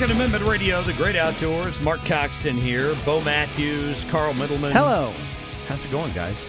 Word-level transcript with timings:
Second 0.00 0.16
Amendment 0.16 0.44
Radio, 0.44 0.80
the 0.80 0.94
great 0.94 1.14
outdoors. 1.14 1.78
Mark 1.82 2.00
Coxon 2.06 2.56
here, 2.56 2.96
Bo 3.04 3.20
Matthews, 3.20 4.04
Carl 4.04 4.32
Middleman. 4.32 4.72
Hello. 4.72 5.12
How's 5.68 5.84
it 5.84 5.90
going, 5.90 6.10
guys? 6.14 6.46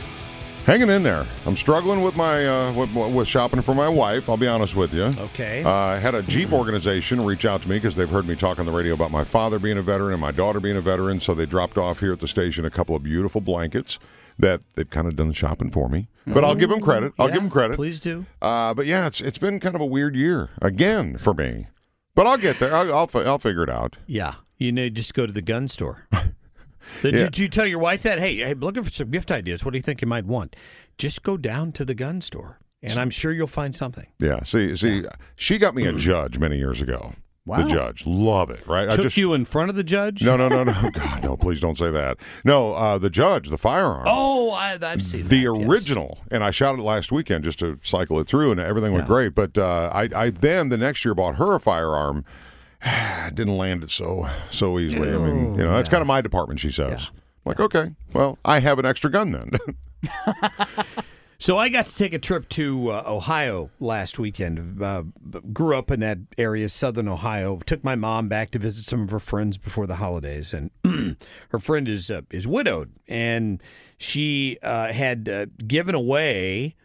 Hanging 0.66 0.90
in 0.90 1.04
there. 1.04 1.28
I'm 1.46 1.58
struggling 1.58 2.02
with 2.02 2.16
my 2.16 2.48
uh, 2.48 2.72
with, 2.72 2.96
with 3.14 3.28
shopping 3.28 3.62
for 3.62 3.76
my 3.76 3.90
wife. 3.90 4.30
I'll 4.30 4.38
be 4.38 4.48
honest 4.48 4.78
with 4.78 4.94
you. 4.94 5.12
Okay. 5.18 5.66
Uh, 5.66 5.70
I 5.70 5.98
had 5.98 6.16
a 6.16 6.22
Jeep 6.22 6.54
organization 6.54 7.26
reach 7.26 7.44
out 7.44 7.62
to 7.64 7.70
me 7.70 7.76
because 7.76 7.98
they've 7.98 8.10
heard 8.10 8.26
me 8.26 8.38
talk 8.38 8.58
on 8.58 8.66
the 8.66 8.72
radio 8.72 8.94
about 8.94 9.12
my 9.12 9.26
father 9.26 9.60
being 9.60 9.78
a 9.78 9.82
veteran 9.82 10.14
and 10.14 10.22
my 10.22 10.32
daughter 10.32 10.62
being 10.62 10.78
a 10.78 10.82
veteran. 10.82 11.20
So 11.20 11.34
they 11.34 11.46
dropped 11.46 11.78
off 11.78 12.00
here 12.00 12.14
at 12.14 12.20
the 12.20 12.30
station 12.30 12.64
a 12.64 12.70
couple 12.70 12.96
of 12.96 13.04
beautiful 13.04 13.42
blankets 13.42 14.00
that 14.40 14.62
they've 14.76 14.90
kind 14.90 15.08
of 15.08 15.18
done 15.18 15.28
the 15.28 15.34
shopping 15.34 15.72
for 15.72 15.90
me. 15.90 16.08
But 16.26 16.46
I'll 16.46 16.56
give 16.56 16.70
them 16.70 16.80
credit. 16.80 17.12
I'll 17.20 17.28
Yeah, 17.28 17.34
give 17.34 17.44
them 17.44 17.52
credit. 17.52 17.76
Please 17.76 18.00
do. 18.00 18.28
Uh, 18.42 18.74
but 18.74 18.86
yeah, 18.86 19.08
it's 19.08 19.20
it's 19.20 19.38
been 19.38 19.60
kind 19.60 19.76
of 19.76 19.82
a 19.82 19.86
weird 19.86 20.16
year 20.16 20.52
again 20.62 21.18
for 21.18 21.34
me. 21.34 21.68
But 22.16 22.28
I'll 22.28 22.38
get 22.38 22.60
there. 22.60 22.74
I'll 22.76 22.94
I'll, 22.94 23.10
I'll 23.28 23.40
figure 23.40 23.64
it 23.64 23.70
out. 23.70 23.98
Yeah. 24.06 24.36
You 24.58 24.72
know, 24.72 24.90
just 24.90 25.14
go 25.14 25.26
to 25.26 25.34
the 25.34 25.42
gun 25.42 25.68
store. 25.68 26.08
Did, 27.04 27.14
Yeah. 27.14 27.24
did 27.26 27.38
you 27.38 27.48
tell 27.48 27.66
your 27.68 27.80
wife 27.80 28.02
that? 28.04 28.20
Hey, 28.20 28.38
hey, 28.38 28.54
looking 28.56 28.84
for 28.84 28.90
some 28.90 29.12
gift 29.12 29.32
ideas. 29.32 29.64
What 29.64 29.72
do 29.72 29.78
you 29.78 29.84
think 29.84 30.02
you 30.02 30.08
might 30.08 30.26
want? 30.26 30.56
Just 30.98 31.22
go 31.24 31.38
down 31.38 31.72
to 31.74 31.86
the 31.86 31.94
gun 31.94 32.22
store, 32.22 32.60
and 32.82 32.98
I'm 32.98 33.12
sure 33.12 33.32
you'll 33.32 33.46
find 33.48 33.76
something. 33.76 34.08
Yeah. 34.20 34.42
See, 34.44 34.76
see, 34.76 35.04
she 35.36 35.58
got 35.60 35.76
me 35.76 35.86
a 35.86 35.94
judge 35.94 36.38
many 36.40 36.58
years 36.58 36.82
ago. 36.82 37.14
The 37.46 37.64
judge, 37.64 38.06
love 38.06 38.52
it. 38.52 38.66
Right? 38.68 38.90
Took 38.92 39.18
you 39.18 39.34
in 39.34 39.46
front 39.46 39.70
of 39.70 39.76
the 39.76 39.84
judge? 39.84 40.24
No, 40.24 40.38
no, 40.38 40.48
no, 40.48 40.64
no. 40.64 40.90
God, 40.94 41.24
no, 41.24 41.36
please 41.36 41.60
don't 41.60 41.78
say 41.78 41.90
that. 41.90 42.18
No, 42.46 42.74
uh, 42.74 42.98
the 43.00 43.10
judge, 43.10 43.50
the 43.50 43.58
firearm. 43.58 44.04
Oh, 44.06 44.52
I, 44.52 44.78
I've 44.80 45.02
seen 45.02 45.28
the 45.28 45.46
that, 45.46 45.60
yes. 45.60 45.68
original. 45.68 46.20
And 46.30 46.44
I 46.44 46.52
shot 46.52 46.78
it 46.78 46.82
last 46.82 47.12
weekend 47.12 47.44
just 47.44 47.60
to 47.60 47.80
cycle 47.82 48.20
it 48.20 48.28
through, 48.28 48.52
and 48.52 48.60
everything 48.60 48.94
went 48.94 49.08
great. 49.08 49.34
But 49.34 49.58
uh, 49.58 49.90
I, 49.92 50.10
I 50.16 50.30
then 50.30 50.70
the 50.70 50.78
next 50.78 51.04
year 51.04 51.16
bought 51.16 51.36
her 51.36 51.56
a 51.56 51.60
firearm. 51.60 52.26
Didn't 53.34 53.58
land 53.58 53.84
it 53.84 53.92
so 53.92 54.30
so 54.52 54.78
easily. 54.78 55.10
I 55.10 55.18
mean, 55.18 55.56
you 55.56 55.64
know, 55.64 55.72
that's 55.72 55.90
kind 55.90 56.02
of 56.02 56.08
my 56.08 56.22
department. 56.22 56.60
She 56.60 56.72
says. 56.72 57.10
I'm 57.44 57.50
like, 57.50 57.60
okay, 57.60 57.92
well, 58.14 58.38
I 58.46 58.60
have 58.60 58.78
an 58.78 58.86
extra 58.86 59.10
gun 59.10 59.32
then. 59.32 59.52
So 61.42 61.58
I 61.58 61.70
got 61.70 61.88
to 61.88 61.96
take 61.96 62.14
a 62.14 62.20
trip 62.20 62.48
to 62.50 62.92
uh, 62.92 63.04
Ohio 63.08 63.72
last 63.80 64.20
weekend. 64.20 64.80
Uh, 64.80 65.06
grew 65.52 65.76
up 65.76 65.90
in 65.90 66.00
that 66.02 66.20
area, 66.38 66.70
southern 66.70 67.08
Ohio. 67.08 67.58
Took 67.66 67.84
my 67.84 67.96
mom 67.96 68.28
back 68.28 68.52
to 68.52 68.60
visit 68.60 68.86
some 68.86 69.02
of 69.02 69.10
her 69.10 69.18
friends 69.18 69.58
before 69.58 69.88
the 69.88 69.96
holidays, 69.96 70.54
and 70.54 70.70
her 71.50 71.58
friend 71.58 71.88
is 71.88 72.12
uh, 72.12 72.22
is 72.30 72.48
widowed, 72.48 72.92
and 73.08 73.60
she 73.98 74.60
uh, 74.62 74.94
had 74.94 75.28
uh, 75.28 75.48
given 75.66 75.96
away 75.96 76.76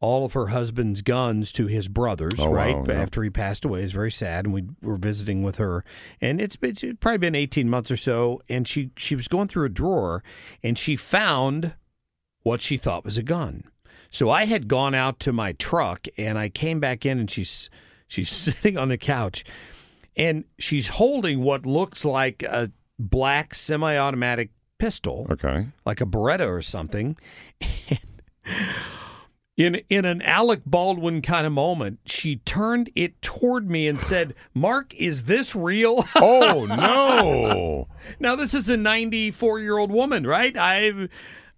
all 0.00 0.24
of 0.24 0.32
her 0.32 0.46
husband's 0.46 1.02
guns 1.02 1.52
to 1.52 1.66
his 1.66 1.86
brothers. 1.86 2.40
Oh, 2.40 2.50
right 2.50 2.74
wow, 2.74 2.84
yeah. 2.88 2.94
after 2.94 3.22
he 3.22 3.28
passed 3.28 3.66
away, 3.66 3.82
it's 3.82 3.92
very 3.92 4.10
sad, 4.10 4.46
and 4.46 4.54
we 4.54 4.64
were 4.80 4.96
visiting 4.96 5.42
with 5.42 5.56
her, 5.56 5.84
and 6.22 6.40
it's, 6.40 6.56
it's 6.62 6.82
probably 7.00 7.18
been 7.18 7.34
eighteen 7.34 7.68
months 7.68 7.90
or 7.90 7.98
so, 7.98 8.40
and 8.48 8.66
she 8.66 8.92
she 8.96 9.14
was 9.14 9.28
going 9.28 9.48
through 9.48 9.66
a 9.66 9.68
drawer, 9.68 10.24
and 10.62 10.78
she 10.78 10.96
found 10.96 11.74
what 12.44 12.62
she 12.62 12.78
thought 12.78 13.04
was 13.04 13.18
a 13.18 13.22
gun. 13.22 13.64
So 14.16 14.30
I 14.30 14.46
had 14.46 14.66
gone 14.66 14.94
out 14.94 15.20
to 15.20 15.32
my 15.34 15.52
truck 15.52 16.06
and 16.16 16.38
I 16.38 16.48
came 16.48 16.80
back 16.80 17.04
in 17.04 17.18
and 17.18 17.30
she's 17.30 17.68
she's 18.08 18.30
sitting 18.30 18.78
on 18.78 18.88
the 18.88 18.96
couch 18.96 19.44
and 20.16 20.44
she's 20.58 20.88
holding 20.88 21.42
what 21.42 21.66
looks 21.66 22.02
like 22.02 22.42
a 22.42 22.72
black 22.98 23.54
semi-automatic 23.54 24.52
pistol, 24.78 25.26
okay. 25.28 25.66
like 25.84 26.00
a 26.00 26.06
Beretta 26.06 26.48
or 26.48 26.62
something. 26.62 27.18
in 29.58 29.82
in 29.90 30.06
an 30.06 30.22
Alec 30.22 30.62
Baldwin 30.64 31.20
kind 31.20 31.46
of 31.46 31.52
moment, 31.52 31.98
she 32.06 32.36
turned 32.36 32.88
it 32.94 33.20
toward 33.20 33.68
me 33.70 33.86
and 33.86 34.00
said, 34.00 34.34
"Mark, 34.54 34.94
is 34.94 35.24
this 35.24 35.54
real?" 35.54 36.06
Oh 36.16 36.64
no! 36.64 37.88
now 38.18 38.34
this 38.34 38.54
is 38.54 38.70
a 38.70 38.76
94-year-old 38.76 39.90
woman, 39.90 40.26
right? 40.26 40.56
I've 40.56 41.10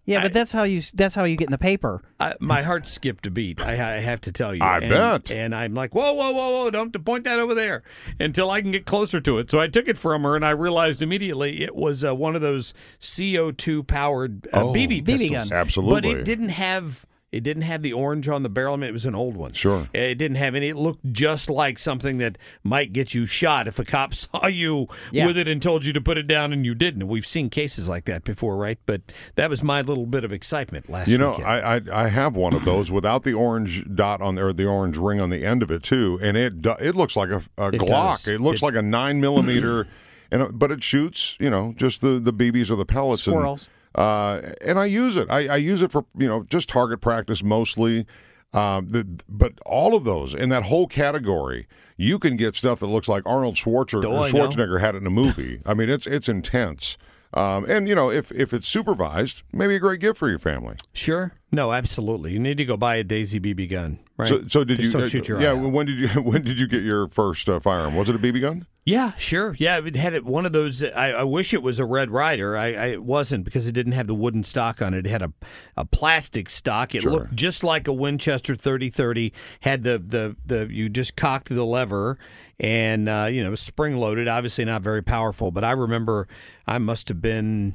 Yeah, 0.09 0.23
but 0.23 0.33
that's 0.33 0.53
how 0.53 0.63
you 0.63 0.81
that's 0.95 1.15
how 1.15 1.25
you 1.25 1.37
get 1.37 1.49
in 1.49 1.53
the 1.53 1.59
paper. 1.59 2.03
I, 2.19 2.35
my 2.41 2.63
heart 2.63 2.87
skipped 2.87 3.27
a 3.27 3.31
beat. 3.31 3.61
I, 3.61 3.73
I 3.73 4.01
have 4.01 4.23
to 4.23 4.33
tell 4.33 4.55
you. 4.55 4.63
I 4.63 4.79
and, 4.79 4.89
bet. 4.89 5.31
And 5.31 5.55
I'm 5.55 5.75
like, 5.75 5.95
whoa, 5.95 6.15
whoa, 6.15 6.33
whoa, 6.33 6.51
whoa! 6.51 6.71
Don't 6.71 7.05
point 7.05 7.25
that 7.25 7.39
over 7.39 7.55
there 7.55 7.83
until 8.19 8.51
I 8.51 8.63
can 8.63 8.73
get 8.73 8.87
closer 8.87 9.21
to 9.21 9.39
it. 9.39 9.51
So 9.51 9.61
I 9.61 9.69
took 9.69 9.87
it 9.87 9.99
from 9.99 10.23
her, 10.23 10.35
and 10.35 10.47
I 10.47 10.51
realized 10.51 11.03
immediately 11.03 11.63
it 11.63 11.77
was 11.77 12.07
uh, 12.07 12.15
one 12.15 12.35
of 12.35 12.41
those 12.41 12.73
CO2 13.01 13.87
powered 13.87 14.47
uh, 14.53 14.63
Oh. 14.65 14.73
BB 14.73 15.03
BB 15.03 15.07
pistols. 15.07 15.51
gun. 15.51 15.59
Absolutely. 15.59 16.13
But 16.15 16.21
it 16.21 16.25
didn't 16.25 16.51
have. 16.51 17.05
It 17.31 17.43
didn't 17.43 17.65
have 17.65 17.83
the 17.83 17.93
orange 17.93 18.27
on 18.27 18.43
the 18.43 18.49
barrel. 18.49 18.73
I 18.73 18.79
mean, 18.79 18.89
it 18.89 18.93
was 18.95 19.05
an 19.05 19.15
old 19.15 19.37
one. 19.37 19.53
Sure. 19.53 19.87
It 19.93 20.15
didn't 20.15 20.39
have 20.39 20.55
any. 20.55 20.69
It 20.71 20.77
looked 20.77 21.13
just 21.13 21.51
like 21.51 21.79
something 21.79 22.17
that 22.19 22.39
might 22.65 22.95
get 22.95 23.13
you 23.13 23.27
shot 23.27 23.69
if 23.69 23.79
a 23.79 23.85
cop 23.85 24.15
saw 24.15 24.47
you 24.47 24.87
Yeah. 25.13 25.27
with 25.27 25.37
it 25.37 25.47
and 25.47 25.61
told 25.61 25.85
you 25.85 25.93
to 25.93 26.01
put 26.01 26.17
it 26.17 26.27
down 26.27 26.55
and 26.55 26.65
you 26.65 26.75
didn't. 26.75 27.07
We've 27.07 27.27
seen 27.27 27.51
cases 27.51 27.87
like 27.87 28.07
that 28.07 28.25
before, 28.25 28.57
right? 28.57 28.79
But 28.87 29.03
that 29.35 29.51
was 29.51 29.63
my 29.63 29.83
little 29.83 30.07
bit 30.07 30.25
of 30.25 30.33
excitement 30.33 30.89
last 30.89 31.09
year. 31.09 31.19
You 31.19 31.25
know. 31.25 31.33
I, 31.45 31.77
I 31.77 31.81
I 31.93 32.09
have 32.09 32.35
one 32.35 32.55
of 32.55 32.65
those 32.65 32.91
without 32.91 33.25
the 33.25 33.35
orange 33.35 33.85
dot 33.95 34.23
on 34.23 34.35
there, 34.35 34.51
the 34.55 34.65
orange 34.67 34.97
ring 34.97 35.21
on 35.21 35.29
the 35.29 35.45
end 35.45 35.63
of 35.63 35.71
it 35.71 35.83
too, 35.83 36.19
and 36.23 36.35
it 36.35 36.65
it 36.81 36.95
looks 36.97 37.15
like 37.15 37.29
a, 37.29 37.43
a 37.59 37.69
It 37.69 37.75
Glock. 37.83 37.89
does. 37.89 38.29
It 38.29 38.41
looks 38.41 38.63
It- 38.63 38.65
like 38.65 38.75
a 38.75 38.81
nine 38.83 39.21
millimeter, 39.21 39.87
and 40.31 40.43
uh, 40.45 40.49
but 40.51 40.71
it 40.73 40.83
shoots 40.83 41.37
you 41.39 41.51
know 41.51 41.75
just 41.77 42.01
the 42.01 42.19
the 42.19 42.33
BBs 42.33 42.71
or 42.71 42.77
the 42.77 42.87
pellets. 42.87 43.27
and- 43.27 43.35
Squirrels. 43.35 43.69
Uh, 43.95 44.41
and 44.65 44.79
I 44.79 44.87
use 44.87 45.17
it. 45.17 45.29
I, 45.31 45.49
I 45.49 45.57
use 45.57 45.83
it 45.83 45.93
for 45.93 46.05
you 46.17 46.29
know 46.29 46.45
just 46.45 46.69
target 46.69 47.01
practice 47.01 47.43
mostly. 47.43 48.07
Um, 48.55 48.89
the, 48.89 49.07
but 49.29 49.53
all 49.67 49.95
of 49.95 50.05
those 50.05 50.33
in 50.35 50.49
that 50.49 50.63
whole 50.65 50.87
category, 50.87 51.67
you 51.99 52.19
can 52.19 52.37
get 52.37 52.57
stuff 52.57 52.81
that 52.81 52.87
looks 52.87 53.07
like 53.07 53.23
Arnold 53.27 53.57
Schwarzer, 53.57 54.03
Oh. 54.03 54.31
Schwarzenegger 54.33 54.81
had 54.81 54.95
it 54.95 54.99
in 54.99 55.07
a 55.07 55.11
movie. 55.11 55.61
I 55.67 55.75
mean, 55.75 55.91
it's 55.91 56.07
it's 56.07 56.29
intense. 56.31 56.97
Um, 57.35 57.67
and 57.69 57.87
you 57.87 57.95
know, 57.95 58.11
if 58.11 58.33
if 58.33 58.55
it's 58.55 58.67
supervised, 58.67 59.43
maybe 59.53 59.77
a 59.77 59.79
great 59.79 60.01
gift 60.01 60.19
for 60.19 60.31
your 60.31 60.39
family. 60.39 60.77
Sure. 60.95 61.33
No, 61.53 61.73
absolutely. 61.73 62.33
You 62.33 62.39
need 62.39 62.57
to 62.57 62.65
go 62.65 62.77
buy 62.77 62.97
a 62.97 63.05
Daisy 63.05 63.39
BB 63.39 63.71
gun, 63.71 63.99
right? 64.17 64.29
So, 64.29 64.43
so 64.49 64.65
did 64.65 64.79
Just 64.79 64.87
you? 64.87 64.93
Don't 64.93 65.03
uh, 65.03 65.09
shoot 65.09 65.29
your 65.29 65.41
yeah. 65.41 65.53
When 65.53 65.85
did 65.87 65.99
you? 65.99 66.09
When 66.23 66.43
did 66.43 66.59
you 66.59 66.67
get 66.67 66.83
your 66.83 67.09
first 67.09 67.49
uh, 67.49 67.61
firearm? 67.61 67.97
Was 67.97 68.09
it 68.09 68.15
a 68.17 68.19
BB 68.19 68.41
gun? 68.41 68.67
Yeah, 68.89 69.13
sure. 69.19 69.55
Yeah, 69.59 69.81
it 69.85 69.97
had 69.97 70.15
it, 70.15 70.25
one 70.25 70.47
of 70.47 70.53
those. 70.53 70.83
I, 70.83 71.11
I 71.11 71.23
wish 71.23 71.53
it 71.53 71.63
was 71.63 71.79
a 71.79 71.85
Red 71.85 72.11
Ryder. 72.11 72.57
I, 72.57 72.67
I 72.69 72.87
it 72.87 73.03
wasn't 73.03 73.45
because 73.45 73.67
it 73.67 73.73
didn't 73.73 73.93
have 73.93 74.07
the 74.07 74.15
wooden 74.15 74.43
stock 74.43 74.81
on 74.81 74.95
it. 74.95 75.05
It 75.05 75.11
had 75.11 75.21
a, 75.21 75.31
a 75.77 75.85
plastic 75.85 76.49
stock. 76.49 76.95
It 76.95 77.03
Sure. 77.03 77.13
looked 77.13 77.35
just 77.35 77.63
like 77.63 77.87
a 77.87 77.93
Winchester 77.93 78.57
3030. 78.57 79.35
Had 79.61 79.83
the, 79.83 79.99
the, 79.99 80.37
the 80.47 80.69
you 80.73 80.89
just 80.89 81.17
cocked 81.17 81.51
the 81.51 81.67
lever 81.67 82.19
and 82.59 83.11
uh, 83.11 83.29
you 83.31 83.45
know 83.45 83.55
spring 83.55 83.97
loaded. 83.99 84.27
Obviously 84.27 84.65
not 84.65 84.81
very 84.81 85.03
powerful, 85.03 85.51
but 85.51 85.65
I 85.65 85.73
remember 85.73 86.27
I 86.67 86.79
must 86.79 87.09
have 87.09 87.21
been 87.21 87.75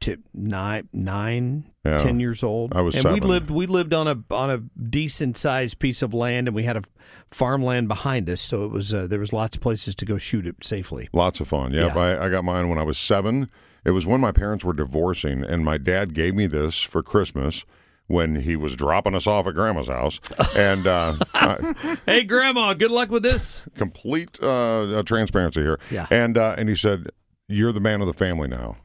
t- 0.00 0.16
nine, 0.34 0.88
nine, 0.92 1.70
Yeah. 1.84 1.98
ten 1.98 2.20
years 2.20 2.42
old. 2.42 2.72
I 2.74 2.80
was 2.82 2.94
and 2.94 3.12
we 3.12 3.20
lived 3.20 3.50
we 3.50 3.66
lived 3.66 3.92
on 3.94 4.06
a 4.08 4.22
on 4.34 4.50
a 4.50 4.58
decent 4.80 5.36
sized 5.36 5.78
piece 5.78 6.02
of 6.02 6.12
land, 6.14 6.48
and 6.48 6.54
we 6.54 6.62
had 6.64 6.76
a 6.76 6.82
farmland 7.30 7.88
behind 7.88 8.28
us, 8.30 8.40
so 8.40 8.64
it 8.64 8.70
was 8.70 8.92
uh, 8.94 9.06
there 9.06 9.18
was 9.20 9.32
lots 9.32 9.56
of 9.56 9.62
places 9.62 9.94
to 9.96 10.04
go 10.04 10.18
shoot 10.18 10.46
it 10.46 10.56
safely. 10.64 11.08
Lots 11.12 11.40
of 11.40 11.48
fun. 11.48 11.72
Yep. 11.72 11.94
Yeah. 11.94 12.00
I, 12.00 12.26
I 12.26 12.28
got 12.28 12.44
mine 12.44 12.68
when 12.68 12.78
I 12.78 12.82
was 12.84 12.98
seven. 12.98 13.50
It 13.84 13.92
was 13.92 14.06
when 14.06 14.20
my 14.20 14.32
parents 14.32 14.64
were 14.64 14.72
divorcing, 14.72 15.44
and 15.44 15.64
my 15.64 15.78
dad 15.78 16.12
gave 16.14 16.34
me 16.34 16.46
this 16.46 16.80
for 16.80 17.02
Christmas 17.02 17.64
when 18.06 18.36
he 18.36 18.56
was 18.56 18.74
dropping 18.74 19.14
us 19.14 19.26
off 19.26 19.46
at 19.46 19.54
grandma's 19.54 19.88
house. 19.88 20.18
And 20.56 20.86
uh, 20.86 21.14
I- 21.34 21.96
Hey, 22.06 22.24
Grandma, 22.24 22.74
good 22.74 22.90
luck 22.90 23.10
with 23.10 23.22
this. 23.22 23.64
complete 23.76 24.38
uh, 24.42 24.98
uh, 24.98 25.02
transparency 25.04 25.60
here. 25.60 25.78
Yeah. 25.90 26.06
And 26.10 26.36
uh, 26.36 26.54
and 26.58 26.68
he 26.68 26.74
said, 26.74 27.10
"You're 27.48 27.72
the 27.72 27.80
man 27.80 28.00
of 28.00 28.06
the 28.06 28.12
family 28.14 28.48
now." 28.48 28.76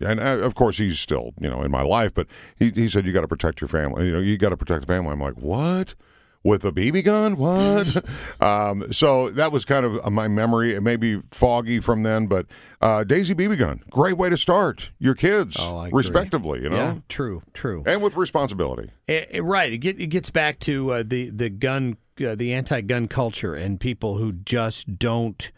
And 0.00 0.20
uh, 0.20 0.38
of 0.44 0.54
course, 0.54 0.78
he's 0.78 0.98
still 1.00 1.32
you 1.40 1.48
know 1.48 1.62
in 1.62 1.70
my 1.70 1.82
life, 1.82 2.12
but 2.14 2.26
he 2.58 2.70
he 2.70 2.88
said, 2.88 3.06
"You 3.06 3.12
got 3.12 3.22
to 3.22 3.28
protect 3.28 3.60
your 3.60 3.68
family. 3.68 4.06
You 4.06 4.12
know, 4.12 4.18
you 4.20 4.36
got 4.36 4.50
to 4.50 4.56
protect 4.56 4.82
the 4.82 4.86
family." 4.86 5.12
I'm 5.12 5.20
like, 5.20 5.38
"What?" 5.38 5.94
With 6.42 6.64
a 6.64 6.70
BB 6.70 7.02
gun? 7.02 7.36
What? 7.36 8.04
um, 8.40 8.92
so 8.92 9.30
that 9.30 9.50
was 9.50 9.64
kind 9.64 9.84
of 9.84 10.12
my 10.12 10.28
memory. 10.28 10.74
It 10.74 10.80
may 10.80 10.94
be 10.94 11.20
foggy 11.32 11.80
from 11.80 12.04
then, 12.04 12.28
but 12.28 12.46
uh, 12.80 13.02
Daisy 13.02 13.34
BB 13.34 13.58
gun, 13.58 13.82
great 13.90 14.16
way 14.16 14.30
to 14.30 14.36
start 14.36 14.90
your 15.00 15.14
kids, 15.16 15.56
Oh, 15.58 15.88
respectively, 15.90 16.62
you 16.62 16.68
know, 16.68 16.76
Yeah, 16.76 16.94
true, 17.08 17.42
true. 17.52 17.82
and 17.84 18.00
with 18.00 18.14
responsibility. 18.16 18.92
Eh, 19.08 19.24
eh, 19.30 19.40
right. 19.42 19.72
It, 19.72 19.78
get, 19.78 20.00
it 20.00 20.06
gets 20.06 20.30
back 20.30 20.60
to 20.60 20.92
uh, 20.92 21.02
the 21.04 21.30
the 21.30 21.50
gun, 21.50 21.96
uh, 22.24 22.36
the 22.36 22.52
anti-gun 22.54 23.08
culture, 23.08 23.54
and 23.56 23.80
people 23.80 24.18
who 24.18 24.30
just 24.30 24.98
don't 25.00 25.50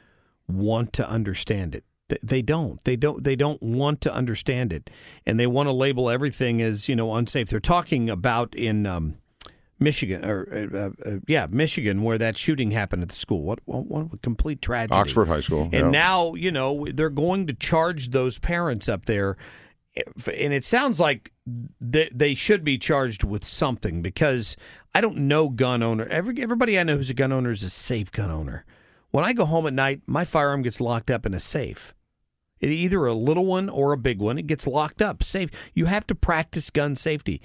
want 0.48 0.94
to 0.94 1.06
understand 1.06 1.74
it. 1.74 1.84
Th- 2.08 2.20
They 2.22 2.42
don't. 2.42 2.82
They 2.84 2.96
don't. 2.96 3.22
They 3.22 3.36
don't 3.36 3.62
want 3.62 4.00
to 4.02 4.12
understand 4.12 4.72
it, 4.72 4.90
and 5.26 5.38
they 5.38 5.46
want 5.46 5.68
to 5.68 5.72
label 5.72 6.08
everything 6.08 6.62
as 6.62 6.88
you 6.88 6.96
know 6.96 7.14
unsafe. 7.14 7.48
They're 7.48 7.60
talking 7.60 8.08
about 8.08 8.54
in 8.54 8.86
um, 8.86 9.18
Michigan, 9.78 10.24
or 10.24 10.70
uh, 10.74 11.08
uh, 11.08 11.18
yeah, 11.26 11.46
Michigan, 11.50 12.02
where 12.02 12.18
that 12.18 12.36
shooting 12.36 12.72
happened 12.72 13.02
at 13.02 13.10
the 13.10 13.16
school. 13.16 13.42
What 13.42 13.60
what, 13.64 13.86
what 13.86 14.06
a 14.12 14.16
complete 14.18 14.60
tragedy. 14.60 14.98
Oxford 14.98 15.28
High 15.28 15.40
School, 15.40 15.64
And 15.64 15.72
yeah. 15.72 15.90
now, 15.90 16.34
you 16.34 16.50
know, 16.50 16.86
they're 16.92 17.10
going 17.10 17.46
to 17.46 17.52
charge 17.52 18.10
those 18.10 18.38
parents 18.38 18.88
up 18.88 19.04
there. 19.04 19.36
And 19.96 20.52
it 20.52 20.64
sounds 20.64 21.00
like 21.00 21.32
they, 21.80 22.08
they 22.14 22.34
should 22.34 22.62
be 22.62 22.78
charged 22.78 23.24
with 23.24 23.44
something 23.44 24.00
because 24.00 24.56
I 24.94 25.00
don't 25.00 25.16
know 25.16 25.48
gun 25.48 25.82
owner. 25.82 26.06
Every, 26.06 26.40
everybody 26.40 26.78
I 26.78 26.84
know 26.84 26.96
who's 26.96 27.10
a 27.10 27.14
gun 27.14 27.32
owner 27.32 27.50
is 27.50 27.64
a 27.64 27.70
safe 27.70 28.12
gun 28.12 28.30
owner. 28.30 28.64
When 29.10 29.24
I 29.24 29.32
go 29.32 29.44
home 29.44 29.66
at 29.66 29.72
night, 29.72 30.02
my 30.06 30.24
firearm 30.24 30.62
gets 30.62 30.80
locked 30.80 31.10
up 31.10 31.26
in 31.26 31.34
a 31.34 31.40
safe. 31.40 31.94
It, 32.60 32.68
either 32.70 33.06
a 33.06 33.14
little 33.14 33.46
one 33.46 33.68
or 33.68 33.92
a 33.92 33.96
big 33.96 34.20
one, 34.20 34.38
it 34.38 34.46
gets 34.46 34.66
locked 34.66 35.02
up. 35.02 35.22
Safe. 35.22 35.50
You 35.74 35.86
have 35.86 36.06
to 36.08 36.14
practice 36.14 36.70
gun 36.70 36.94
safety. 36.94 37.40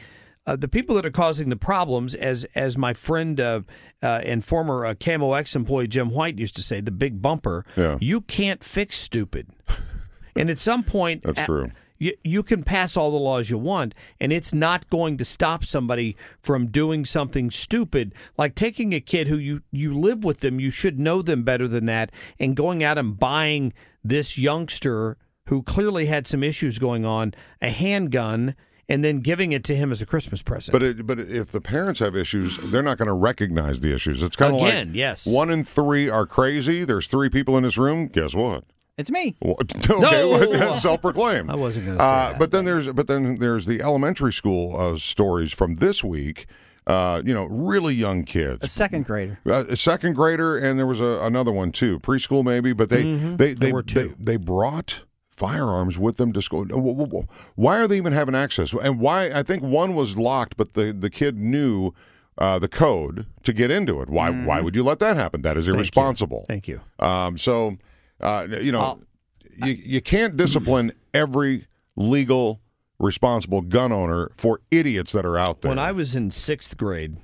Uh, 0.45 0.57
the 0.57 0.68
people 0.68 0.95
that 0.95 1.06
are 1.06 1.12
causing 1.12 1.50
the 1.50 1.56
problems, 1.56 2.13
as 2.15 2.45
as 2.54 2.77
my 2.77 2.94
friend 2.94 3.39
uh, 3.39 3.62
uh, 4.01 4.21
and 4.25 4.44
former 4.44 4.86
uh, 4.86 4.94
Camo 4.94 5.33
X 5.33 5.56
employee 5.56 5.88
Jim 5.88 6.10
White 6.10 6.38
used 6.38 6.56
to 6.57 6.62
say, 6.63 6.81
the 6.81 6.92
big 6.92 7.21
bumper. 7.21 7.65
Yeah. 7.77 7.98
You 8.01 8.21
can't 8.21 8.62
fix 8.63 8.98
stupid. 8.98 9.48
and 10.36 10.50
at 10.50 10.60
some 10.60 10.83
point, 10.83 11.24
That's 11.24 11.39
a- 11.39 11.45
true. 11.45 11.71
You, 12.00 12.13
you 12.21 12.44
can 12.44 12.63
pass 12.63 12.98
all 12.98 13.12
the 13.12 13.18
laws 13.18 13.50
you 13.50 13.57
want, 13.57 13.95
and 14.19 14.33
it's 14.33 14.54
not 14.54 14.89
going 14.89 15.15
to 15.19 15.24
stop 15.24 15.63
somebody 15.63 16.18
from 16.42 16.68
doing 16.68 17.06
something 17.06 17.50
stupid, 17.50 18.13
like 18.38 18.56
taking 18.56 18.94
a 18.94 19.00
kid 19.00 19.30
who 19.30 19.38
you, 19.38 19.62
you 19.71 19.98
live 19.98 20.25
with 20.25 20.39
them, 20.39 20.60
you 20.60 20.69
should 20.69 21.00
know 21.00 21.21
them 21.21 21.44
better 21.44 21.65
than 21.65 21.86
that, 21.86 22.12
and 22.39 22.57
going 22.57 22.83
out 22.83 22.98
and 22.98 23.18
buying 23.18 23.71
this 24.03 24.38
youngster 24.38 25.17
who 25.47 25.61
clearly 25.63 26.05
had 26.05 26.27
some 26.27 26.44
issues 26.44 26.79
going 26.79 27.05
on 27.05 27.33
a 27.61 27.69
handgun 27.69 28.55
and 28.89 29.03
then 29.03 29.19
giving 29.19 29.51
it 29.51 29.63
to 29.63 29.75
him 29.75 29.91
as 29.91 30.01
a 30.01 30.05
Christmas 30.05 30.41
present. 30.41 30.73
But 30.73 30.83
it, 30.83 31.07
but 31.07 31.19
if 31.19 31.51
the 31.51 31.61
parents 31.61 32.00
have 32.00 32.15
issues, 32.15 32.57
they're 32.57 32.83
not 32.83 32.97
going 32.97 33.07
to 33.07 33.13
recognize 33.13 33.79
the 33.81 33.94
issues. 33.94 34.21
It's 34.21 34.35
kind 34.35 34.55
of 34.55 34.61
like 34.61 34.88
yes. 34.94 35.25
one 35.25 35.50
in 35.50 35.63
three 35.63 36.09
are 36.09 36.25
crazy. 36.25 36.83
There's 36.83 37.07
three 37.07 37.29
people 37.29 37.57
in 37.57 37.63
this 37.63 37.77
room. 37.77 38.07
Guess 38.07 38.35
what? 38.35 38.65
It's 38.97 39.09
me. 39.09 39.35
What? 39.39 39.71
Okay, 39.89 40.59
No! 40.59 40.73
self-proclaimed. 40.75 41.50
I 41.50 41.55
wasn't 41.55 41.85
gonna 41.88 41.97
say 42.00 42.05
Uh, 42.05 42.29
that, 42.29 42.39
but 42.39 42.51
then 42.51 42.65
there's 42.65 42.91
but 42.91 43.07
then 43.07 43.38
there's 43.39 43.65
the 43.65 43.81
elementary 43.81 44.33
school 44.33 44.77
uh, 44.77 44.97
stories 44.97 45.51
from 45.53 45.75
this 45.75 46.03
week. 46.03 46.45
Uh, 46.85 47.21
you 47.25 47.33
know, 47.33 47.45
really 47.45 47.94
young 47.94 48.24
kids. 48.25 48.59
A 48.62 48.68
second 48.68 49.06
grader. 49.06 49.39
Uh, 49.45 49.63
a 49.69 49.75
second 49.77 50.13
grader, 50.13 50.57
and 50.57 50.77
there 50.77 50.85
was 50.88 51.00
a, 51.00 51.19
another 51.24 51.51
one 51.51 51.71
too, 51.71 52.00
preschool 52.00 52.44
maybe. 52.44 52.74
But 52.74 52.89
they 52.89 53.03
they 53.03 53.53
they, 53.53 53.71
were 53.71 53.81
they 53.83 53.94
two. 53.94 54.15
they 54.19 54.38
brought 54.38 55.03
firearms 55.31 55.97
with 55.97 56.18
them 56.18 56.33
to 56.33 56.41
school. 56.41 56.65
Wh- 56.65 57.07
wh- 57.07 57.09
wh- 57.25 57.57
Why 57.57 57.77
are 57.80 57.88
they 57.88 57.97
even 57.97 58.13
having 58.13 58.35
access? 58.35 58.74
And 58.74 59.00
why? 59.00 59.31
I 59.31 59.44
think 59.44 59.63
one 59.63 59.95
was 59.95 60.18
locked, 60.18 60.57
but 60.57 60.74
the 60.74 60.91
the 60.91 61.09
kid 61.09 61.38
knew 61.38 61.94
uh, 62.38 62.59
the 62.59 62.68
code 62.68 63.27
to 63.44 63.53
get 63.53 63.71
into 63.71 64.01
it. 64.01 64.09
Why? 64.09 64.29
Why 64.29 64.59
would 64.59 64.75
you 64.75 64.83
let 64.83 65.00
that 65.00 65.15
happen? 65.15 65.41
That 65.41 65.56
is 65.57 65.68
irresponsible. 65.68 66.45
Thank 66.50 66.68
you. 66.68 66.81
Um, 67.00 67.38
so, 67.38 67.77
uh, 68.19 68.47
you 68.50 68.71
know, 68.71 69.00
you, 69.63 69.74
you 69.74 70.01
can't 70.01 70.36
discipline 70.36 70.91
every 71.13 71.68
legal, 71.95 72.59
responsible 73.03 73.61
gun 73.61 73.91
owner 73.91 74.31
for 74.35 74.61
idiots 74.71 75.11
that 75.11 75.25
are 75.25 75.38
out 75.38 75.61
there. 75.61 75.69
When 75.69 75.79
I 75.79 75.91
was 75.91 76.15
in 76.15 76.31
sixth 76.31 76.77
grade, 76.77 77.17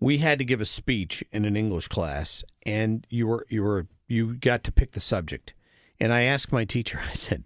we 0.00 0.18
had 0.18 0.38
to 0.38 0.44
give 0.44 0.60
a 0.60 0.66
speech 0.66 1.24
in 1.32 1.44
an 1.44 1.56
English 1.56 1.88
class, 1.88 2.42
and 2.66 3.06
you 3.08 3.26
were 3.26 3.46
you 3.48 3.62
were 3.62 3.86
you 4.08 4.34
got 4.34 4.64
to 4.64 4.72
pick 4.72 4.92
the 4.92 5.00
subject. 5.00 5.54
And 6.00 6.12
I 6.12 6.22
asked 6.22 6.52
my 6.52 6.64
teacher. 6.64 7.00
I 7.10 7.14
said, 7.14 7.44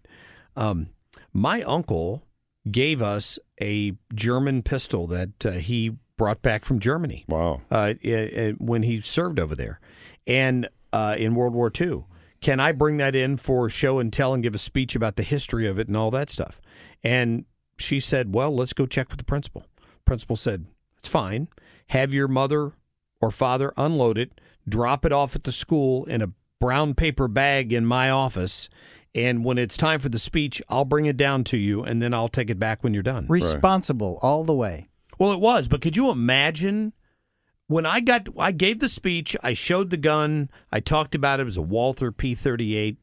um, 0.56 0.88
"My 1.32 1.62
uncle 1.62 2.24
gave 2.70 3.02
us 3.02 3.38
a 3.60 3.92
German 4.14 4.62
pistol 4.62 5.06
that 5.06 5.46
uh, 5.46 5.52
he 5.52 5.96
brought 6.16 6.42
back 6.42 6.64
from 6.64 6.80
Germany 6.80 7.24
wow. 7.28 7.60
uh, 7.70 7.94
uh, 8.04 8.10
uh, 8.10 8.50
when 8.52 8.82
he 8.82 9.00
served 9.00 9.38
over 9.38 9.54
there, 9.54 9.80
and 10.26 10.68
uh, 10.92 11.14
in 11.18 11.34
World 11.34 11.54
War 11.54 11.70
II. 11.78 12.06
Can 12.40 12.60
I 12.60 12.72
bring 12.72 12.98
that 12.98 13.14
in 13.14 13.38
for 13.38 13.68
show 13.68 13.98
and 13.98 14.12
tell 14.12 14.34
and 14.34 14.42
give 14.42 14.54
a 14.54 14.58
speech 14.58 14.94
about 14.94 15.16
the 15.16 15.22
history 15.22 15.66
of 15.66 15.78
it 15.78 15.88
and 15.88 15.96
all 15.96 16.10
that 16.12 16.30
stuff? 16.30 16.60
And 17.06 17.44
she 17.78 18.00
said, 18.00 18.34
"Well, 18.34 18.54
let's 18.54 18.72
go 18.72 18.86
check 18.86 19.10
with 19.10 19.18
the 19.18 19.24
principal." 19.24 19.66
Principal 20.04 20.34
said, 20.36 20.66
"It's 20.98 21.08
fine. 21.08 21.48
Have 21.88 22.12
your 22.12 22.26
mother 22.26 22.72
or 23.20 23.30
father 23.30 23.72
unload 23.76 24.18
it, 24.18 24.40
drop 24.68 25.04
it 25.04 25.12
off 25.12 25.36
at 25.36 25.44
the 25.44 25.52
school 25.52 26.04
in 26.06 26.20
a 26.20 26.32
brown 26.58 26.94
paper 26.94 27.28
bag 27.28 27.72
in 27.72 27.86
my 27.86 28.10
office." 28.10 28.68
And 29.14 29.44
when 29.44 29.56
it's 29.56 29.76
time 29.76 30.00
for 30.00 30.08
the 30.08 30.18
speech, 30.18 30.60
I'll 30.68 30.84
bring 30.84 31.06
it 31.06 31.16
down 31.16 31.44
to 31.44 31.56
you, 31.56 31.82
and 31.82 32.02
then 32.02 32.12
I'll 32.12 32.28
take 32.28 32.50
it 32.50 32.58
back 32.58 32.82
when 32.82 32.92
you're 32.92 33.02
done. 33.02 33.26
Responsible 33.28 34.18
all 34.20 34.44
the 34.44 34.52
way. 34.52 34.88
Well, 35.18 35.32
it 35.32 35.40
was, 35.40 35.68
but 35.68 35.80
could 35.80 35.96
you 35.96 36.10
imagine 36.10 36.92
when 37.68 37.86
I 37.86 38.00
got 38.00 38.28
I 38.36 38.52
gave 38.52 38.80
the 38.80 38.88
speech, 38.88 39.36
I 39.42 39.52
showed 39.54 39.90
the 39.90 39.96
gun, 39.96 40.50
I 40.70 40.80
talked 40.80 41.14
about 41.14 41.38
it, 41.38 41.42
it 41.42 41.44
was 41.44 41.56
a 41.56 41.62
Walther 41.62 42.10
P38, 42.12 42.96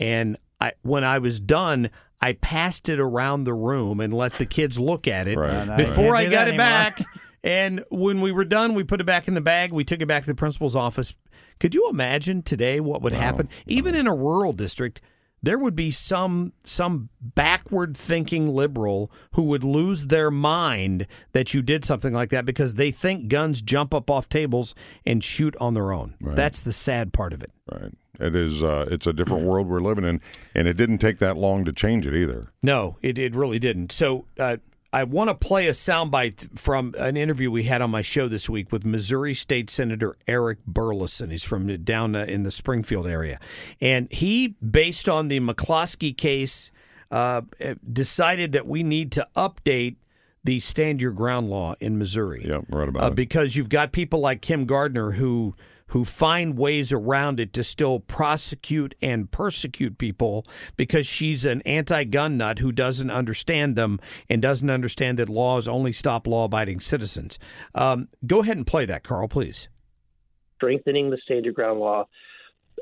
and 0.00 0.38
I 0.60 0.72
when 0.82 1.04
I 1.04 1.18
was 1.18 1.40
done, 1.40 1.90
I 2.20 2.32
passed 2.34 2.88
it 2.88 2.98
around 2.98 3.44
the 3.44 3.54
room 3.54 4.00
and 4.00 4.12
let 4.12 4.34
the 4.34 4.46
kids 4.46 4.78
look 4.78 5.06
at 5.06 5.28
it 5.28 5.38
Right. 5.38 5.66
No, 5.66 5.76
no, 5.76 5.76
before 5.76 6.06
you 6.06 6.14
I 6.14 6.24
got 6.24 6.46
that 6.46 6.54
it 6.54 6.56
back. 6.56 7.00
And 7.44 7.84
when 7.90 8.20
we 8.20 8.32
were 8.32 8.44
done, 8.44 8.74
we 8.74 8.82
put 8.82 9.00
it 9.00 9.04
back 9.04 9.28
in 9.28 9.34
the 9.34 9.40
bag. 9.40 9.72
We 9.72 9.84
took 9.84 10.00
it 10.00 10.06
back 10.06 10.24
to 10.24 10.26
the 10.28 10.34
principal's 10.34 10.74
office. 10.74 11.14
Could 11.60 11.74
you 11.74 11.88
imagine 11.88 12.42
today 12.42 12.80
what 12.80 13.02
would 13.02 13.12
happen? 13.12 13.48
Even 13.66 13.94
in 13.94 14.06
a 14.06 14.14
rural 14.14 14.52
district, 14.52 15.00
there 15.42 15.58
would 15.58 15.76
be 15.76 15.90
some 15.90 16.52
some 16.64 17.10
backward 17.20 17.96
thinking 17.96 18.52
liberal 18.54 19.10
who 19.34 19.44
would 19.44 19.62
lose 19.62 20.06
their 20.06 20.30
mind 20.30 21.06
that 21.32 21.54
you 21.54 21.62
did 21.62 21.84
something 21.84 22.12
like 22.12 22.30
that 22.30 22.44
because 22.44 22.74
they 22.74 22.90
think 22.90 23.28
guns 23.28 23.62
jump 23.62 23.94
up 23.94 24.10
off 24.10 24.28
tables 24.28 24.74
and 25.06 25.22
shoot 25.22 25.54
on 25.60 25.74
their 25.74 25.92
own. 25.92 26.16
That's 26.20 26.60
the 26.60 26.72
sad 26.72 27.12
part 27.12 27.32
of 27.32 27.42
it. 27.42 27.52
Right. 27.70 27.92
It 28.18 28.34
is. 28.34 28.62
Uh, 28.62 28.88
it's 28.90 29.06
a 29.06 29.12
different 29.12 29.44
world 29.44 29.68
we're 29.68 29.80
living 29.80 30.04
in, 30.04 30.20
and 30.54 30.66
it 30.68 30.74
didn't 30.74 30.98
take 30.98 31.18
that 31.18 31.36
long 31.36 31.64
to 31.64 31.72
change 31.72 32.06
it 32.06 32.14
either. 32.14 32.52
No, 32.62 32.96
it, 33.02 33.18
it 33.18 33.34
really 33.34 33.58
didn't. 33.58 33.92
So 33.92 34.26
uh, 34.40 34.56
I 34.92 35.04
want 35.04 35.28
to 35.28 35.34
play 35.34 35.68
a 35.68 35.72
soundbite 35.72 36.58
from 36.58 36.94
an 36.98 37.16
interview 37.16 37.50
we 37.50 37.64
had 37.64 37.80
on 37.82 37.90
my 37.90 38.02
show 38.02 38.26
this 38.26 38.48
week 38.50 38.72
with 38.72 38.84
Missouri 38.84 39.34
State 39.34 39.70
Senator 39.70 40.14
Eric 40.26 40.58
Burlison. 40.68 41.30
He's 41.30 41.44
from 41.44 41.66
down 41.84 42.16
uh, 42.16 42.24
in 42.24 42.42
the 42.42 42.50
Springfield 42.50 43.06
area. 43.06 43.38
And 43.80 44.10
he, 44.12 44.56
based 44.68 45.08
on 45.08 45.28
the 45.28 45.40
McCloskey 45.40 46.16
case, 46.16 46.72
uh, 47.10 47.42
decided 47.90 48.52
that 48.52 48.66
we 48.66 48.82
need 48.82 49.12
to 49.12 49.26
update 49.36 49.96
the 50.44 50.60
stand 50.60 51.02
your 51.02 51.12
ground 51.12 51.50
law 51.50 51.74
in 51.80 51.98
Missouri. 51.98 52.44
Yep, 52.48 52.64
right 52.70 52.88
about 52.88 53.02
Uh, 53.02 53.06
it. 53.08 53.14
because 53.14 53.54
you've 53.56 53.68
got 53.68 53.92
people 53.92 54.20
like 54.20 54.40
Kim 54.40 54.64
Gardner 54.64 55.12
who 55.12 55.54
who 55.88 56.04
find 56.04 56.56
ways 56.58 56.92
around 56.92 57.40
it 57.40 57.52
to 57.52 57.64
still 57.64 58.00
prosecute 58.00 58.94
and 59.00 59.30
persecute 59.30 59.98
people 59.98 60.46
because 60.76 61.06
she's 61.06 61.44
an 61.44 61.62
anti 61.62 62.04
gun 62.04 62.36
nut 62.36 62.58
who 62.58 62.72
doesn't 62.72 63.10
understand 63.10 63.76
them 63.76 63.98
and 64.28 64.40
doesn't 64.42 64.70
understand 64.70 65.18
that 65.18 65.28
laws 65.28 65.68
only 65.68 65.92
stop 65.92 66.26
law 66.26 66.44
abiding 66.44 66.80
citizens. 66.80 67.38
Um, 67.74 68.08
go 68.26 68.40
ahead 68.40 68.56
and 68.56 68.66
play 68.66 68.84
that, 68.86 69.02
Carl, 69.02 69.28
please. 69.28 69.68
Strengthening 70.56 71.10
the 71.10 71.18
stand 71.24 71.44
your 71.44 71.54
ground 71.54 71.80
law 71.80 72.06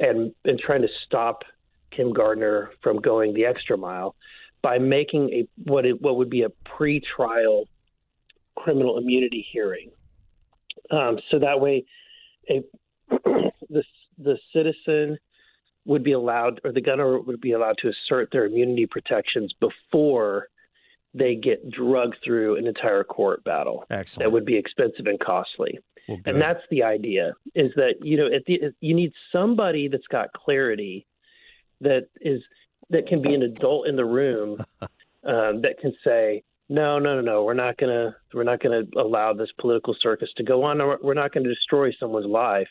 and, 0.00 0.32
and 0.44 0.58
trying 0.58 0.82
to 0.82 0.88
stop 1.04 1.42
Kim 1.90 2.12
Gardner 2.12 2.70
from 2.82 3.00
going 3.00 3.34
the 3.34 3.46
extra 3.46 3.76
mile 3.76 4.14
by 4.62 4.78
making 4.78 5.30
a 5.32 5.48
what 5.70 5.86
it, 5.86 6.00
what 6.00 6.16
would 6.16 6.30
be 6.30 6.42
a 6.42 6.48
pre-trial 6.76 7.68
criminal 8.56 8.98
immunity 8.98 9.46
hearing. 9.52 9.90
Um, 10.90 11.18
so 11.30 11.38
that 11.38 11.60
way, 11.60 11.84
a 12.50 12.62
the 13.24 13.82
the 14.18 14.38
citizen 14.52 15.18
would 15.84 16.02
be 16.02 16.12
allowed, 16.12 16.60
or 16.64 16.72
the 16.72 16.80
gunner 16.80 17.18
would 17.20 17.40
be 17.40 17.52
allowed 17.52 17.76
to 17.78 17.88
assert 17.88 18.30
their 18.32 18.46
immunity 18.46 18.86
protections 18.86 19.54
before 19.60 20.48
they 21.14 21.34
get 21.34 21.70
drugged 21.70 22.16
through 22.24 22.56
an 22.56 22.66
entire 22.66 23.04
court 23.04 23.42
battle. 23.44 23.84
Excellent. 23.90 24.26
That 24.26 24.32
would 24.32 24.44
be 24.44 24.56
expensive 24.56 25.06
and 25.06 25.18
costly. 25.18 25.78
Well, 26.08 26.18
and 26.26 26.40
that's 26.40 26.62
the 26.70 26.82
idea: 26.82 27.32
is 27.54 27.72
that 27.76 27.94
you 28.02 28.16
know, 28.16 28.26
at 28.26 28.44
the, 28.46 28.74
you 28.80 28.94
need 28.94 29.12
somebody 29.32 29.88
that's 29.88 30.06
got 30.08 30.32
clarity, 30.32 31.06
that 31.80 32.08
is 32.20 32.42
that 32.90 33.06
can 33.06 33.22
be 33.22 33.34
an 33.34 33.42
adult 33.42 33.88
in 33.88 33.96
the 33.96 34.04
room, 34.04 34.58
um, 34.80 35.62
that 35.62 35.76
can 35.80 35.92
say, 36.04 36.44
no, 36.68 36.98
no, 36.98 37.16
no, 37.16 37.20
no. 37.20 37.44
We're 37.44 37.54
not 37.54 37.76
gonna 37.76 38.14
we're 38.34 38.44
not 38.44 38.60
gonna 38.60 38.82
allow 38.96 39.32
this 39.32 39.50
political 39.60 39.96
circus 40.00 40.28
to 40.36 40.44
go 40.44 40.62
on. 40.64 40.78
We're 41.02 41.14
not 41.14 41.32
going 41.32 41.44
to 41.44 41.54
destroy 41.54 41.92
someone's 41.98 42.26
life 42.26 42.68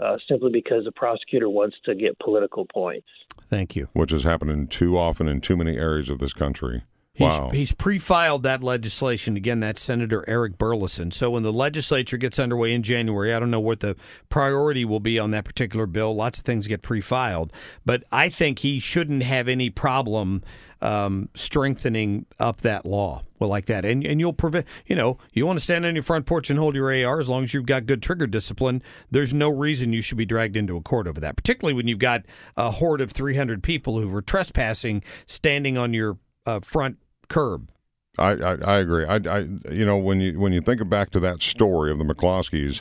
uh, 0.00 0.16
simply 0.28 0.50
because 0.50 0.84
the 0.84 0.92
prosecutor 0.92 1.48
wants 1.48 1.76
to 1.84 1.94
get 1.94 2.18
political 2.18 2.66
points. 2.66 3.08
Thank 3.48 3.76
you. 3.76 3.88
Which 3.92 4.12
is 4.12 4.24
happening 4.24 4.66
too 4.66 4.98
often 4.98 5.28
in 5.28 5.40
too 5.40 5.56
many 5.56 5.76
areas 5.76 6.10
of 6.10 6.18
this 6.18 6.32
country. 6.32 6.82
He's, 7.16 7.38
Wow. 7.38 7.48
he's 7.50 7.72
pre-filed 7.72 8.42
that 8.42 8.62
legislation 8.62 9.36
again. 9.36 9.60
That's 9.60 9.80
Senator 9.80 10.22
Eric 10.28 10.58
Burlison. 10.58 11.12
So 11.14 11.30
when 11.30 11.42
the 11.42 11.52
legislature 11.52 12.18
gets 12.18 12.38
underway 12.38 12.74
in 12.74 12.82
January, 12.82 13.32
I 13.32 13.38
don't 13.38 13.50
know 13.50 13.58
what 13.58 13.80
the 13.80 13.96
priority 14.28 14.84
will 14.84 15.00
be 15.00 15.18
on 15.18 15.30
that 15.30 15.46
particular 15.46 15.86
bill. 15.86 16.14
Lots 16.14 16.40
of 16.40 16.44
things 16.44 16.66
get 16.66 16.82
pre-filed, 16.82 17.52
but 17.86 18.04
I 18.12 18.28
think 18.28 18.58
he 18.58 18.78
shouldn't 18.78 19.22
have 19.22 19.48
any 19.48 19.70
problem 19.70 20.42
um, 20.82 21.30
strengthening 21.34 22.26
up 22.38 22.60
that 22.60 22.84
law. 22.84 23.22
Well, 23.38 23.48
like 23.50 23.64
that, 23.66 23.84
and 23.84 24.04
and 24.04 24.20
you'll 24.20 24.32
prevent. 24.34 24.66
You 24.86 24.96
know, 24.96 25.18
you 25.32 25.46
want 25.46 25.58
to 25.58 25.62
stand 25.62 25.84
on 25.84 25.94
your 25.94 26.02
front 26.02 26.26
porch 26.26 26.48
and 26.50 26.58
hold 26.58 26.74
your 26.74 26.90
AR 26.92 27.18
as 27.20 27.28
long 27.30 27.42
as 27.42 27.52
you've 27.54 27.66
got 27.66 27.86
good 27.86 28.02
trigger 28.02 28.26
discipline. 28.26 28.82
There's 29.10 29.32
no 29.34 29.48
reason 29.48 29.92
you 29.92 30.02
should 30.02 30.18
be 30.18 30.26
dragged 30.26 30.56
into 30.56 30.76
a 30.76 30.82
court 30.82 31.06
over 31.06 31.20
that, 31.20 31.36
particularly 31.36 31.74
when 31.74 31.88
you've 31.88 31.98
got 31.98 32.22
a 32.56 32.70
horde 32.70 33.00
of 33.00 33.10
300 33.10 33.62
people 33.62 34.00
who 34.00 34.08
were 34.08 34.22
trespassing 34.22 35.02
standing 35.26 35.76
on 35.76 35.92
your 35.94 36.18
uh, 36.46 36.60
front 36.60 36.98
curb. 37.28 37.70
I, 38.18 38.30
I, 38.30 38.54
I 38.54 38.78
agree. 38.78 39.04
I, 39.04 39.16
I, 39.16 39.38
you 39.70 39.84
know, 39.84 39.96
when 39.96 40.20
you 40.20 40.38
when 40.40 40.52
you 40.52 40.60
think 40.60 40.88
back 40.88 41.10
to 41.10 41.20
that 41.20 41.42
story 41.42 41.90
of 41.90 41.98
the 41.98 42.04
McCloskeys, 42.04 42.80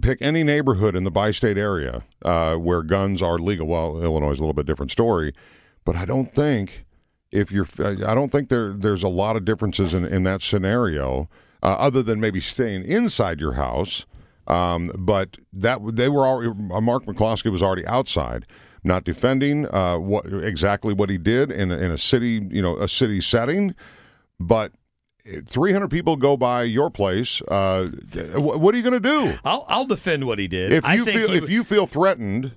pick 0.00 0.18
any 0.20 0.44
neighborhood 0.44 0.94
in 0.94 1.04
the 1.04 1.10
bi-state 1.10 1.58
area 1.58 2.04
uh, 2.24 2.54
where 2.54 2.82
guns 2.82 3.20
are 3.22 3.38
legal. 3.38 3.66
Well, 3.66 4.02
Illinois 4.02 4.32
is 4.32 4.38
a 4.38 4.42
little 4.42 4.54
bit 4.54 4.66
different 4.66 4.92
story, 4.92 5.34
but 5.84 5.96
I 5.96 6.04
don't 6.04 6.30
think 6.30 6.84
if 7.32 7.50
you're, 7.50 7.66
I 7.80 8.14
don't 8.14 8.30
think 8.30 8.48
there 8.48 8.72
there's 8.72 9.02
a 9.02 9.08
lot 9.08 9.34
of 9.34 9.44
differences 9.44 9.94
in, 9.94 10.04
in 10.04 10.22
that 10.22 10.42
scenario, 10.42 11.28
uh, 11.62 11.74
other 11.78 12.02
than 12.02 12.20
maybe 12.20 12.40
staying 12.40 12.84
inside 12.84 13.40
your 13.40 13.54
house. 13.54 14.06
Um, 14.46 14.92
but 14.98 15.38
that 15.54 15.80
they 15.96 16.10
were 16.10 16.26
already, 16.26 16.50
uh, 16.70 16.80
Mark 16.82 17.06
McCloskey 17.06 17.50
was 17.50 17.62
already 17.62 17.86
outside, 17.86 18.44
not 18.84 19.04
defending 19.04 19.66
uh, 19.74 19.98
what 19.98 20.26
exactly 20.26 20.94
what 20.94 21.08
he 21.10 21.18
did 21.18 21.50
in 21.50 21.72
a, 21.72 21.76
in 21.78 21.90
a 21.90 21.98
city, 21.98 22.46
you 22.50 22.62
know, 22.62 22.76
a 22.76 22.88
city 22.88 23.20
setting, 23.20 23.74
but. 24.38 24.72
300 25.46 25.88
people 25.88 26.16
go 26.16 26.36
by 26.36 26.64
your 26.64 26.90
place. 26.90 27.40
Uh, 27.48 27.86
what 28.36 28.74
are 28.74 28.76
you 28.76 28.82
going 28.82 28.92
to 28.92 29.00
do? 29.00 29.38
I'll 29.42 29.64
I'll 29.70 29.86
defend 29.86 30.26
what 30.26 30.38
he 30.38 30.46
did. 30.46 30.70
If 30.70 30.84
I 30.84 30.96
you 30.96 31.06
think 31.06 31.18
feel 31.18 31.30
he- 31.30 31.38
if 31.38 31.48
you 31.48 31.64
feel 31.64 31.86
threatened, 31.86 32.52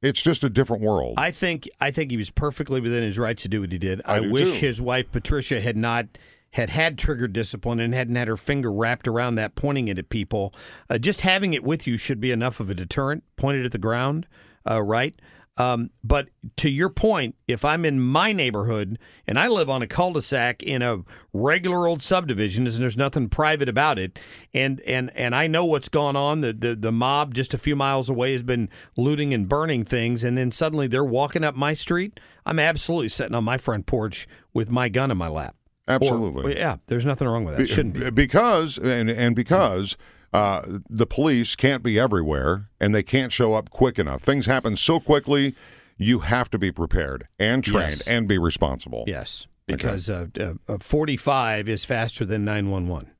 it's 0.00 0.22
just 0.22 0.42
a 0.42 0.48
different 0.48 0.82
world. 0.82 1.16
I 1.18 1.30
think 1.30 1.68
I 1.82 1.90
think 1.90 2.10
he 2.10 2.16
was 2.16 2.30
perfectly 2.30 2.80
within 2.80 3.02
his 3.02 3.18
rights 3.18 3.42
to 3.42 3.48
do 3.48 3.60
what 3.60 3.72
he 3.72 3.78
did. 3.78 4.00
I 4.06 4.16
I, 4.16 4.20
wish 4.20 4.52
too. 4.52 4.66
his 4.66 4.80
wife 4.80 5.10
Patricia 5.12 5.60
had 5.60 5.76
not 5.76 6.06
had 6.52 6.70
had 6.70 6.96
trigger 6.96 7.28
discipline 7.28 7.78
and 7.78 7.92
hadn't 7.92 8.16
had 8.16 8.26
her 8.28 8.38
finger 8.38 8.72
wrapped 8.72 9.06
around 9.06 9.34
that, 9.34 9.54
pointing 9.54 9.88
it 9.88 9.98
at 9.98 10.08
people. 10.08 10.54
Uh, 10.88 10.96
just 10.96 11.20
having 11.20 11.52
it 11.52 11.62
with 11.62 11.86
you 11.86 11.98
should 11.98 12.20
be 12.20 12.30
enough 12.30 12.58
of 12.58 12.70
a 12.70 12.74
deterrent. 12.74 13.22
Pointed 13.36 13.66
at 13.66 13.72
the 13.72 13.78
ground, 13.78 14.26
uh, 14.68 14.82
right? 14.82 15.14
Um, 15.58 15.90
but 16.04 16.28
to 16.58 16.70
your 16.70 16.88
point, 16.88 17.34
if 17.48 17.64
I'm 17.64 17.84
in 17.84 18.00
my 18.00 18.32
neighborhood 18.32 18.96
and 19.26 19.38
I 19.38 19.48
live 19.48 19.68
on 19.68 19.82
a 19.82 19.88
cul-de-sac 19.88 20.62
in 20.62 20.82
a 20.82 21.00
regular 21.32 21.88
old 21.88 22.00
subdivision, 22.00 22.66
and 22.66 22.76
there's 22.76 22.96
nothing 22.96 23.28
private 23.28 23.68
about 23.68 23.98
it, 23.98 24.18
and 24.54 24.80
and 24.82 25.10
and 25.16 25.34
I 25.34 25.48
know 25.48 25.64
what's 25.64 25.88
gone 25.88 26.14
on, 26.14 26.42
the, 26.42 26.52
the 26.52 26.76
the 26.76 26.92
mob 26.92 27.34
just 27.34 27.52
a 27.54 27.58
few 27.58 27.74
miles 27.74 28.08
away 28.08 28.32
has 28.32 28.44
been 28.44 28.68
looting 28.96 29.34
and 29.34 29.48
burning 29.48 29.84
things, 29.84 30.22
and 30.22 30.38
then 30.38 30.52
suddenly 30.52 30.86
they're 30.86 31.04
walking 31.04 31.42
up 31.42 31.56
my 31.56 31.74
street, 31.74 32.20
I'm 32.46 32.60
absolutely 32.60 33.08
sitting 33.08 33.34
on 33.34 33.42
my 33.44 33.58
front 33.58 33.86
porch 33.86 34.28
with 34.54 34.70
my 34.70 34.88
gun 34.88 35.10
in 35.10 35.18
my 35.18 35.28
lap. 35.28 35.56
Or- 35.88 35.94
Absolutely. 35.94 36.56
yeah, 36.56 36.76
there's 36.86 37.04
nothing 37.06 37.26
wrong 37.26 37.44
with 37.44 37.56
that. 37.56 37.66
Be- 37.66 37.72
Shouldn't 37.72 37.94
be. 37.94 38.10
because 38.10 38.78
and 38.78 39.10
and 39.10 39.34
because 39.34 39.96
uh, 40.32 40.62
the 40.90 41.06
police 41.06 41.56
can't 41.56 41.82
be 41.82 41.98
everywhere 41.98 42.68
and 42.80 42.94
they 42.94 43.02
can't 43.02 43.32
show 43.32 43.54
up 43.54 43.70
quick 43.70 43.98
enough. 43.98 44.22
Things 44.22 44.46
happen 44.46 44.76
so 44.76 45.00
quickly. 45.00 45.54
You 45.96 46.20
have 46.20 46.48
to 46.50 46.58
be 46.58 46.70
prepared 46.70 47.26
and 47.38 47.64
trained 47.64 47.92
Yes. 47.98 48.06
and 48.06 48.28
be 48.28 48.38
responsible. 48.38 49.04
Yes, 49.06 49.46
because 49.66 50.08
uh, 50.08 50.26
uh, 50.38 50.54
uh, 50.68 50.78
45 50.78 51.68
is 51.68 51.84
faster 51.84 52.24
than 52.24 52.44
911. 52.44 53.10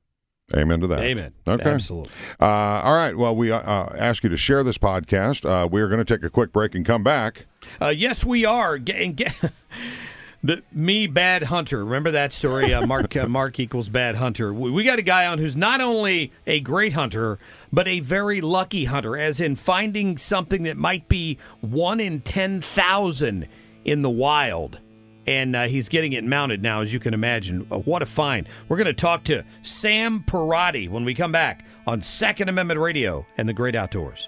Amen 0.55 0.79
to 0.79 0.87
that. 0.87 0.99
Amen. 1.01 1.33
Okay. 1.47 1.69
Absolutely. 1.69 2.09
Uh, 2.39 2.45
all 2.45 2.95
right. 2.95 3.15
Well, 3.15 3.35
we 3.35 3.51
uh, 3.51 3.59
ask 3.61 4.23
you 4.23 4.29
to 4.29 4.37
share 4.37 4.63
this 4.63 4.79
podcast. 4.79 5.45
Uh, 5.47 5.67
we 5.67 5.79
are 5.81 5.87
going 5.87 6.03
to 6.03 6.05
take 6.05 6.23
a 6.23 6.29
quick 6.29 6.51
break 6.51 6.73
and 6.73 6.83
come 6.83 7.03
back. 7.03 7.45
Uh, 7.79 7.89
yes, 7.89 8.25
we 8.25 8.45
are. 8.45 8.79
Get, 8.79 9.07
the 10.43 10.63
me 10.71 11.07
bad 11.07 11.43
hunter. 11.43 11.83
Remember 11.83 12.11
that 12.11 12.31
story? 12.33 12.73
Uh, 12.73 12.85
Mark 12.85 13.15
uh, 13.15 13.27
Mark 13.29 13.59
equals 13.59 13.89
bad 13.89 14.15
hunter. 14.15 14.53
We, 14.53 14.71
we 14.71 14.83
got 14.83 14.99
a 14.99 15.03
guy 15.03 15.25
on 15.25 15.37
who's 15.39 15.55
not 15.55 15.81
only 15.81 16.31
a 16.47 16.59
great 16.59 16.93
hunter, 16.93 17.39
but 17.71 17.87
a 17.87 17.99
very 17.99 18.41
lucky 18.41 18.85
hunter, 18.85 19.17
as 19.17 19.41
in 19.41 19.55
finding 19.55 20.17
something 20.17 20.63
that 20.63 20.77
might 20.77 21.07
be 21.07 21.37
one 21.61 21.99
in 21.99 22.21
ten 22.21 22.61
thousand 22.61 23.47
in 23.85 24.01
the 24.01 24.09
wild. 24.09 24.79
And 25.27 25.55
uh, 25.55 25.67
he's 25.67 25.89
getting 25.89 26.13
it 26.13 26.23
mounted 26.23 26.63
now, 26.63 26.81
as 26.81 26.91
you 26.91 26.99
can 26.99 27.13
imagine. 27.13 27.67
Uh, 27.69 27.79
what 27.79 28.01
a 28.01 28.05
find! 28.05 28.47
We're 28.67 28.77
going 28.77 28.87
to 28.87 28.93
talk 28.93 29.23
to 29.25 29.43
Sam 29.61 30.23
Parati 30.23 30.87
when 30.87 31.05
we 31.05 31.13
come 31.13 31.31
back 31.31 31.65
on 31.85 32.01
Second 32.01 32.49
Amendment 32.49 32.79
Radio 32.79 33.27
and 33.37 33.47
the 33.47 33.53
Great 33.53 33.75
Outdoors. 33.75 34.27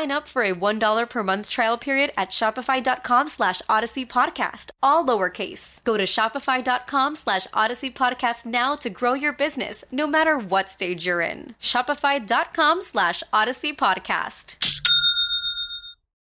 Sign 0.00 0.10
up 0.10 0.26
for 0.26 0.42
a 0.42 0.54
$1 0.54 1.10
per 1.10 1.22
month 1.22 1.50
trial 1.50 1.76
period 1.76 2.10
at 2.16 2.30
shopify.com 2.30 3.28
slash 3.28 3.60
odyssey 3.68 4.06
podcast, 4.06 4.70
all 4.82 5.04
lowercase. 5.04 5.84
Go 5.84 5.98
to 5.98 6.04
shopify.com 6.04 7.16
slash 7.16 7.46
odyssey 7.52 7.90
podcast 7.90 8.46
now 8.46 8.76
to 8.76 8.88
grow 8.88 9.12
your 9.12 9.34
business, 9.34 9.84
no 9.92 10.06
matter 10.06 10.38
what 10.38 10.70
stage 10.70 11.04
you're 11.04 11.20
in. 11.20 11.54
Shopify.com 11.60 12.80
slash 12.80 13.22
odyssey 13.30 13.74
podcast. 13.74 14.56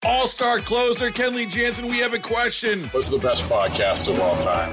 All 0.04 0.28
star 0.28 0.60
closer 0.60 1.10
Kenley 1.10 1.50
Jansen, 1.50 1.86
we 1.88 1.98
have 1.98 2.14
a 2.14 2.20
question. 2.20 2.84
What's 2.92 3.08
the 3.08 3.18
best 3.18 3.42
podcast 3.46 4.08
of 4.08 4.20
all 4.20 4.36
time? 4.40 4.72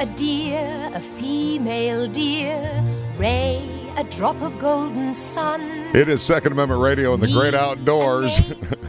a 0.00 0.06
deer, 0.06 0.90
a 0.94 1.00
female 1.00 2.08
deer, 2.08 2.82
Ray, 3.18 3.92
a 3.96 4.04
drop 4.04 4.40
of 4.42 4.58
golden 4.58 5.14
sun. 5.14 5.60
It 5.94 6.08
is 6.08 6.22
Second 6.22 6.52
Amendment 6.52 6.80
Radio 6.80 7.14
in 7.14 7.20
the 7.20 7.28
great 7.30 7.54
outdoors. 7.54 8.40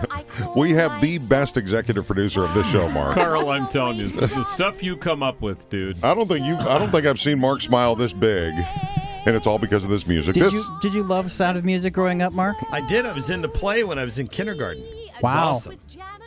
we 0.56 0.72
have 0.72 1.02
the 1.02 1.20
best 1.30 1.58
executive 1.58 2.08
producer 2.08 2.44
of 2.44 2.54
this 2.56 2.68
show, 2.68 2.90
Mark. 2.90 3.14
Carl, 3.16 3.50
I'm 3.50 3.68
telling 3.68 3.98
you, 3.98 4.08
the 4.08 4.44
stuff 4.44 4.82
you 4.82 4.98
come 4.98 5.22
up 5.22 5.42
with, 5.42 5.70
dude. 5.70 6.04
I 6.04 6.16
don't 6.16 6.26
think 6.28 6.46
you. 6.46 6.56
I 6.58 6.78
don't 6.80 6.90
think 6.90 7.06
I've 7.06 7.20
seen 7.20 7.40
Mark 7.40 7.62
smile 7.62 7.96
this 7.96 8.14
big, 8.14 8.54
and 9.26 9.36
it's 9.36 9.46
all 9.46 9.60
because 9.60 9.84
of 9.84 9.92
this 9.92 10.08
music. 10.08 10.34
Did 10.34 10.44
this, 10.46 10.54
you 10.54 10.78
did 10.82 10.94
you 10.96 11.04
love 11.04 11.32
Sound 11.32 11.58
of 11.58 11.64
Music 11.66 11.94
growing 11.94 12.24
up, 12.24 12.34
Mark? 12.34 12.58
I 12.72 12.82
did. 12.82 13.06
I 13.06 13.14
was 13.14 13.30
in 13.30 13.44
the 13.44 13.50
play 13.50 13.84
when 13.84 14.00
I 14.00 14.04
was 14.04 14.18
in 14.18 14.28
kindergarten. 14.28 14.84
It's 14.84 15.22
Wow. 15.22 15.50
awesome. 15.50 15.76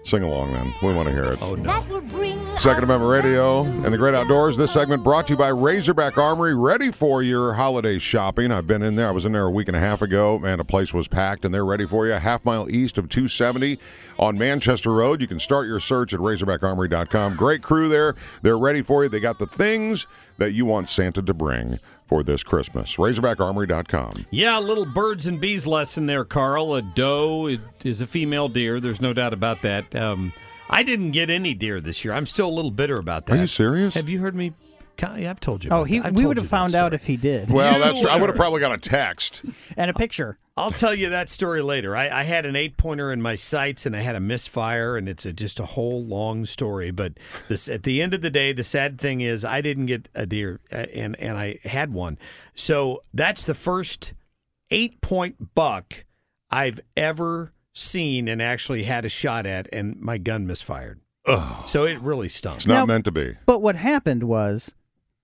Sing 0.04 0.22
along, 0.22 0.52
then. 0.54 0.74
We 0.82 0.94
want 0.94 1.08
to 1.08 1.14
hear 1.14 1.24
it. 1.24 1.42
Oh 1.42 1.54
no. 1.54 1.64
That 1.64 1.88
will 1.88 2.00
bring 2.00 2.56
Second 2.56 2.84
Amendment 2.84 3.10
Radio 3.10 3.62
and 3.62 3.92
the 3.92 3.98
Great 3.98 4.14
Outdoors. 4.14 4.56
This 4.56 4.72
segment 4.72 5.04
brought 5.04 5.26
to 5.26 5.34
you 5.34 5.36
by 5.36 5.48
Razorback 5.48 6.16
Armory, 6.16 6.54
ready 6.54 6.90
for 6.90 7.22
your 7.22 7.52
holiday 7.52 7.98
shopping. 7.98 8.50
I've 8.50 8.66
been 8.66 8.82
in 8.82 8.96
there. 8.96 9.08
I 9.08 9.10
was 9.10 9.24
in 9.24 9.32
there 9.32 9.44
a 9.44 9.50
week 9.50 9.68
and 9.68 9.76
a 9.76 9.80
half 9.80 10.00
ago, 10.00 10.40
and 10.44 10.60
the 10.60 10.64
place 10.64 10.94
was 10.94 11.08
packed, 11.08 11.44
and 11.44 11.52
they're 11.52 11.64
ready 11.64 11.86
for 11.86 12.06
you. 12.06 12.14
A 12.14 12.18
half 12.18 12.44
mile 12.44 12.70
east 12.70 12.96
of 12.96 13.08
270 13.08 13.78
on 14.18 14.38
Manchester 14.38 14.92
Road. 14.92 15.20
You 15.20 15.26
can 15.26 15.38
start 15.38 15.66
your 15.66 15.80
search 15.80 16.14
at 16.14 16.20
RazorbackArmory.com. 16.20 17.36
Great 17.36 17.62
crew 17.62 17.88
there. 17.88 18.14
They're 18.42 18.58
ready 18.58 18.82
for 18.82 19.02
you. 19.02 19.08
They 19.08 19.20
got 19.20 19.38
the 19.38 19.46
things 19.46 20.06
that 20.38 20.52
you 20.52 20.64
want 20.64 20.88
Santa 20.88 21.22
to 21.22 21.34
bring 21.34 21.78
for 22.04 22.22
this 22.22 22.42
Christmas. 22.42 22.96
RazorbackArmory.com. 22.96 24.26
Yeah, 24.30 24.58
a 24.58 24.62
little 24.62 24.86
birds 24.86 25.26
and 25.26 25.40
bees 25.40 25.66
lesson 25.66 26.06
there, 26.06 26.24
Carl. 26.24 26.74
A 26.74 26.82
doe 26.82 27.58
is 27.84 28.00
a 28.00 28.06
female 28.06 28.48
deer. 28.48 28.80
There's 28.80 29.00
no 29.00 29.12
doubt 29.12 29.34
about 29.34 29.62
that. 29.62 29.94
Um, 29.94 30.32
I 30.70 30.82
didn't 30.82 31.10
get 31.10 31.30
any 31.30 31.54
deer 31.54 31.80
this 31.80 32.04
year. 32.04 32.14
I'm 32.14 32.26
still 32.26 32.48
a 32.48 32.54
little 32.54 32.70
bitter 32.70 32.98
about 32.98 33.26
that. 33.26 33.38
Are 33.38 33.40
you 33.42 33.46
serious? 33.46 33.94
Have 33.94 34.08
you 34.08 34.20
heard 34.20 34.34
me? 34.34 34.52
Yeah, 35.00 35.30
I've 35.30 35.40
told 35.40 35.64
you. 35.64 35.70
Oh, 35.70 35.84
he 35.84 35.98
that. 36.00 36.14
We 36.14 36.26
would 36.26 36.36
have 36.36 36.48
found 36.48 36.74
out 36.74 36.92
if 36.94 37.06
he 37.06 37.16
did. 37.16 37.50
Well, 37.50 37.78
that's 37.78 38.00
true. 38.00 38.10
I 38.10 38.16
would 38.16 38.28
have 38.28 38.36
probably 38.36 38.60
got 38.60 38.72
a 38.72 38.78
text. 38.78 39.42
and 39.76 39.90
a 39.90 39.94
picture. 39.94 40.38
I'll 40.56 40.72
tell 40.72 40.94
you 40.94 41.10
that 41.10 41.28
story 41.28 41.62
later. 41.62 41.94
I, 41.96 42.08
I 42.08 42.22
had 42.24 42.44
an 42.44 42.56
eight 42.56 42.76
pointer 42.76 43.12
in 43.12 43.22
my 43.22 43.36
sights 43.36 43.86
and 43.86 43.94
I 43.96 44.00
had 44.00 44.16
a 44.16 44.20
misfire, 44.20 44.96
and 44.96 45.08
it's 45.08 45.24
a, 45.24 45.32
just 45.32 45.60
a 45.60 45.66
whole 45.66 46.04
long 46.04 46.44
story. 46.46 46.90
But 46.90 47.12
this, 47.48 47.68
at 47.68 47.84
the 47.84 48.02
end 48.02 48.12
of 48.14 48.22
the 48.22 48.30
day, 48.30 48.52
the 48.52 48.64
sad 48.64 49.00
thing 49.00 49.20
is 49.20 49.44
I 49.44 49.60
didn't 49.60 49.86
get 49.86 50.08
a 50.14 50.26
deer, 50.26 50.60
uh, 50.72 50.86
and 50.94 51.14
and 51.20 51.38
I 51.38 51.58
had 51.64 51.92
one. 51.92 52.18
So 52.54 53.02
that's 53.14 53.44
the 53.44 53.54
first 53.54 54.14
eight 54.70 55.00
point 55.00 55.54
buck 55.54 56.04
I've 56.50 56.80
ever 56.96 57.52
seen 57.72 58.26
and 58.26 58.42
actually 58.42 58.82
had 58.82 59.04
a 59.04 59.08
shot 59.08 59.46
at, 59.46 59.68
and 59.72 60.00
my 60.00 60.18
gun 60.18 60.46
misfired. 60.46 61.00
So 61.66 61.84
it 61.84 62.00
really 62.00 62.28
stunk. 62.30 62.56
It's 62.56 62.66
not 62.66 62.74
Now- 62.74 62.86
meant 62.86 63.04
to 63.04 63.12
be. 63.12 63.36
But 63.44 63.60
what 63.60 63.76
happened 63.76 64.24
was 64.24 64.74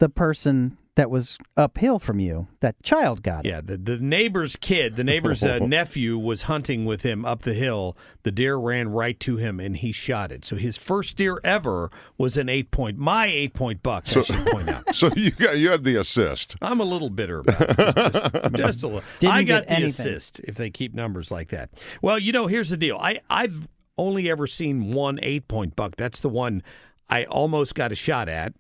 the 0.05 0.11
person 0.11 0.77
that 0.97 1.11
was 1.11 1.39
uphill 1.57 1.99
from 1.99 2.21
you, 2.21 2.47
that 2.61 2.81
child 2.83 3.23
got 3.23 3.47
it. 3.47 3.49
Yeah, 3.49 3.63
the, 3.63 3.79
the 3.79 3.97
neighbor's 3.97 4.55
kid, 4.55 4.97
the 4.97 5.03
neighbor's 5.03 5.43
uh, 5.43 5.59
nephew 5.63 6.19
was 6.19 6.43
hunting 6.43 6.85
with 6.85 7.03
him 7.05 7.25
up 7.25 7.41
the 7.41 7.55
hill. 7.55 7.97
The 8.23 8.31
deer 8.31 8.57
ran 8.57 8.91
right 8.91 9.19
to 9.21 9.37
him 9.39 9.59
and 9.59 9.79
he 9.79 9.93
shot 9.93 10.31
it. 10.31 10.45
So 10.45 10.57
his 10.57 10.77
first 10.77 11.17
deer 11.17 11.41
ever 11.43 11.91
was 12.19 12.37
an 12.37 12.51
eight 12.51 12.71
point, 12.71 12.99
my 12.99 13.25
eight 13.27 13.55
point 13.55 13.83
buck, 13.83 14.05
I 14.15 14.23
should 14.23 14.47
point 14.47 14.69
out. 14.69 14.85
So 14.95 15.09
you 15.17 15.31
got 15.31 15.57
you 15.57 15.71
had 15.71 15.85
the 15.85 15.97
assist. 15.97 16.55
I'm 16.61 16.81
a 16.81 16.85
little 16.85 17.09
bitter 17.11 17.39
about 17.39 17.63
it. 17.63 17.77
Just, 17.77 17.97
just- 17.97 18.55
just 18.57 18.83
a 18.83 18.87
little. 18.89 19.03
Didn't 19.21 19.35
I 19.35 19.43
got 19.45 19.65
the 19.65 19.71
anything. 19.73 19.89
assist 19.89 20.41
if 20.41 20.57
they 20.57 20.69
keep 20.69 20.93
numbers 20.93 21.31
like 21.33 21.49
that. 21.49 21.71
Well, 22.03 22.19
you 22.19 22.31
know, 22.31 22.47
here's 22.47 22.69
the 22.69 22.77
deal. 22.77 22.99
I, 22.99 23.21
I've 23.31 23.67
only 23.97 24.29
ever 24.31 24.47
seen 24.47 24.91
one 24.93 25.19
eight 25.23 25.49
point 25.49 25.75
buck. 25.75 25.97
That's 25.97 26.21
the 26.21 26.29
one 26.29 26.63
I 27.09 27.25
almost 27.25 27.75
got 27.75 27.91
a 27.91 27.95
shot 27.97 28.29
at. 28.29 28.53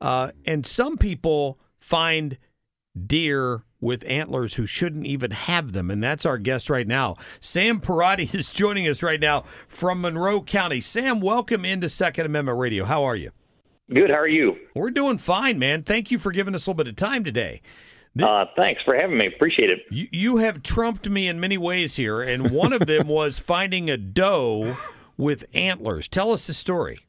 Uh, 0.00 0.32
and 0.44 0.66
some 0.66 0.96
people 0.96 1.58
find 1.78 2.38
deer 3.06 3.64
with 3.80 4.04
antlers 4.06 4.54
who 4.54 4.64
shouldn't 4.64 5.06
even 5.06 5.30
have 5.30 5.72
them. 5.72 5.90
And 5.90 6.02
that's 6.02 6.24
our 6.24 6.38
guest 6.38 6.70
right 6.70 6.86
now. 6.86 7.16
Sam 7.40 7.80
Parati 7.80 8.24
is 8.32 8.50
joining 8.50 8.88
us 8.88 9.02
right 9.02 9.20
now 9.20 9.44
from 9.68 10.00
Monroe 10.00 10.42
County. 10.42 10.80
Sam, 10.80 11.20
welcome 11.20 11.64
into 11.64 11.88
Second 11.88 12.26
Amendment 12.26 12.58
Radio. 12.58 12.84
How 12.84 13.04
are 13.04 13.16
you? 13.16 13.30
Good. 13.92 14.08
How 14.08 14.16
are 14.16 14.28
you? 14.28 14.56
We're 14.74 14.90
doing 14.90 15.18
fine, 15.18 15.58
man. 15.58 15.82
Thank 15.82 16.10
you 16.10 16.18
for 16.18 16.32
giving 16.32 16.54
us 16.54 16.66
a 16.66 16.70
little 16.70 16.84
bit 16.84 16.88
of 16.88 16.96
time 16.96 17.24
today. 17.24 17.60
Uh, 18.22 18.44
thanks 18.56 18.80
for 18.84 18.94
having 18.94 19.18
me. 19.18 19.26
Appreciate 19.26 19.70
it. 19.70 19.80
You, 19.90 20.06
you 20.10 20.36
have 20.38 20.62
trumped 20.62 21.08
me 21.08 21.28
in 21.28 21.40
many 21.40 21.58
ways 21.58 21.96
here, 21.96 22.22
and 22.22 22.50
one 22.50 22.72
of 22.72 22.86
them 22.86 23.08
was 23.08 23.38
finding 23.38 23.90
a 23.90 23.96
doe 23.96 24.76
with 25.16 25.44
antlers. 25.52 26.08
Tell 26.08 26.32
us 26.32 26.46
the 26.46 26.54
story. 26.54 27.03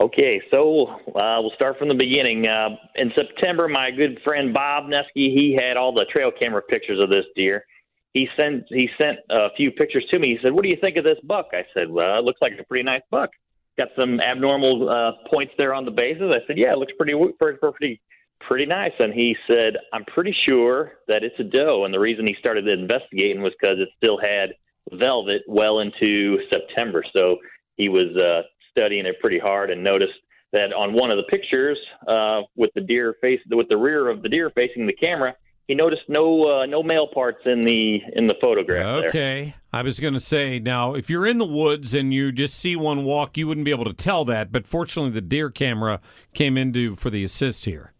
Okay, 0.00 0.40
so 0.50 0.86
uh, 1.08 1.36
we'll 1.42 1.52
start 1.54 1.78
from 1.78 1.88
the 1.88 1.94
beginning. 1.94 2.46
Uh, 2.46 2.70
in 2.94 3.12
September, 3.14 3.68
my 3.68 3.90
good 3.90 4.18
friend 4.24 4.54
Bob 4.54 4.84
Nesky, 4.84 5.28
he 5.34 5.54
had 5.60 5.76
all 5.76 5.92
the 5.92 6.06
trail 6.10 6.30
camera 6.36 6.62
pictures 6.62 6.98
of 6.98 7.10
this 7.10 7.26
deer. 7.36 7.66
He 8.14 8.26
sent 8.34 8.64
he 8.70 8.88
sent 8.96 9.18
a 9.28 9.48
few 9.58 9.70
pictures 9.70 10.04
to 10.10 10.18
me. 10.18 10.28
He 10.28 10.38
said, 10.42 10.52
"What 10.52 10.62
do 10.62 10.70
you 10.70 10.78
think 10.80 10.96
of 10.96 11.04
this 11.04 11.18
buck?" 11.22 11.50
I 11.52 11.64
said, 11.74 11.90
"Well, 11.90 12.18
it 12.18 12.24
looks 12.24 12.40
like 12.40 12.52
a 12.58 12.64
pretty 12.64 12.82
nice 12.82 13.02
buck. 13.10 13.30
Got 13.76 13.88
some 13.94 14.20
abnormal 14.20 14.88
uh, 14.88 15.28
points 15.28 15.52
there 15.58 15.74
on 15.74 15.84
the 15.84 15.90
bases." 15.90 16.32
I 16.32 16.44
said, 16.46 16.56
"Yeah, 16.56 16.72
it 16.72 16.78
looks 16.78 16.94
pretty 16.96 17.14
pretty 17.38 18.00
pretty 18.40 18.66
nice." 18.66 18.92
And 18.98 19.12
he 19.12 19.36
said, 19.46 19.74
"I'm 19.92 20.06
pretty 20.06 20.34
sure 20.46 20.92
that 21.08 21.22
it's 21.22 21.38
a 21.38 21.44
doe." 21.44 21.84
And 21.84 21.92
the 21.92 22.00
reason 22.00 22.26
he 22.26 22.34
started 22.40 22.66
investigating 22.66 23.42
was 23.42 23.52
because 23.60 23.78
it 23.78 23.90
still 23.98 24.18
had 24.18 24.54
velvet 24.98 25.42
well 25.46 25.80
into 25.80 26.38
September. 26.48 27.04
So 27.12 27.36
he 27.76 27.88
was 27.88 28.16
uh, 28.16 28.48
studying 28.70 29.06
it 29.06 29.16
pretty 29.20 29.38
hard 29.38 29.70
and 29.70 29.82
noticed 29.82 30.12
that 30.52 30.72
on 30.72 30.92
one 30.92 31.10
of 31.10 31.16
the 31.16 31.24
pictures 31.24 31.78
uh, 32.08 32.40
with 32.56 32.70
the 32.74 32.80
deer 32.80 33.14
face 33.20 33.40
with 33.50 33.68
the 33.68 33.76
rear 33.76 34.08
of 34.08 34.22
the 34.22 34.28
deer 34.28 34.50
facing 34.54 34.86
the 34.86 34.92
camera, 34.92 35.34
he 35.68 35.74
noticed 35.74 36.02
no 36.08 36.62
uh, 36.62 36.66
no 36.66 36.82
male 36.82 37.06
parts 37.12 37.38
in 37.44 37.60
the 37.60 37.98
in 38.14 38.26
the 38.26 38.34
photograph. 38.40 38.84
There. 38.84 39.08
Okay. 39.08 39.54
I 39.72 39.82
was 39.82 40.00
going 40.00 40.14
to 40.14 40.20
say 40.20 40.58
now, 40.58 40.94
if 40.94 41.08
you're 41.08 41.26
in 41.26 41.38
the 41.38 41.46
woods 41.46 41.94
and 41.94 42.12
you 42.12 42.32
just 42.32 42.58
see 42.58 42.74
one 42.74 43.04
walk, 43.04 43.36
you 43.36 43.46
wouldn't 43.46 43.64
be 43.64 43.70
able 43.70 43.84
to 43.84 43.92
tell 43.92 44.24
that. 44.24 44.50
But 44.50 44.66
fortunately, 44.66 45.12
the 45.12 45.20
deer 45.20 45.48
camera 45.48 46.00
came 46.34 46.56
into 46.56 46.96
for 46.96 47.08
the 47.08 47.22
assist 47.22 47.66
here. 47.66 47.92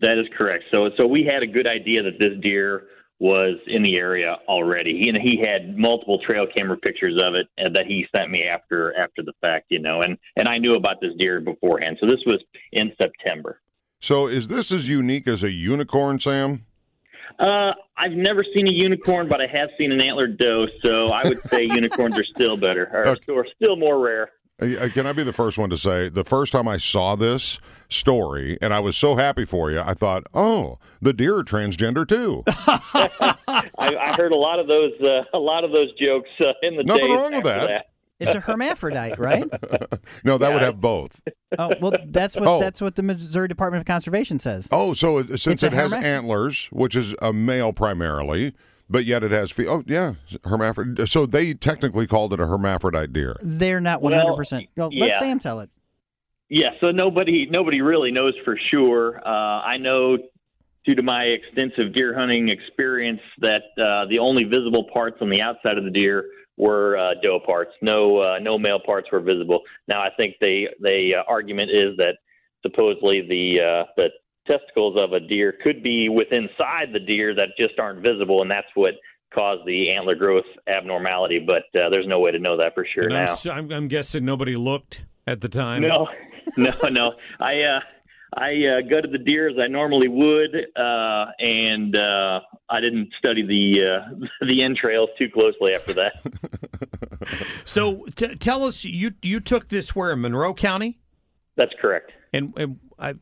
That 0.00 0.18
is 0.18 0.26
correct. 0.36 0.64
So 0.70 0.90
so 0.98 1.06
we 1.06 1.24
had 1.24 1.42
a 1.42 1.46
good 1.46 1.66
idea 1.66 2.02
that 2.02 2.18
this 2.18 2.38
deer 2.42 2.88
was 3.24 3.56
in 3.66 3.82
the 3.82 3.96
area 3.96 4.36
already. 4.48 4.98
He, 4.98 5.08
and 5.08 5.16
he 5.16 5.42
had 5.42 5.78
multiple 5.78 6.18
trail 6.26 6.46
camera 6.54 6.76
pictures 6.76 7.18
of 7.18 7.34
it 7.34 7.46
uh, 7.58 7.70
that 7.72 7.86
he 7.86 8.04
sent 8.14 8.30
me 8.30 8.42
after 8.42 8.94
after 8.98 9.22
the 9.22 9.32
fact, 9.40 9.64
you 9.70 9.78
know. 9.78 10.02
And 10.02 10.18
and 10.36 10.46
I 10.46 10.58
knew 10.58 10.74
about 10.74 11.00
this 11.00 11.12
deer 11.16 11.40
beforehand. 11.40 11.96
So 12.00 12.06
this 12.06 12.20
was 12.26 12.44
in 12.72 12.92
September. 12.98 13.62
So 13.98 14.26
is 14.26 14.48
this 14.48 14.70
as 14.70 14.90
unique 14.90 15.26
as 15.26 15.42
a 15.42 15.50
unicorn, 15.50 16.20
Sam? 16.20 16.66
Uh, 17.38 17.72
I've 17.96 18.12
never 18.12 18.44
seen 18.54 18.68
a 18.68 18.70
unicorn, 18.70 19.26
but 19.26 19.40
I 19.40 19.46
have 19.46 19.70
seen 19.78 19.90
an 19.90 20.02
antlered 20.02 20.36
doe. 20.36 20.66
So 20.82 21.08
I 21.08 21.26
would 21.26 21.40
say 21.50 21.62
unicorns 21.70 22.18
are 22.18 22.24
still 22.24 22.58
better, 22.58 22.90
or, 22.92 23.34
or 23.34 23.46
still 23.56 23.76
more 23.76 24.04
rare. 24.04 24.32
Uh, 24.62 24.88
Can 24.94 25.06
I 25.06 25.12
be 25.12 25.24
the 25.24 25.32
first 25.32 25.58
one 25.58 25.68
to 25.70 25.76
say 25.76 26.08
the 26.08 26.22
first 26.24 26.52
time 26.52 26.68
I 26.68 26.78
saw 26.78 27.16
this 27.16 27.58
story 27.88 28.56
and 28.62 28.72
I 28.72 28.78
was 28.80 28.96
so 28.96 29.16
happy 29.16 29.44
for 29.44 29.70
you, 29.70 29.80
I 29.80 29.94
thought, 29.94 30.24
oh, 30.32 30.78
the 31.02 31.12
deer 31.12 31.36
are 31.38 31.44
transgender 31.44 32.06
too. 32.06 32.44
I, 32.46 33.68
I 33.78 34.14
heard 34.16 34.32
a 34.32 34.36
lot 34.36 34.60
of 34.60 34.68
those 34.68 34.92
uh, 35.02 35.24
a 35.32 35.38
lot 35.38 35.64
of 35.64 35.72
those 35.72 35.92
jokes 35.98 36.28
uh, 36.40 36.52
in 36.62 36.76
the 36.76 36.84
Nothing 36.84 37.06
days 37.08 37.18
wrong 37.18 37.32
with 37.34 37.46
after 37.46 37.66
that. 37.66 37.86
It's 38.20 38.34
a 38.36 38.40
hermaphrodite, 38.40 39.18
right? 39.18 39.44
no, 40.24 40.38
that 40.38 40.52
would 40.52 40.62
have 40.62 40.80
both. 40.80 41.20
Oh 41.56 41.72
well, 41.80 41.92
that's 42.06 42.34
what 42.34 42.48
Oh. 42.48 42.58
that's 42.58 42.80
what 42.82 42.96
the 42.96 43.02
Missouri 43.04 43.46
Department 43.46 43.80
of 43.80 43.86
Conservation 43.86 44.40
says. 44.40 44.68
Oh, 44.72 44.92
so 44.92 45.22
since 45.22 45.46
It's 45.46 45.62
it 45.62 45.72
has 45.72 45.92
antlers, 45.92 46.66
which 46.72 46.96
is 46.96 47.14
a 47.22 47.32
male 47.32 47.72
primarily, 47.72 48.54
but 48.94 49.06
yet 49.06 49.24
it 49.24 49.32
has 49.32 49.50
fe- 49.50 49.66
oh 49.66 49.82
yeah, 49.88 50.14
hermaphrodite. 50.44 51.08
So 51.08 51.26
they 51.26 51.52
technically 51.52 52.06
called 52.06 52.32
it 52.32 52.38
a 52.38 52.46
hermaphrodite 52.46 53.12
deer. 53.12 53.34
They're 53.42 53.80
not 53.80 54.00
one 54.00 54.12
Well, 54.12 54.20
hundred 54.22 54.36
percent. 54.36 54.68
Let 54.76 54.92
yeah. 54.92 55.18
Sam 55.18 55.40
tell 55.40 55.58
it. 55.58 55.70
Yeah, 56.48 56.70
so 56.80 56.92
nobody 56.92 57.48
nobody 57.50 57.80
really 57.80 58.12
knows 58.12 58.34
for 58.44 58.56
sure. 58.70 59.20
Uh, 59.26 59.62
I 59.62 59.78
know 59.78 60.16
due 60.86 60.94
to 60.94 61.02
my 61.02 61.24
extensive 61.24 61.92
deer 61.92 62.16
hunting 62.16 62.50
experience 62.50 63.18
that 63.40 63.62
uh, 63.78 64.08
the 64.08 64.20
only 64.20 64.44
visible 64.44 64.86
parts 64.92 65.16
on 65.20 65.28
the 65.28 65.40
outside 65.40 65.76
of 65.76 65.82
the 65.82 65.90
deer 65.90 66.26
were 66.56 66.96
uh, 66.96 67.14
doe 67.20 67.40
parts. 67.44 67.72
No 67.82 68.18
uh, 68.18 68.38
no 68.38 68.60
male 68.60 68.78
parts 68.78 69.08
were 69.10 69.18
visible. 69.18 69.62
Now 69.88 70.02
I 70.02 70.10
think 70.16 70.36
the 70.40 70.66
the 70.78 71.14
uh, 71.18 71.22
argument 71.28 71.72
is 71.72 71.96
that 71.96 72.18
supposedly 72.62 73.22
the 73.22 73.58
uh, 73.60 73.90
the 73.96 74.10
testicles 74.46 74.96
of 74.98 75.12
a 75.12 75.20
deer 75.20 75.54
could 75.62 75.82
be 75.82 76.08
within 76.08 76.44
inside 76.44 76.92
the 76.92 77.00
deer 77.00 77.34
that 77.34 77.48
just 77.58 77.78
aren't 77.78 78.02
visible, 78.02 78.42
and 78.42 78.50
that's 78.50 78.66
what 78.74 78.94
caused 79.32 79.66
the 79.66 79.90
antler 79.90 80.14
growth 80.14 80.44
abnormality. 80.68 81.44
But 81.44 81.64
uh, 81.78 81.88
there's 81.90 82.06
no 82.06 82.20
way 82.20 82.30
to 82.30 82.38
know 82.38 82.56
that 82.56 82.74
for 82.74 82.84
sure 82.86 83.04
And 83.04 83.12
now. 83.12 83.36
I'm, 83.52 83.70
I'm 83.72 83.88
guessing 83.88 84.24
nobody 84.24 84.56
looked 84.56 85.04
at 85.26 85.40
the 85.40 85.48
time. 85.48 85.82
No, 85.82 86.08
no, 86.56 86.72
no. 86.90 87.14
I 87.40 87.62
uh, 87.62 87.80
I 88.36 88.50
uh, 88.50 88.88
gutted 88.88 89.12
the 89.12 89.18
deer 89.18 89.48
as 89.48 89.56
I 89.58 89.68
normally 89.68 90.08
would, 90.08 90.54
uh, 90.76 91.26
and 91.38 91.94
uh, 91.94 92.40
I 92.68 92.80
didn't 92.80 93.10
study 93.18 93.46
the 93.46 93.98
uh, 94.00 94.26
the 94.46 94.62
entrails 94.62 95.10
too 95.18 95.28
closely 95.32 95.74
after 95.74 95.92
that. 95.94 96.12
So 97.64 98.04
t- 98.14 98.34
tell 98.34 98.64
us, 98.64 98.84
you 98.84 99.12
you 99.22 99.40
took 99.40 99.68
this 99.68 99.96
where 99.96 100.12
in 100.12 100.20
Monroe 100.20 100.52
County, 100.52 100.98
That's 101.56 101.72
correct. 101.80 102.12
and, 102.34 102.52
and 102.58 102.78
I, 102.98 103.14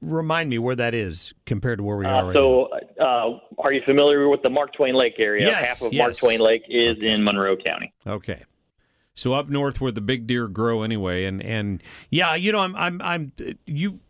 remind 0.00 0.50
me 0.50 0.58
where 0.58 0.76
that 0.76 0.94
is 0.94 1.32
compared 1.46 1.78
to 1.78 1.84
where 1.84 1.96
we 1.96 2.04
are 2.06 2.24
Uh, 2.24 2.26
right 2.26 2.34
so, 2.34 2.68
uh, 3.00 3.38
are 3.58 3.72
you 3.72 3.80
familiar 3.84 4.28
with 4.28 4.42
the 4.42 4.50
Mark 4.50 4.72
Twain 4.74 4.94
Lake 4.94 5.14
area? 5.18 5.46
Yes, 5.46 5.80
Half 5.80 5.88
of 5.88 5.94
Mark. 5.96 6.16
Twain 6.16 6.40
Lake 6.40 6.64
is 6.68 7.02
in 7.02 7.24
Monroe 7.24 7.56
County. 7.56 7.92
Okay. 8.06 8.44
So 9.14 9.32
up 9.34 9.48
north 9.48 9.80
where 9.80 9.92
the 9.92 10.00
big 10.00 10.26
deer 10.26 10.48
grow 10.48 10.82
anyway, 10.82 11.24
and 11.24 11.42
and 11.42 11.82
yeah, 12.10 12.34
you 12.34 12.52
know, 12.52 12.60
I'm 12.60 12.74
I'm 12.76 13.02
I'm 13.02 13.32
you. 13.66 14.00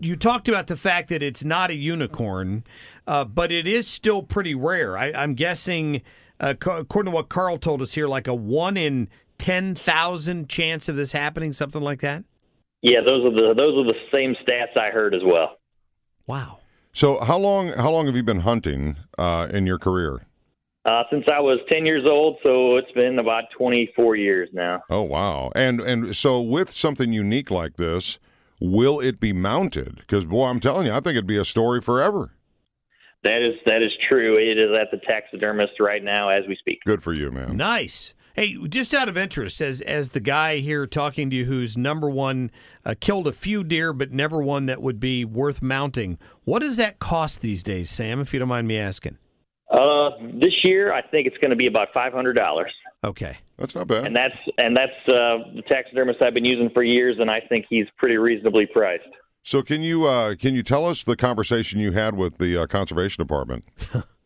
You 0.00 0.16
talked 0.16 0.48
about 0.48 0.66
the 0.66 0.76
fact 0.76 1.08
that 1.10 1.22
it's 1.22 1.44
not 1.44 1.70
a 1.70 1.74
unicorn, 1.74 2.64
uh, 3.06 3.24
but 3.24 3.52
it 3.52 3.68
is 3.68 3.86
still 3.86 4.22
pretty 4.22 4.54
rare. 4.54 4.98
I, 4.98 5.12
I'm 5.12 5.34
guessing, 5.34 6.02
uh, 6.40 6.54
co- 6.58 6.78
according 6.78 7.12
to 7.12 7.14
what 7.14 7.28
Carl 7.28 7.56
told 7.56 7.80
us 7.80 7.92
here, 7.94 8.08
like 8.08 8.26
a 8.26 8.34
one 8.34 8.76
in 8.76 9.08
ten 9.38 9.74
thousand 9.76 10.48
chance 10.48 10.88
of 10.88 10.96
this 10.96 11.12
happening, 11.12 11.52
something 11.52 11.80
like 11.80 12.00
that. 12.00 12.24
Yeah, 12.82 13.00
those 13.04 13.24
are 13.24 13.30
the 13.30 13.54
those 13.54 13.76
are 13.76 13.84
the 13.84 13.98
same 14.12 14.34
stats 14.46 14.76
I 14.80 14.90
heard 14.90 15.14
as 15.14 15.22
well. 15.24 15.58
Wow. 16.26 16.60
So 16.92 17.20
how 17.20 17.38
long 17.38 17.68
how 17.68 17.90
long 17.90 18.06
have 18.06 18.16
you 18.16 18.22
been 18.22 18.40
hunting 18.40 18.96
uh, 19.18 19.48
in 19.52 19.66
your 19.66 19.78
career? 19.78 20.26
Uh, 20.84 21.02
since 21.10 21.24
I 21.30 21.40
was 21.40 21.60
ten 21.68 21.84
years 21.84 22.04
old, 22.06 22.38
so 22.42 22.76
it's 22.76 22.90
been 22.92 23.18
about 23.18 23.44
twenty 23.56 23.90
four 23.94 24.16
years 24.16 24.48
now. 24.52 24.80
Oh 24.88 25.02
wow! 25.02 25.52
And 25.54 25.80
and 25.80 26.16
so 26.16 26.40
with 26.40 26.70
something 26.70 27.12
unique 27.12 27.50
like 27.50 27.76
this, 27.76 28.18
will 28.60 28.98
it 28.98 29.20
be 29.20 29.32
mounted? 29.34 29.96
Because 29.96 30.24
boy, 30.24 30.46
I'm 30.46 30.60
telling 30.60 30.86
you, 30.86 30.92
I 30.92 31.00
think 31.00 31.10
it'd 31.10 31.26
be 31.26 31.36
a 31.36 31.44
story 31.44 31.82
forever. 31.82 32.32
That 33.22 33.46
is 33.46 33.54
that 33.66 33.82
is 33.82 33.92
true. 34.08 34.38
It 34.38 34.58
is 34.58 34.70
at 34.80 34.90
the 34.90 35.04
taxidermist 35.06 35.74
right 35.80 36.02
now 36.02 36.30
as 36.30 36.44
we 36.48 36.56
speak. 36.56 36.80
Good 36.86 37.02
for 37.02 37.12
you, 37.12 37.30
man. 37.30 37.56
Nice. 37.58 38.14
Hey, 38.40 38.56
just 38.70 38.94
out 38.94 39.10
of 39.10 39.18
interest, 39.18 39.60
as 39.60 39.82
as 39.82 40.08
the 40.08 40.18
guy 40.18 40.60
here 40.60 40.86
talking 40.86 41.28
to 41.28 41.36
you, 41.36 41.44
who's 41.44 41.76
number 41.76 42.08
one, 42.08 42.50
uh, 42.86 42.94
killed 42.98 43.26
a 43.26 43.32
few 43.32 43.62
deer, 43.62 43.92
but 43.92 44.12
never 44.12 44.42
one 44.42 44.64
that 44.64 44.80
would 44.80 44.98
be 44.98 45.26
worth 45.26 45.60
mounting. 45.60 46.18
What 46.44 46.60
does 46.60 46.78
that 46.78 46.98
cost 46.98 47.42
these 47.42 47.62
days, 47.62 47.90
Sam? 47.90 48.18
If 48.18 48.32
you 48.32 48.38
don't 48.38 48.48
mind 48.48 48.66
me 48.66 48.78
asking. 48.78 49.18
Uh, 49.70 50.12
this 50.40 50.54
year, 50.64 50.90
I 50.90 51.02
think 51.02 51.26
it's 51.26 51.36
going 51.36 51.50
to 51.50 51.56
be 51.56 51.66
about 51.66 51.88
five 51.92 52.14
hundred 52.14 52.32
dollars, 52.32 52.72
Okay. 53.04 53.36
That's 53.58 53.74
not 53.74 53.88
bad. 53.88 54.06
and 54.06 54.16
that's 54.16 54.34
and 54.56 54.74
that's 54.74 55.06
uh, 55.06 55.52
the 55.56 55.62
taxidermist 55.68 56.22
I've 56.22 56.32
been 56.32 56.46
using 56.46 56.70
for 56.72 56.82
years, 56.82 57.16
and 57.20 57.30
I 57.30 57.40
think 57.46 57.66
he's 57.68 57.88
pretty 57.98 58.16
reasonably 58.16 58.64
priced. 58.64 59.04
So 59.42 59.60
can 59.60 59.82
you 59.82 60.06
uh, 60.06 60.34
can 60.34 60.54
you 60.54 60.62
tell 60.62 60.86
us 60.86 61.04
the 61.04 61.14
conversation 61.14 61.78
you 61.78 61.92
had 61.92 62.16
with 62.16 62.38
the 62.38 62.56
uh, 62.62 62.66
conservation 62.66 63.22
department? 63.22 63.64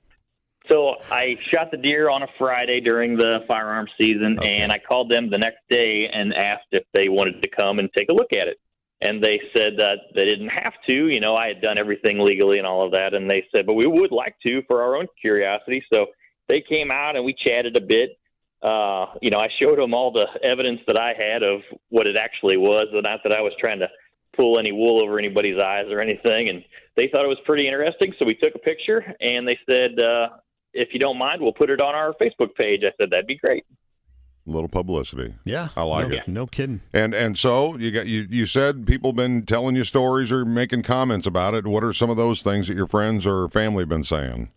I 1.14 1.36
shot 1.52 1.70
the 1.70 1.76
deer 1.76 2.10
on 2.10 2.24
a 2.24 2.26
Friday 2.38 2.80
during 2.80 3.16
the 3.16 3.38
firearm 3.46 3.86
season, 3.96 4.36
and 4.42 4.72
I 4.72 4.80
called 4.80 5.08
them 5.08 5.30
the 5.30 5.38
next 5.38 5.60
day 5.70 6.08
and 6.12 6.34
asked 6.34 6.66
if 6.72 6.82
they 6.92 7.08
wanted 7.08 7.40
to 7.40 7.48
come 7.48 7.78
and 7.78 7.88
take 7.92 8.08
a 8.08 8.12
look 8.12 8.32
at 8.32 8.48
it. 8.48 8.58
And 9.00 9.22
they 9.22 9.40
said 9.52 9.74
that 9.76 9.96
they 10.16 10.24
didn't 10.24 10.48
have 10.48 10.72
to. 10.88 10.92
You 10.92 11.20
know, 11.20 11.36
I 11.36 11.46
had 11.46 11.60
done 11.60 11.78
everything 11.78 12.18
legally 12.18 12.58
and 12.58 12.66
all 12.66 12.84
of 12.84 12.90
that. 12.92 13.14
And 13.14 13.30
they 13.30 13.44
said, 13.52 13.64
but 13.64 13.74
we 13.74 13.86
would 13.86 14.10
like 14.10 14.34
to 14.42 14.62
for 14.66 14.82
our 14.82 14.96
own 14.96 15.06
curiosity. 15.20 15.84
So 15.88 16.06
they 16.48 16.64
came 16.68 16.90
out 16.90 17.14
and 17.14 17.24
we 17.24 17.34
chatted 17.34 17.76
a 17.76 17.80
bit. 17.80 18.18
Uh, 18.60 19.06
you 19.22 19.30
know, 19.30 19.38
I 19.38 19.48
showed 19.60 19.78
them 19.78 19.94
all 19.94 20.10
the 20.10 20.26
evidence 20.42 20.80
that 20.88 20.96
I 20.96 21.12
had 21.16 21.42
of 21.44 21.60
what 21.90 22.08
it 22.08 22.16
actually 22.16 22.56
was. 22.56 22.88
Not 22.92 23.20
that 23.22 23.32
I 23.32 23.40
was 23.40 23.52
trying 23.60 23.78
to 23.80 23.88
pull 24.34 24.58
any 24.58 24.72
wool 24.72 25.00
over 25.00 25.18
anybody's 25.18 25.58
eyes 25.58 25.86
or 25.90 26.00
anything. 26.00 26.48
And 26.48 26.64
they 26.96 27.08
thought 27.08 27.24
it 27.24 27.28
was 27.28 27.38
pretty 27.44 27.68
interesting. 27.68 28.12
So 28.18 28.24
we 28.24 28.34
took 28.34 28.54
a 28.56 28.58
picture 28.58 29.04
and 29.20 29.46
they 29.46 29.58
said, 29.66 29.98
uh, 30.00 30.28
if 30.74 30.88
you 30.92 30.98
don't 30.98 31.18
mind, 31.18 31.40
we'll 31.40 31.52
put 31.52 31.70
it 31.70 31.80
on 31.80 31.94
our 31.94 32.12
Facebook 32.20 32.54
page. 32.54 32.82
I 32.84 32.92
said, 32.98 33.10
that'd 33.10 33.26
be 33.26 33.36
great. 33.36 33.64
A 34.46 34.50
little 34.50 34.68
publicity. 34.68 35.34
Yeah, 35.46 35.68
I 35.74 35.84
like 35.84 36.08
no, 36.08 36.16
it. 36.16 36.28
No 36.28 36.46
kidding. 36.46 36.82
And 36.92 37.14
and 37.14 37.38
so 37.38 37.78
you 37.78 37.90
got 37.90 38.06
you 38.06 38.26
you 38.28 38.44
said 38.44 38.86
people 38.86 39.14
been 39.14 39.46
telling 39.46 39.74
you 39.74 39.84
stories 39.84 40.30
or 40.30 40.44
making 40.44 40.82
comments 40.82 41.26
about 41.26 41.54
it. 41.54 41.66
What 41.66 41.82
are 41.82 41.94
some 41.94 42.10
of 42.10 42.18
those 42.18 42.42
things 42.42 42.68
that 42.68 42.76
your 42.76 42.86
friends 42.86 43.24
or 43.24 43.48
family 43.48 43.82
have 43.82 43.88
been 43.88 44.04
saying? 44.04 44.50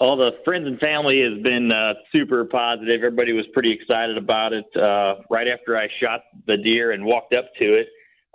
All 0.00 0.16
the 0.16 0.30
friends 0.46 0.66
and 0.66 0.78
family 0.78 1.20
has 1.20 1.42
been 1.42 1.70
uh, 1.70 1.92
super 2.10 2.46
positive. 2.46 2.88
Everybody 2.88 3.32
was 3.32 3.44
pretty 3.52 3.70
excited 3.70 4.16
about 4.16 4.54
it. 4.54 4.64
Uh, 4.74 5.16
right 5.28 5.46
after 5.46 5.76
I 5.76 5.88
shot 6.00 6.22
the 6.46 6.56
deer 6.56 6.92
and 6.92 7.04
walked 7.04 7.34
up 7.34 7.50
to 7.58 7.74
it, 7.74 7.88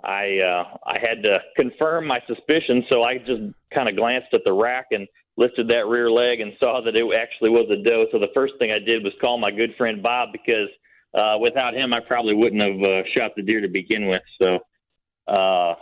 I 0.04 0.38
uh, 0.38 0.76
I 0.86 0.98
had 1.00 1.24
to 1.24 1.38
confirm 1.56 2.06
my 2.06 2.20
suspicions, 2.28 2.84
so 2.88 3.02
I 3.02 3.18
just 3.18 3.42
kind 3.72 3.88
of 3.88 3.96
glanced 3.96 4.32
at 4.32 4.42
the 4.44 4.52
rack 4.52 4.86
and 4.92 5.08
lifted 5.36 5.68
that 5.68 5.86
rear 5.86 6.10
leg 6.10 6.40
and 6.40 6.52
saw 6.60 6.80
that 6.84 6.94
it 6.94 7.04
actually 7.14 7.50
was 7.50 7.68
a 7.70 7.82
doe. 7.82 8.06
So 8.12 8.18
the 8.18 8.32
first 8.34 8.54
thing 8.58 8.70
I 8.70 8.78
did 8.78 9.02
was 9.02 9.12
call 9.20 9.38
my 9.38 9.50
good 9.50 9.74
friend 9.76 10.02
Bob 10.02 10.30
because 10.32 10.68
uh, 11.12 11.38
without 11.40 11.74
him, 11.74 11.92
I 11.92 12.00
probably 12.00 12.34
wouldn't 12.34 12.62
have 12.62 12.82
uh, 12.82 13.02
shot 13.16 13.32
the 13.36 13.42
deer 13.42 13.60
to 13.60 13.68
begin 13.68 14.06
with. 14.08 14.22
So. 14.38 14.58
Uh, 15.26 15.74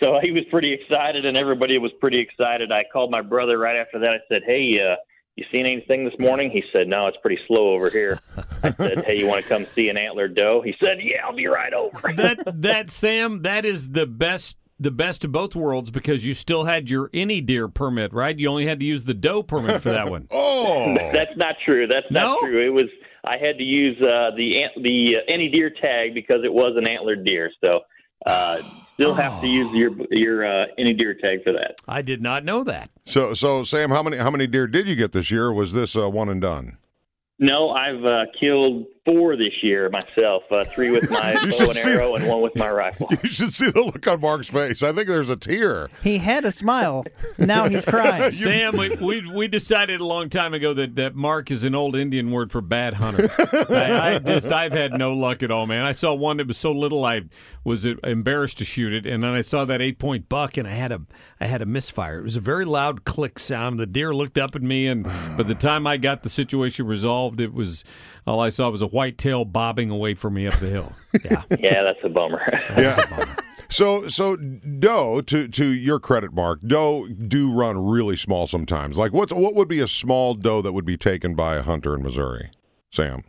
so 0.00 0.18
he 0.22 0.30
was 0.30 0.44
pretty 0.50 0.72
excited, 0.72 1.24
and 1.24 1.36
everybody 1.36 1.78
was 1.78 1.92
pretty 2.00 2.20
excited. 2.20 2.70
I 2.70 2.84
called 2.92 3.10
my 3.10 3.22
brother 3.22 3.58
right 3.58 3.76
after 3.76 3.98
that. 4.00 4.10
I 4.10 4.18
said, 4.28 4.42
"Hey, 4.44 4.78
uh, 4.78 4.96
you 5.36 5.44
seen 5.50 5.64
anything 5.64 6.04
this 6.04 6.18
morning?" 6.18 6.50
He 6.50 6.62
said, 6.72 6.86
"No, 6.86 7.06
it's 7.06 7.16
pretty 7.22 7.38
slow 7.46 7.72
over 7.72 7.88
here." 7.88 8.18
I 8.62 8.72
said, 8.72 9.04
"Hey, 9.06 9.18
you 9.18 9.26
want 9.26 9.42
to 9.42 9.48
come 9.48 9.66
see 9.74 9.88
an 9.88 9.96
antler 9.96 10.28
doe?" 10.28 10.60
He 10.62 10.74
said, 10.78 10.98
"Yeah, 11.00 11.24
I'll 11.24 11.34
be 11.34 11.46
right 11.46 11.72
over." 11.72 12.12
that 12.12 12.42
that 12.60 12.90
Sam, 12.90 13.42
that 13.42 13.64
is 13.64 13.90
the 13.90 14.06
best 14.06 14.58
the 14.78 14.90
best 14.90 15.24
of 15.24 15.32
both 15.32 15.54
worlds 15.54 15.90
because 15.90 16.24
you 16.26 16.34
still 16.34 16.64
had 16.64 16.90
your 16.90 17.10
any 17.14 17.40
deer 17.40 17.68
permit, 17.68 18.12
right? 18.12 18.38
You 18.38 18.48
only 18.48 18.66
had 18.66 18.78
to 18.80 18.86
use 18.86 19.04
the 19.04 19.14
doe 19.14 19.42
permit 19.42 19.80
for 19.80 19.90
that 19.90 20.10
one. 20.10 20.28
oh, 20.30 20.94
That's 21.12 21.36
not 21.36 21.56
true. 21.64 21.86
That's 21.86 22.06
not 22.10 22.40
No? 22.42 22.46
true. 22.48 22.66
It 22.66 22.70
was 22.70 22.86
I 23.24 23.38
had 23.38 23.58
to 23.58 23.64
use 23.64 23.96
uh, 24.00 24.30
the 24.36 24.62
ant, 24.62 24.72
the 24.82 25.14
uh, 25.16 25.32
any 25.32 25.48
deer 25.48 25.70
tag 25.70 26.14
because 26.14 26.44
it 26.44 26.52
was 26.52 26.74
an 26.76 26.86
antlered 26.86 27.24
deer. 27.24 27.50
So 27.60 27.80
uh, 28.24 28.58
still 28.94 29.14
have 29.14 29.40
to 29.40 29.46
use 29.48 29.72
your 29.72 29.92
your 30.10 30.46
uh, 30.46 30.66
any 30.78 30.92
deer 30.94 31.14
tag 31.14 31.42
for 31.42 31.52
that. 31.52 31.76
I 31.88 32.02
did 32.02 32.22
not 32.22 32.44
know 32.44 32.62
that. 32.64 32.90
So, 33.04 33.34
so 33.34 33.64
Sam, 33.64 33.90
how 33.90 34.02
many 34.02 34.18
how 34.18 34.30
many 34.30 34.46
deer 34.46 34.66
did 34.66 34.86
you 34.86 34.94
get 34.94 35.12
this 35.12 35.30
year? 35.30 35.52
Was 35.52 35.72
this 35.72 35.96
uh, 35.96 36.08
one 36.10 36.28
and 36.28 36.40
done? 36.40 36.76
No, 37.38 37.70
I've 37.70 38.04
uh, 38.04 38.24
killed 38.38 38.86
four 39.06 39.36
this 39.36 39.62
year 39.62 39.88
myself. 39.88 40.42
Uh, 40.50 40.62
three 40.64 40.90
with 40.90 41.08
my 41.10 41.32
bow 41.34 41.40
and 41.40 41.54
see- 41.54 41.90
arrow, 41.90 42.14
and 42.14 42.26
one 42.28 42.42
with 42.42 42.54
my 42.56 42.68
rifle. 42.82 43.08
You 43.22 43.30
should 43.30 43.54
see 43.54 43.70
the 43.70 43.80
look 43.80 44.06
on 44.06 44.20
Mark's 44.20 44.48
face. 44.50 44.82
I 44.82 44.92
think 44.92 45.08
there's 45.08 45.30
a 45.30 45.36
tear. 45.36 45.88
He 46.02 46.18
had 46.18 46.44
a 46.44 46.52
smile. 46.52 47.04
Now 47.38 47.68
he's 47.68 47.86
crying. 47.86 48.32
Sam, 48.32 48.76
we, 48.76 48.96
we 48.96 49.30
we 49.32 49.48
decided 49.48 50.00
a 50.00 50.04
long 50.04 50.28
time 50.28 50.52
ago 50.52 50.74
that, 50.74 50.96
that 50.96 51.14
Mark 51.14 51.50
is 51.50 51.64
an 51.64 51.74
old 51.74 51.96
Indian 51.96 52.30
word 52.30 52.52
for 52.52 52.60
bad 52.60 52.94
hunter. 52.94 53.30
I, 53.70 54.16
I 54.16 54.18
just 54.18 54.52
I've 54.52 54.72
had 54.72 54.92
no 54.92 55.14
luck 55.14 55.42
at 55.42 55.50
all, 55.50 55.66
man. 55.66 55.84
I 55.84 55.92
saw 55.92 56.12
one 56.12 56.36
that 56.38 56.46
was 56.48 56.58
so 56.58 56.72
little 56.72 57.04
I 57.04 57.22
was 57.64 57.86
embarrassed 57.86 58.58
to 58.58 58.64
shoot 58.64 58.92
it, 58.92 59.06
and 59.06 59.22
then 59.22 59.30
I 59.30 59.40
saw 59.40 59.64
that 59.64 59.80
eight 59.80 59.98
point 59.98 60.28
buck, 60.28 60.56
and 60.56 60.66
I 60.68 60.72
had 60.72 60.92
a 60.92 61.00
I 61.40 61.46
had 61.46 61.62
a 61.62 61.66
misfire. 61.66 62.18
It 62.18 62.24
was 62.24 62.36
a 62.36 62.40
very 62.40 62.64
loud 62.64 63.04
click 63.04 63.38
sound. 63.38 63.78
The 63.78 63.86
deer 63.86 64.14
looked 64.14 64.38
up 64.38 64.54
at 64.56 64.62
me, 64.62 64.86
and 64.88 65.04
by 65.04 65.42
the 65.44 65.54
time 65.54 65.86
I 65.86 65.96
got 65.96 66.22
the 66.22 66.30
situation 66.30 66.86
resolved, 66.86 67.40
it 67.40 67.52
was 67.52 67.84
all 68.26 68.40
I 68.40 68.48
saw 68.48 68.70
was 68.70 68.82
a 68.82 68.86
white 68.96 69.18
tail 69.18 69.44
bobbing 69.44 69.90
away 69.90 70.14
from 70.14 70.32
me 70.34 70.46
up 70.46 70.54
the 70.54 70.68
hill. 70.68 70.92
Yeah, 71.24 71.42
yeah, 71.58 71.82
that's 71.82 71.98
a 72.04 72.08
bummer. 72.08 72.42
Yeah. 72.76 73.34
So, 73.68 74.06
so 74.06 74.36
doe 74.36 75.22
to 75.22 75.48
to 75.48 75.64
your 75.66 75.98
credit, 75.98 76.32
Mark. 76.32 76.60
Doe 76.64 77.08
do 77.08 77.52
run 77.52 77.84
really 77.84 78.14
small 78.14 78.46
sometimes. 78.46 78.96
Like, 78.96 79.12
what's 79.12 79.32
what 79.32 79.56
would 79.56 79.66
be 79.66 79.80
a 79.80 79.88
small 79.88 80.34
doe 80.34 80.62
that 80.62 80.72
would 80.72 80.84
be 80.84 80.96
taken 80.96 81.34
by 81.34 81.56
a 81.56 81.62
hunter 81.62 81.96
in 81.96 82.04
Missouri? 82.04 82.52
Sam. 82.92 83.24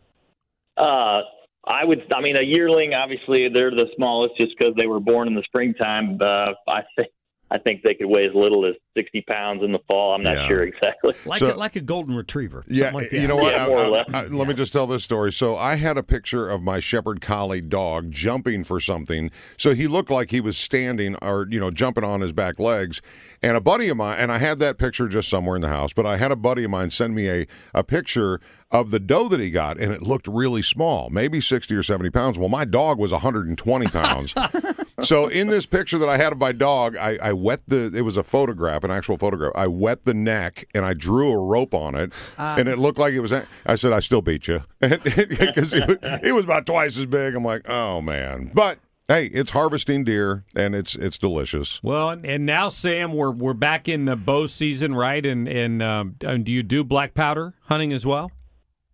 Uh, 0.77 1.21
I 1.65 1.84
would. 1.84 2.03
I 2.15 2.21
mean, 2.21 2.38
a 2.38 2.43
yearling. 2.43 2.93
Obviously, 2.93 3.49
they're 3.51 3.71
the 3.71 3.88
smallest 3.95 4.38
just 4.38 4.51
because 4.56 4.75
they 4.75 4.86
were 4.86 4.99
born 4.99 5.27
in 5.27 5.34
the 5.34 5.41
springtime. 5.43 6.19
Uh, 6.21 6.53
I 6.67 6.84
think. 6.95 7.10
I 7.49 7.57
think 7.57 7.81
they 7.81 7.93
could 7.93 8.07
weigh 8.07 8.25
as 8.27 8.33
little 8.36 8.65
as 8.65 8.75
sixty 8.95 9.21
pounds 9.21 9.63
in 9.63 9.71
the 9.71 9.79
fall. 9.88 10.13
I'm 10.15 10.21
not 10.23 10.36
Yeah. 10.36 10.47
sure 10.47 10.63
exactly. 10.63 11.13
like 11.25 11.39
So- 11.39 11.53
a, 11.53 11.55
like 11.55 11.75
a 11.77 11.81
golden 11.81 12.15
retriever. 12.15 12.65
Yeah, 12.67 12.91
like 12.91 13.10
that. 13.10 13.21
you 13.21 13.27
know 13.27 13.38
what? 13.38 13.53
Yeah, 13.55 13.65
I- 13.65 13.67
more 13.69 13.77
or 13.77 13.83
I- 13.83 13.88
less. 13.89 14.10
I- 14.13 14.25
let 14.27 14.47
me 14.47 14.53
just 14.53 14.73
tell 14.73 14.86
this 14.88 15.03
story. 15.03 15.31
So 15.31 15.55
I 15.55 15.75
had 15.75 15.97
a 15.97 16.03
picture 16.03 16.49
of 16.49 16.62
my 16.62 16.79
shepherd 16.79 17.21
collie 17.21 17.62
dog 17.62 18.12
jumping 18.12 18.63
for 18.65 18.79
something. 18.81 19.31
So 19.55 19.73
he 19.73 19.88
looked 19.88 20.12
like 20.12 20.31
he 20.31 20.41
was 20.41 20.57
standing 20.57 21.15
or 21.21 21.47
you 21.49 21.60
know 21.60 21.71
jumping 21.71 22.03
on 22.03 22.21
his 22.21 22.33
back 22.33 22.60
legs. 22.60 23.01
And 23.41 23.55
a 23.55 23.62
buddy 23.62 23.88
of 23.89 23.97
mine, 23.97 24.17
and 24.17 24.31
I 24.31 24.39
had 24.39 24.57
that 24.60 24.77
picture 24.79 25.07
just 25.07 25.29
somewhere 25.29 25.55
in 25.55 25.62
the 25.62 25.67
house, 25.69 25.93
but 25.93 26.05
I 26.07 26.17
had 26.17 26.31
a 26.31 26.36
buddy 26.36 26.63
of 26.63 26.71
mine 26.71 26.89
send 26.89 27.13
me 27.13 27.29
a, 27.29 27.45
a 27.73 27.83
picture 27.83 28.41
of 28.71 28.89
the 28.89 28.99
doe 28.99 29.29
that 29.29 29.39
he 29.39 29.51
got, 29.51 29.77
and 29.79 29.93
it 29.93 30.01
looked 30.01 30.27
really 30.27 30.63
small, 30.63 31.10
maybe 31.12 31.39
60 31.39 31.73
or 31.75 31.83
70 31.83 32.10
pounds. 32.10 32.39
Well, 32.39 32.49
my 32.49 32.65
dog 32.65 32.97
was 32.97 33.12
120 33.12 33.86
pounds. 33.88 34.33
so 35.01 35.27
in 35.27 35.47
this 35.47 35.65
picture 35.65 35.97
that 35.99 36.10
I 36.10 36.17
had 36.17 36.31
of 36.33 36.39
my 36.39 36.51
dog, 36.51 36.95
I, 36.97 37.17
I 37.21 37.33
wet 37.33 37.62
the, 37.67 37.91
it 37.95 38.01
was 38.01 38.17
a 38.17 38.23
photograph, 38.23 38.83
an 38.83 38.91
actual 38.91 39.17
photograph. 39.17 39.51
I 39.55 39.67
wet 39.67 40.03
the 40.05 40.13
neck 40.13 40.67
and 40.73 40.86
I 40.86 40.93
drew 40.93 41.31
a 41.31 41.38
rope 41.38 41.73
on 41.73 41.95
it, 41.95 42.12
and 42.38 42.67
it 42.67 42.79
looked 42.79 42.97
like 42.99 43.13
it 43.13 43.19
was, 43.19 43.31
I 43.65 43.75
said, 43.75 43.93
I 43.93 43.99
still 43.99 44.21
beat 44.21 44.47
you. 44.47 44.63
Because 44.81 45.73
it, 45.73 45.88
was- 45.88 45.97
it 46.23 46.33
was 46.33 46.43
about 46.45 46.65
twice 46.65 46.97
as 46.97 47.05
big. 47.05 47.36
I'm 47.36 47.43
like, 47.43 47.67
oh, 47.69 48.01
man. 48.01 48.51
But 48.53 48.79
hey, 49.07 49.27
it's 49.27 49.51
harvesting 49.51 50.03
deer, 50.03 50.43
and 50.55 50.75
it's 50.75 50.95
it's 50.95 51.17
delicious. 51.17 51.81
Well, 51.83 52.10
and- 52.10 52.25
and 52.25 52.45
now 52.45 52.69
Sam, 52.69 53.13
we're 53.13 53.31
we're 53.31 53.53
back 53.53 53.88
in 53.88 54.05
the 54.05 54.15
bow 54.15 54.47
season, 54.47 54.93
right? 54.95 55.25
And 55.25 55.47
and, 55.47 55.81
um, 55.81 56.15
and 56.21 56.43
do 56.45 56.51
you 56.51 56.63
do 56.63 56.83
black 56.83 57.13
powder 57.13 57.53
hunting 57.65 57.93
as 57.93 58.05
well? 58.05 58.31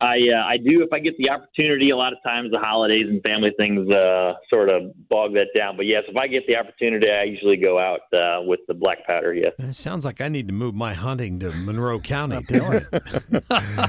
I 0.04 0.18
uh, 0.36 0.44
I 0.46 0.58
do 0.58 0.84
if 0.84 0.92
I 0.92 1.00
get 1.00 1.18
the 1.18 1.30
opportunity. 1.30 1.92
A 1.92 1.96
lot 1.96 2.12
of 2.12 2.20
times 2.24 2.52
the 2.52 2.60
holidays 2.60 3.06
and 3.08 3.22
family 3.22 3.52
things 3.58 3.90
uh, 3.90 4.34
sort 4.50 4.70
of 4.70 4.92
bog 5.08 5.34
that 5.36 5.48
down. 5.56 5.78
But 5.78 5.86
yes, 5.86 6.04
if 6.10 6.18
I 6.18 6.28
get 6.28 6.46
the 6.46 6.58
opportunity, 6.58 7.08
I 7.10 7.24
usually 7.24 7.56
go 7.56 7.80
out 7.80 8.02
uh, 8.14 8.42
with 8.44 8.60
the 8.68 8.74
black 8.74 9.08
powder. 9.08 9.34
Yes. 9.34 9.54
It 9.58 9.76
sounds 9.76 10.04
like 10.04 10.20
I 10.20 10.28
need 10.28 10.50
to 10.50 10.54
move 10.54 10.76
my 10.76 10.94
hunting 10.94 11.40
to 11.40 11.52
Monroe 11.52 12.00
County, 12.02 12.44
doesn't 12.44 12.76
it? 12.76 12.88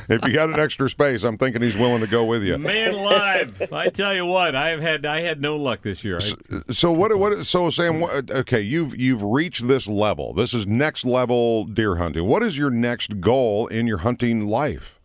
if 0.09 0.25
you 0.25 0.33
got 0.33 0.51
an 0.51 0.61
extra 0.61 0.89
space, 0.89 1.25
I'm 1.25 1.37
thinking 1.37 1.63
he's 1.63 1.77
willing 1.77 2.01
to 2.01 2.07
go 2.07 2.25
with 2.25 2.45
you. 2.45 2.59
Man 2.59 2.95
alive! 2.95 3.61
I 3.73 3.89
tell 3.89 4.15
you 4.15 4.25
what, 4.25 4.55
I 4.55 4.69
have 4.69 4.81
had 4.81 5.05
I 5.05 5.21
had 5.21 5.41
no 5.41 5.57
luck 5.57 5.83
this 5.83 6.05
year. 6.05 6.19
I, 6.19 6.73
So 6.73 6.93
what? 6.93 7.17
What? 7.19 7.39
So 7.41 7.71
Sam, 7.71 7.99
what, 7.99 8.31
okay, 8.31 8.61
you've 8.61 8.97
you've 8.97 9.23
reached 9.25 9.67
this 9.67 9.89
level. 9.89 10.33
This 10.33 10.55
is 10.55 10.65
next 10.65 11.05
level 11.05 11.65
deer 11.65 11.97
hunting. 11.97 12.25
What 12.29 12.45
is 12.45 12.57
your 12.57 12.71
next 12.71 13.21
goal 13.21 13.67
in 13.67 13.89
your 13.89 13.99
hunting 13.99 14.47
life? 14.47 15.01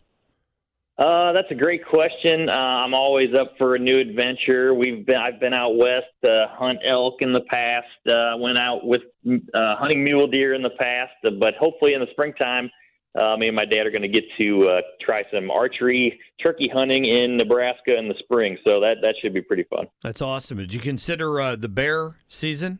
Uh, 1.00 1.32
that's 1.32 1.50
a 1.50 1.54
great 1.54 1.82
question. 1.86 2.50
Uh, 2.50 2.52
I'm 2.52 2.92
always 2.92 3.30
up 3.34 3.54
for 3.56 3.74
a 3.74 3.78
new 3.78 3.98
adventure. 3.98 4.74
We've 4.74 5.06
been 5.06 5.16
I've 5.16 5.40
been 5.40 5.54
out 5.54 5.76
west 5.76 6.08
to 6.24 6.46
hunt 6.50 6.80
elk 6.86 7.14
in 7.20 7.32
the 7.32 7.40
past. 7.48 7.86
Uh, 8.06 8.36
went 8.36 8.58
out 8.58 8.84
with 8.84 9.00
uh, 9.26 9.76
hunting 9.76 10.04
mule 10.04 10.26
deer 10.26 10.52
in 10.52 10.62
the 10.62 10.76
past. 10.78 11.12
Uh, 11.24 11.30
but 11.40 11.54
hopefully 11.58 11.94
in 11.94 12.00
the 12.00 12.06
springtime, 12.10 12.70
uh, 13.18 13.34
me 13.38 13.46
and 13.46 13.56
my 13.56 13.64
dad 13.64 13.86
are 13.86 13.90
going 13.90 14.02
to 14.02 14.08
get 14.08 14.24
to 14.36 14.68
uh, 14.68 14.80
try 15.00 15.22
some 15.32 15.50
archery 15.50 16.20
turkey 16.42 16.70
hunting 16.70 17.06
in 17.06 17.38
Nebraska 17.38 17.96
in 17.98 18.06
the 18.06 18.14
spring. 18.18 18.58
So 18.62 18.78
that 18.80 18.96
that 19.00 19.14
should 19.22 19.32
be 19.32 19.40
pretty 19.40 19.64
fun. 19.70 19.86
That's 20.02 20.20
awesome. 20.20 20.58
Did 20.58 20.74
you 20.74 20.80
consider 20.80 21.40
uh, 21.40 21.56
the 21.56 21.70
bear 21.70 22.18
season? 22.28 22.78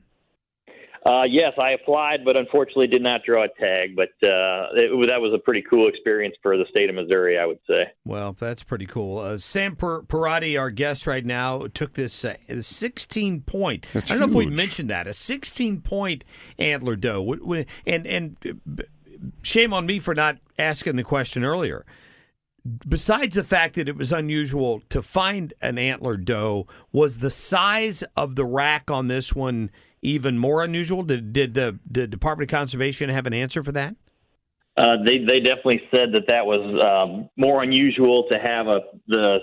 Uh, 1.06 1.22
yes, 1.22 1.52
I 1.58 1.70
applied, 1.70 2.26
but 2.26 2.36
unfortunately 2.36 2.86
did 2.86 3.02
not 3.02 3.22
draw 3.24 3.44
a 3.44 3.48
tag. 3.58 3.96
But 3.96 4.10
uh, 4.22 4.68
it, 4.74 4.90
that 5.08 5.18
was 5.20 5.32
a 5.34 5.38
pretty 5.38 5.62
cool 5.68 5.88
experience 5.88 6.34
for 6.42 6.56
the 6.58 6.64
state 6.70 6.90
of 6.90 6.94
Missouri, 6.94 7.38
I 7.38 7.46
would 7.46 7.58
say. 7.66 7.84
Well, 8.04 8.34
that's 8.38 8.62
pretty 8.62 8.84
cool. 8.86 9.18
Uh, 9.18 9.38
Sam 9.38 9.76
Per- 9.76 10.02
Parati, 10.02 10.58
our 10.58 10.70
guest 10.70 11.06
right 11.06 11.24
now, 11.24 11.66
took 11.72 11.94
this 11.94 12.24
uh, 12.24 12.34
16 12.60 13.40
point. 13.42 13.86
That's 13.94 14.10
I 14.10 14.14
don't 14.18 14.30
know 14.30 14.38
if 14.40 14.46
we 14.46 14.54
mentioned 14.54 14.90
that 14.90 15.06
a 15.06 15.14
16 15.14 15.80
point 15.80 16.22
antler 16.58 16.96
doe. 16.96 17.20
W- 17.24 17.40
w- 17.40 17.64
And 17.86 18.06
and 18.06 18.36
shame 19.42 19.72
on 19.72 19.86
me 19.86 20.00
for 20.00 20.14
not 20.14 20.36
asking 20.58 20.96
the 20.96 21.04
question 21.04 21.44
earlier. 21.44 21.86
Besides 22.86 23.36
the 23.36 23.44
fact 23.44 23.74
that 23.76 23.88
it 23.88 23.96
was 23.96 24.12
unusual 24.12 24.80
to 24.90 25.00
find 25.00 25.54
an 25.62 25.78
antler 25.78 26.18
doe, 26.18 26.66
was 26.92 27.18
the 27.18 27.30
size 27.30 28.04
of 28.16 28.36
the 28.36 28.44
rack 28.44 28.90
on 28.90 29.08
this 29.08 29.34
one 29.34 29.70
even 30.02 30.38
more 30.38 30.62
unusual? 30.62 31.02
Did 31.02 31.32
did 31.32 31.54
the, 31.54 31.78
the 31.90 32.06
Department 32.06 32.50
of 32.50 32.56
Conservation 32.56 33.10
have 33.10 33.26
an 33.26 33.34
answer 33.34 33.62
for 33.62 33.72
that? 33.72 33.94
Uh, 34.76 34.96
they 35.04 35.18
they 35.18 35.40
definitely 35.40 35.82
said 35.90 36.12
that 36.12 36.26
that 36.28 36.46
was 36.46 36.62
um, 36.80 37.28
more 37.36 37.62
unusual 37.62 38.26
to 38.30 38.38
have 38.38 38.66
a 38.66 38.80
the 39.08 39.38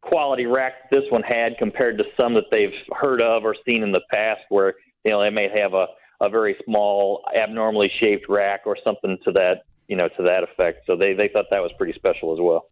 quality 0.00 0.46
rack 0.46 0.90
this 0.90 1.04
one 1.10 1.22
had 1.22 1.56
compared 1.58 1.98
to 1.98 2.04
some 2.16 2.34
that 2.34 2.44
they've 2.50 2.74
heard 2.92 3.20
of 3.20 3.44
or 3.44 3.54
seen 3.64 3.82
in 3.82 3.92
the 3.92 4.00
past, 4.10 4.40
where 4.48 4.74
you 5.04 5.10
know 5.10 5.22
they 5.22 5.30
may 5.30 5.48
have 5.54 5.74
a 5.74 5.86
a 6.20 6.28
very 6.28 6.56
small, 6.64 7.22
abnormally 7.36 7.90
shaped 8.00 8.26
rack 8.28 8.62
or 8.66 8.76
something 8.82 9.18
to 9.24 9.32
that 9.32 9.64
you 9.88 9.96
know 9.96 10.08
to 10.16 10.22
that 10.22 10.42
effect. 10.42 10.86
So 10.86 10.96
they 10.96 11.12
they 11.12 11.28
thought 11.32 11.46
that 11.50 11.60
was 11.60 11.72
pretty 11.78 11.92
special 11.92 12.32
as 12.32 12.38
well. 12.40 12.66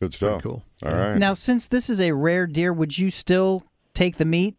Good 0.00 0.14
stuff. 0.14 0.42
cool. 0.42 0.64
All 0.84 0.92
right. 0.92 1.16
Now, 1.16 1.32
since 1.32 1.68
this 1.68 1.88
is 1.88 2.00
a 2.00 2.10
rare 2.12 2.48
deer, 2.48 2.72
would 2.72 2.98
you 2.98 3.08
still 3.08 3.62
take 3.94 4.16
the 4.16 4.24
meat? 4.24 4.56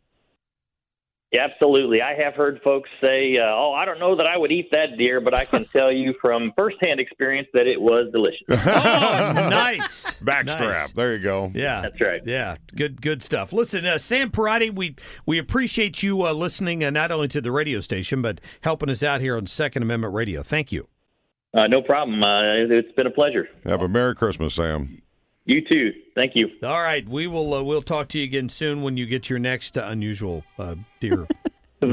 Yeah, 1.34 1.48
absolutely. 1.52 2.00
I 2.02 2.13
have 2.13 2.36
heard 2.36 2.62
folks 2.63 2.89
say, 3.02 3.38
uh, 3.39 3.43
"Oh, 3.46 3.74
I 3.76 3.86
don't 3.86 3.98
know 4.00 4.15
that 4.15 4.28
I 4.28 4.38
would 4.38 4.52
eat 4.52 4.69
that 4.72 4.98
deer," 5.00 5.19
but 5.19 5.34
I 5.34 5.46
can 5.46 5.65
tell 5.65 5.91
you 5.91 6.13
from 6.22 6.54
firsthand 6.56 7.00
experience 7.00 7.48
that 7.54 7.65
it 7.67 7.82
was 7.82 8.12
delicious. 8.13 8.43
Oh, 8.50 9.48
nice. 9.50 10.06
Backstrap. 10.24 10.60
Nice. 10.60 10.91
There 10.91 11.13
you 11.15 11.24
go. 11.24 11.52
Yeah, 11.56 11.82
That's 11.82 12.00
right. 12.00 12.22
Yeah, 12.26 12.56
good 12.76 13.02
good 13.02 13.22
stuff. 13.24 13.52
Listen, 13.52 13.86
uh, 13.86 13.98
Sam 13.98 14.32
Parati, 14.32 14.69
we 14.69 14.96
we 15.26 15.38
appreciate 15.39 16.04
you 16.04 16.24
uh, 16.24 16.34
listening 16.34 16.84
uh, 16.84 16.89
not 16.89 17.12
only 17.12 17.28
to 17.30 17.41
the 17.41 17.52
radio 17.52 17.82
station 17.82 18.22
but 18.22 18.39
helping 18.62 18.89
us 18.89 19.02
out 19.04 19.19
here 19.22 19.36
on 19.36 19.48
Second 19.48 19.84
Amendment 19.84 20.13
Radio. 20.13 20.43
Thank 20.43 20.72
you. 20.72 20.88
Uh, 21.56 21.67
no 21.67 21.82
problem. 21.84 22.24
Uh, 22.24 22.63
it- 22.63 22.72
it's 22.72 22.91
been 22.93 23.06
a 23.08 23.12
pleasure. 23.12 23.48
Have 23.65 23.82
a 23.82 23.88
Merry 23.88 24.15
Christmas, 24.15 24.56
Sam. 24.56 25.03
You 25.45 25.62
too. 25.67 25.93
Thank 26.15 26.36
you. 26.36 26.49
All 26.63 26.82
right, 26.82 27.08
we 27.08 27.27
will 27.27 27.53
uh, 27.53 27.63
we'll 27.63 27.82
talk 27.82 28.08
to 28.10 28.17
you 28.17 28.23
again 28.23 28.47
soon 28.49 28.82
when 28.82 28.95
you 28.95 29.06
get 29.06 29.29
your 29.29 29.39
next 29.39 29.77
uh, 29.77 29.86
unusual 29.88 30.43
uh, 30.58 30.75
deer. 30.99 31.27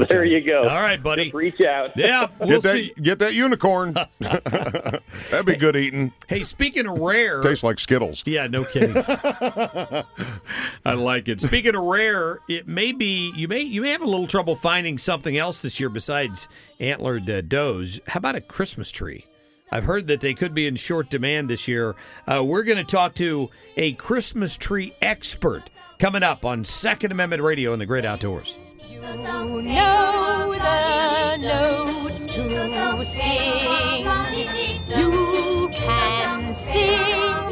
There 0.07 0.23
you 0.23 0.41
go. 0.41 0.61
All 0.61 0.81
right, 0.81 1.01
buddy. 1.01 1.25
Just 1.25 1.35
reach 1.35 1.61
out. 1.61 1.91
Yeah, 1.97 2.27
we'll 2.39 2.47
get 2.47 2.63
that 2.63 2.75
see. 2.75 2.93
get 3.01 3.19
that 3.19 3.33
unicorn. 3.33 3.93
That'd 4.19 5.45
be 5.45 5.57
good 5.57 5.75
eating. 5.75 6.13
Hey, 6.27 6.43
speaking 6.43 6.87
of 6.87 6.97
rare, 6.99 7.41
Tastes 7.41 7.63
like 7.63 7.79
Skittles. 7.79 8.23
Yeah, 8.25 8.47
no 8.47 8.63
kidding. 8.63 8.95
I 10.85 10.93
like 10.93 11.27
it. 11.27 11.41
Speaking 11.41 11.75
of 11.75 11.83
rare, 11.83 12.39
it 12.47 12.67
may 12.67 12.91
be 12.91 13.33
you 13.35 13.47
may 13.47 13.61
you 13.61 13.81
may 13.81 13.89
have 13.89 14.01
a 14.01 14.05
little 14.05 14.27
trouble 14.27 14.55
finding 14.55 14.97
something 14.97 15.37
else 15.37 15.61
this 15.61 15.79
year 15.79 15.89
besides 15.89 16.47
antlered 16.79 17.29
uh, 17.29 17.41
does. 17.41 17.99
How 18.07 18.19
about 18.19 18.35
a 18.35 18.41
Christmas 18.41 18.91
tree? 18.91 19.25
I've 19.71 19.85
heard 19.85 20.07
that 20.07 20.19
they 20.19 20.33
could 20.33 20.53
be 20.53 20.67
in 20.67 20.75
short 20.75 21.09
demand 21.09 21.49
this 21.49 21.67
year. 21.67 21.95
Uh, 22.27 22.43
we're 22.45 22.63
going 22.63 22.77
to 22.77 22.83
talk 22.83 23.15
to 23.15 23.49
a 23.77 23.93
Christmas 23.93 24.57
tree 24.57 24.93
expert 25.01 25.69
coming 25.97 26.23
up 26.23 26.43
on 26.43 26.63
Second 26.65 27.11
Amendment 27.11 27.41
Radio 27.41 27.71
in 27.71 27.79
the 27.79 27.85
Great 27.85 28.03
Outdoors. 28.03 28.57
You 28.89 28.99
know 29.01 30.51
the 30.51 31.37
notes 31.37 32.27
to 32.27 33.05
sing. 33.05 34.05
You 34.97 35.69
can 35.71 36.53
sing 36.53 37.50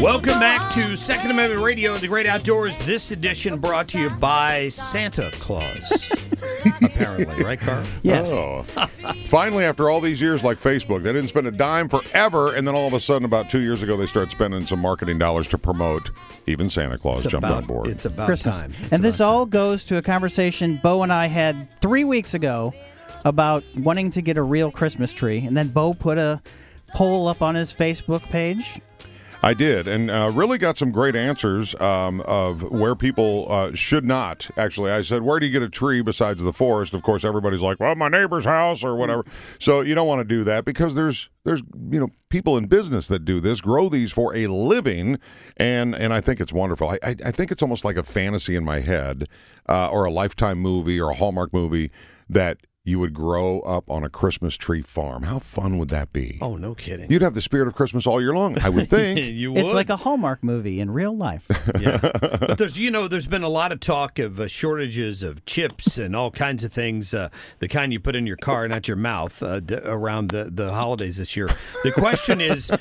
Welcome 0.00 0.38
back 0.38 0.72
to 0.74 0.94
Second 0.96 1.32
Amendment 1.32 1.60
Radio 1.62 1.92
and 1.94 2.00
the 2.00 2.06
Great 2.06 2.26
Outdoors. 2.26 2.78
This 2.78 3.10
edition 3.10 3.58
brought 3.58 3.88
to 3.88 3.98
you 4.00 4.10
by 4.10 4.68
Santa 4.68 5.30
Claus. 5.40 6.10
Apparently, 6.82 7.42
right, 7.42 7.58
Carl? 7.58 7.84
Oh. 8.06 8.62
Finally, 9.26 9.64
after 9.64 9.90
all 9.90 10.00
these 10.00 10.20
years, 10.20 10.44
like 10.44 10.58
Facebook, 10.58 11.02
they 11.02 11.12
didn't 11.12 11.28
spend 11.28 11.48
a 11.48 11.50
dime 11.50 11.88
forever, 11.88 12.54
and 12.54 12.66
then 12.66 12.76
all 12.76 12.86
of 12.86 12.92
a 12.92 13.00
sudden, 13.00 13.24
about 13.24 13.50
two 13.50 13.58
years 13.58 13.82
ago, 13.82 13.96
they 13.96 14.06
start 14.06 14.30
spending 14.30 14.64
some 14.66 14.78
marketing 14.78 15.18
dollars 15.18 15.48
to 15.48 15.58
promote. 15.58 16.10
Even 16.46 16.70
Santa 16.70 16.96
Claus 16.96 17.24
It's 17.24 17.32
jumped 17.32 17.46
about- 17.46 17.58
on 17.58 17.64
board. 17.64 17.88
It's 17.88 18.04
about 18.04 18.26
Christmas. 18.26 18.60
time. 18.60 18.72
and 18.92 19.02
this 19.02 19.20
all 19.20 19.46
goes 19.46 19.84
to 19.86 19.96
a 19.96 20.02
conversation 20.02 20.78
Bo 20.82 21.02
and 21.02 21.12
I 21.12 21.26
had 21.26 21.68
three 21.80 22.04
weeks 22.04 22.34
ago 22.34 22.72
about 23.24 23.64
wanting 23.78 24.10
to 24.10 24.22
get 24.22 24.38
a 24.38 24.42
real 24.42 24.70
Christmas 24.70 25.12
tree. 25.12 25.40
And 25.44 25.56
then 25.56 25.68
Bo 25.68 25.92
put 25.92 26.18
a 26.18 26.40
poll 26.94 27.26
up 27.26 27.42
on 27.42 27.54
his 27.56 27.74
Facebook 27.74 28.22
page. 28.22 28.80
I 29.42 29.54
did, 29.54 29.86
and 29.86 30.10
uh, 30.10 30.32
really 30.34 30.58
got 30.58 30.76
some 30.76 30.90
great 30.90 31.14
answers 31.14 31.74
um, 31.80 32.20
of 32.22 32.62
where 32.62 32.96
people 32.96 33.46
uh, 33.48 33.72
should 33.72 34.04
not. 34.04 34.50
Actually, 34.56 34.90
I 34.90 35.02
said, 35.02 35.22
"Where 35.22 35.38
do 35.38 35.46
you 35.46 35.52
get 35.52 35.62
a 35.62 35.68
tree 35.68 36.02
besides 36.02 36.42
the 36.42 36.52
forest?" 36.52 36.92
Of 36.92 37.02
course, 37.02 37.24
everybody's 37.24 37.60
like, 37.60 37.78
"Well, 37.78 37.94
my 37.94 38.08
neighbor's 38.08 38.44
house 38.44 38.82
or 38.82 38.96
whatever." 38.96 39.24
So 39.60 39.80
you 39.80 39.94
don't 39.94 40.08
want 40.08 40.20
to 40.20 40.24
do 40.24 40.42
that 40.44 40.64
because 40.64 40.96
there's 40.96 41.30
there's 41.44 41.62
you 41.90 42.00
know 42.00 42.08
people 42.30 42.56
in 42.56 42.66
business 42.66 43.06
that 43.08 43.24
do 43.24 43.38
this, 43.38 43.60
grow 43.60 43.88
these 43.88 44.10
for 44.10 44.34
a 44.34 44.48
living, 44.48 45.18
and 45.56 45.94
and 45.94 46.12
I 46.12 46.20
think 46.20 46.40
it's 46.40 46.52
wonderful. 46.52 46.90
I 46.90 46.98
I, 47.02 47.14
I 47.26 47.30
think 47.30 47.52
it's 47.52 47.62
almost 47.62 47.84
like 47.84 47.96
a 47.96 48.02
fantasy 48.02 48.56
in 48.56 48.64
my 48.64 48.80
head, 48.80 49.28
uh, 49.68 49.88
or 49.88 50.04
a 50.04 50.10
lifetime 50.10 50.58
movie 50.58 51.00
or 51.00 51.10
a 51.10 51.14
Hallmark 51.14 51.52
movie 51.52 51.92
that 52.28 52.58
you 52.84 52.98
would 52.98 53.12
grow 53.12 53.60
up 53.60 53.90
on 53.90 54.02
a 54.02 54.08
Christmas 54.08 54.56
tree 54.56 54.80
farm. 54.80 55.24
How 55.24 55.38
fun 55.40 55.76
would 55.78 55.90
that 55.90 56.10
be? 56.12 56.38
Oh, 56.40 56.56
no 56.56 56.74
kidding. 56.74 57.10
You'd 57.10 57.20
have 57.22 57.34
the 57.34 57.42
spirit 57.42 57.68
of 57.68 57.74
Christmas 57.74 58.06
all 58.06 58.20
year 58.20 58.32
long, 58.32 58.58
I 58.62 58.70
would 58.70 58.88
think. 58.90 59.18
you 59.20 59.54
It's 59.56 59.74
like 59.74 59.90
a 59.90 59.96
Hallmark 59.96 60.42
movie 60.42 60.80
in 60.80 60.90
real 60.90 61.14
life. 61.14 61.46
but 61.74 62.56
there's 62.56 62.78
you 62.78 62.90
know 62.90 63.06
there's 63.08 63.26
been 63.26 63.42
a 63.42 63.48
lot 63.48 63.72
of 63.72 63.80
talk 63.80 64.18
of 64.18 64.40
uh, 64.40 64.48
shortages 64.48 65.22
of 65.22 65.44
chips 65.44 65.98
and 65.98 66.16
all 66.16 66.30
kinds 66.30 66.64
of 66.64 66.72
things 66.72 67.12
uh, 67.12 67.28
the 67.58 67.68
kind 67.68 67.92
you 67.92 68.00
put 68.00 68.16
in 68.16 68.26
your 68.26 68.36
car 68.36 68.66
not 68.68 68.88
your 68.88 68.96
mouth 68.96 69.42
uh, 69.42 69.60
d- 69.60 69.74
around 69.84 70.30
the, 70.30 70.50
the 70.50 70.72
holidays 70.72 71.18
this 71.18 71.36
year 71.36 71.48
the 71.84 71.92
question 71.92 72.40
is 72.40 72.68
that, 72.68 72.80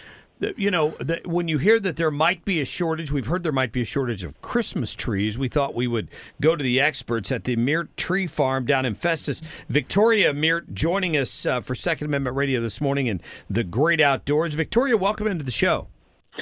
you 0.55 0.69
know 0.69 0.89
that 0.99 1.25
when 1.25 1.47
you 1.47 1.57
hear 1.57 1.79
that 1.79 1.95
there 1.95 2.11
might 2.11 2.45
be 2.45 2.61
a 2.61 2.65
shortage 2.65 3.11
we've 3.11 3.27
heard 3.27 3.43
there 3.43 3.51
might 3.51 3.71
be 3.71 3.81
a 3.81 3.85
shortage 3.85 4.23
of 4.23 4.39
christmas 4.41 4.93
trees 4.93 5.37
we 5.37 5.47
thought 5.47 5.73
we 5.73 5.87
would 5.87 6.09
go 6.41 6.55
to 6.55 6.63
the 6.63 6.79
experts 6.79 7.31
at 7.31 7.43
the 7.43 7.55
Mirt 7.55 7.95
Tree 7.97 8.27
Farm 8.27 8.65
down 8.65 8.85
in 8.85 8.93
Festus 8.93 9.41
Victoria 9.67 10.33
Mirt 10.33 10.73
joining 10.73 11.17
us 11.17 11.45
uh, 11.45 11.59
for 11.59 11.75
Second 11.75 12.07
Amendment 12.07 12.35
Radio 12.35 12.61
this 12.61 12.79
morning 12.79 13.09
and 13.09 13.21
the 13.49 13.63
great 13.63 14.01
outdoors 14.01 14.53
Victoria 14.53 14.97
welcome 14.97 15.27
into 15.27 15.43
the 15.43 15.51
show 15.51 15.87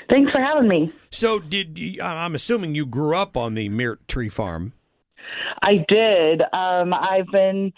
Thanks 0.09 0.31
for 0.31 0.41
having 0.41 0.67
me. 0.67 0.91
so, 1.09 1.39
did 1.39 1.79
you, 1.79 2.01
I'm 2.01 2.35
assuming 2.35 2.75
you 2.75 2.85
grew 2.85 3.15
up 3.15 3.37
on 3.37 3.53
the 3.53 3.69
Mirt 3.69 4.05
Tree 4.09 4.27
Farm? 4.27 4.73
I 5.61 5.85
did. 5.87 6.41
Um, 6.53 6.93
I've 6.93 7.27
been 7.31 7.71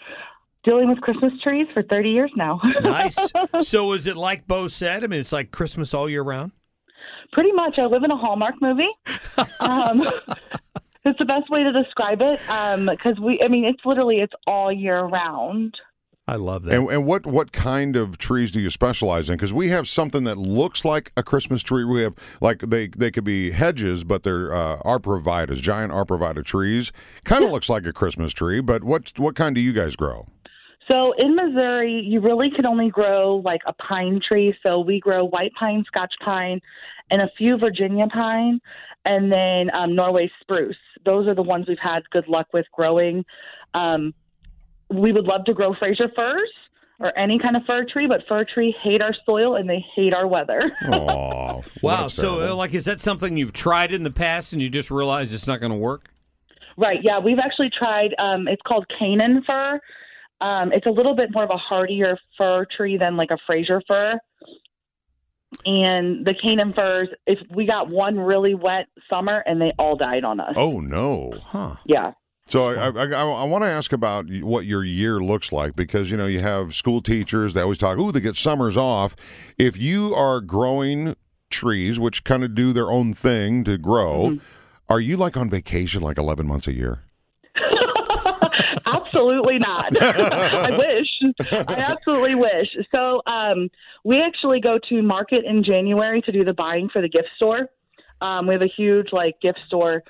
dealing 0.64 0.88
with 0.88 1.00
Christmas 1.00 1.32
trees 1.42 1.66
for 1.72 1.82
30 1.82 2.10
years 2.10 2.30
now. 2.36 2.60
Nice. 2.82 3.16
so, 3.60 3.92
is 3.92 4.06
it 4.06 4.16
like 4.16 4.46
Bo 4.46 4.68
said? 4.68 5.04
I 5.04 5.06
mean, 5.06 5.20
it's 5.20 5.32
like 5.32 5.50
Christmas 5.50 5.92
all 5.92 6.08
year 6.08 6.22
round. 6.22 6.52
Pretty 7.32 7.52
much. 7.52 7.78
I 7.78 7.86
live 7.86 8.02
in 8.04 8.10
a 8.10 8.16
Hallmark 8.16 8.54
movie. 8.62 8.88
Um, 9.60 10.02
it's 11.04 11.18
the 11.18 11.24
best 11.24 11.50
way 11.50 11.62
to 11.62 11.72
describe 11.72 12.20
it 12.20 12.40
because 12.40 13.20
we. 13.20 13.40
I 13.44 13.48
mean, 13.48 13.64
it's 13.64 13.84
literally 13.84 14.20
it's 14.20 14.32
all 14.46 14.72
year 14.72 15.02
round. 15.04 15.74
I 16.28 16.36
love 16.36 16.64
that. 16.64 16.74
And, 16.74 16.90
and 16.90 17.06
what 17.06 17.26
what 17.26 17.52
kind 17.52 17.96
of 17.96 18.18
trees 18.18 18.50
do 18.50 18.60
you 18.60 18.68
specialize 18.68 19.30
in? 19.30 19.36
Because 19.36 19.54
we 19.54 19.68
have 19.68 19.88
something 19.88 20.24
that 20.24 20.36
looks 20.36 20.84
like 20.84 21.10
a 21.16 21.22
Christmas 21.22 21.62
tree. 21.62 21.84
We 21.84 22.02
have 22.02 22.14
like 22.42 22.60
they 22.60 22.88
they 22.88 23.10
could 23.10 23.24
be 23.24 23.52
hedges, 23.52 24.04
but 24.04 24.24
they're 24.24 24.54
uh, 24.54 24.78
arborvitaes, 24.80 25.62
giant 25.62 25.90
arborvitae 25.90 26.44
trees. 26.44 26.92
Kind 27.24 27.44
of 27.44 27.50
looks 27.50 27.70
like 27.70 27.86
a 27.86 27.94
Christmas 27.94 28.34
tree, 28.34 28.60
but 28.60 28.84
what 28.84 29.18
what 29.18 29.36
kind 29.36 29.54
do 29.54 29.62
you 29.62 29.72
guys 29.72 29.96
grow? 29.96 30.26
So 30.88 31.12
in 31.18 31.36
Missouri, 31.36 32.02
you 32.04 32.20
really 32.20 32.50
can 32.50 32.66
only 32.66 32.88
grow 32.88 33.42
like 33.44 33.60
a 33.66 33.74
pine 33.74 34.20
tree. 34.26 34.54
So 34.62 34.80
we 34.80 35.00
grow 35.00 35.24
white 35.24 35.52
pine, 35.58 35.84
Scotch 35.86 36.14
pine, 36.24 36.60
and 37.10 37.22
a 37.22 37.28
few 37.36 37.58
Virginia 37.58 38.06
pine, 38.12 38.60
and 39.04 39.30
then 39.30 39.74
um, 39.74 39.94
Norway 39.94 40.30
spruce. 40.40 40.76
Those 41.04 41.28
are 41.28 41.34
the 41.34 41.42
ones 41.42 41.66
we've 41.68 41.78
had 41.78 42.02
good 42.10 42.26
luck 42.26 42.48
with 42.52 42.66
growing. 42.72 43.24
Um, 43.74 44.14
we 44.90 45.12
would 45.12 45.24
love 45.24 45.44
to 45.44 45.54
grow 45.54 45.74
Fraser 45.78 46.10
firs 46.16 46.50
or 47.00 47.16
any 47.16 47.38
kind 47.38 47.56
of 47.56 47.62
fir 47.64 47.84
tree, 47.84 48.06
but 48.06 48.22
fir 48.26 48.44
tree 48.44 48.74
hate 48.82 49.00
our 49.00 49.14
soil 49.24 49.54
and 49.54 49.68
they 49.68 49.84
hate 49.94 50.12
our 50.12 50.26
weather. 50.26 50.72
Oh, 50.90 51.62
Wow. 51.82 52.08
So, 52.08 52.50
uh, 52.50 52.54
like, 52.54 52.74
is 52.74 52.86
that 52.86 52.98
something 53.00 53.36
you've 53.36 53.52
tried 53.52 53.92
in 53.92 54.02
the 54.02 54.10
past 54.10 54.52
and 54.52 54.60
you 54.60 54.68
just 54.68 54.90
realize 54.90 55.32
it's 55.32 55.46
not 55.46 55.60
going 55.60 55.72
to 55.72 55.78
work? 55.78 56.10
Right. 56.76 56.98
Yeah, 57.02 57.18
we've 57.18 57.38
actually 57.38 57.70
tried. 57.76 58.14
Um, 58.18 58.48
it's 58.48 58.62
called 58.66 58.86
Canaan 58.98 59.42
fir. 59.46 59.80
Um, 60.40 60.72
it's 60.72 60.86
a 60.86 60.90
little 60.90 61.16
bit 61.16 61.30
more 61.32 61.42
of 61.44 61.50
a 61.50 61.56
hardier 61.56 62.16
fir 62.36 62.66
tree 62.76 62.96
than 62.96 63.16
like 63.16 63.30
a 63.30 63.38
Fraser 63.46 63.82
fir. 63.88 64.18
And 65.64 66.26
the 66.26 66.34
Canaan 66.40 66.72
firs, 66.74 67.08
if 67.26 67.38
we 67.54 67.66
got 67.66 67.88
one 67.88 68.18
really 68.18 68.54
wet 68.54 68.86
summer, 69.08 69.42
and 69.46 69.60
they 69.60 69.72
all 69.78 69.96
died 69.96 70.22
on 70.22 70.40
us. 70.40 70.52
Oh 70.56 70.80
no! 70.80 71.32
Huh? 71.42 71.76
Yeah. 71.86 72.12
So 72.46 72.68
I, 72.68 72.88
I, 72.88 73.06
I, 73.06 73.22
I 73.26 73.44
want 73.44 73.64
to 73.64 73.68
ask 73.68 73.92
about 73.92 74.26
what 74.40 74.64
your 74.64 74.82
year 74.84 75.20
looks 75.20 75.52
like 75.52 75.74
because 75.76 76.10
you 76.10 76.16
know 76.16 76.26
you 76.26 76.40
have 76.40 76.74
school 76.74 77.02
teachers 77.02 77.52
they 77.54 77.60
always 77.60 77.76
talk, 77.78 77.98
ooh, 77.98 78.12
they 78.12 78.20
get 78.20 78.36
summers 78.36 78.76
off. 78.76 79.16
If 79.58 79.76
you 79.78 80.14
are 80.14 80.40
growing 80.40 81.14
trees, 81.50 81.98
which 81.98 82.24
kind 82.24 82.44
of 82.44 82.54
do 82.54 82.72
their 82.72 82.90
own 82.90 83.12
thing 83.14 83.64
to 83.64 83.76
grow, 83.78 84.28
Mm-hmm. 84.30 84.44
are 84.90 85.00
you 85.00 85.16
like 85.16 85.36
on 85.36 85.50
vacation 85.50 86.02
like 86.02 86.18
eleven 86.18 86.46
months 86.46 86.66
a 86.68 86.74
year? 86.74 87.00
Absolutely 89.08 89.58
not. 89.58 89.90
I 90.02 90.76
wish. 90.76 91.32
I 91.50 91.74
absolutely 91.74 92.34
wish. 92.34 92.68
So 92.94 93.22
um, 93.26 93.68
we 94.04 94.20
actually 94.20 94.60
go 94.60 94.78
to 94.88 95.02
market 95.02 95.44
in 95.44 95.64
January 95.64 96.20
to 96.22 96.32
do 96.32 96.44
the 96.44 96.52
buying 96.52 96.88
for 96.92 97.02
the 97.02 97.08
gift 97.08 97.28
store. 97.36 97.68
Um, 98.20 98.46
we 98.46 98.54
have 98.54 98.62
a 98.62 98.70
huge 98.76 99.08
like 99.12 99.40
gift 99.40 99.60
store 99.66 100.02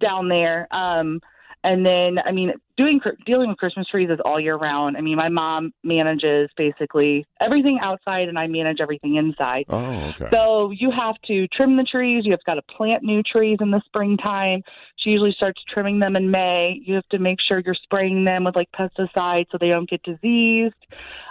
down 0.00 0.28
there. 0.28 0.68
Um, 0.74 1.20
and 1.64 1.84
then, 1.84 2.18
I 2.22 2.30
mean, 2.30 2.52
doing 2.76 3.00
dealing 3.24 3.48
with 3.48 3.56
Christmas 3.56 3.88
trees 3.88 4.10
is 4.10 4.18
all 4.22 4.38
year 4.38 4.56
round. 4.56 4.98
I 4.98 5.00
mean, 5.00 5.16
my 5.16 5.30
mom 5.30 5.72
manages 5.82 6.50
basically 6.58 7.24
everything 7.40 7.78
outside, 7.82 8.28
and 8.28 8.38
I 8.38 8.46
manage 8.48 8.80
everything 8.82 9.16
inside. 9.16 9.64
Oh, 9.70 10.10
okay. 10.10 10.28
So 10.30 10.70
you 10.72 10.90
have 10.90 11.14
to 11.26 11.48
trim 11.48 11.78
the 11.78 11.84
trees. 11.90 12.26
You 12.26 12.32
have 12.32 12.44
got 12.44 12.56
to 12.56 12.76
plant 12.76 13.02
new 13.02 13.22
trees 13.22 13.56
in 13.62 13.70
the 13.70 13.80
springtime. 13.86 14.60
She 14.98 15.10
usually 15.10 15.32
starts 15.32 15.62
trimming 15.72 16.00
them 16.00 16.16
in 16.16 16.30
May. 16.30 16.78
You 16.84 16.96
have 16.96 17.08
to 17.08 17.18
make 17.18 17.38
sure 17.40 17.62
you're 17.64 17.74
spraying 17.82 18.24
them 18.24 18.44
with 18.44 18.56
like 18.56 18.68
pesticides 18.78 19.46
so 19.50 19.56
they 19.58 19.68
don't 19.68 19.88
get 19.88 20.02
diseased. 20.02 20.74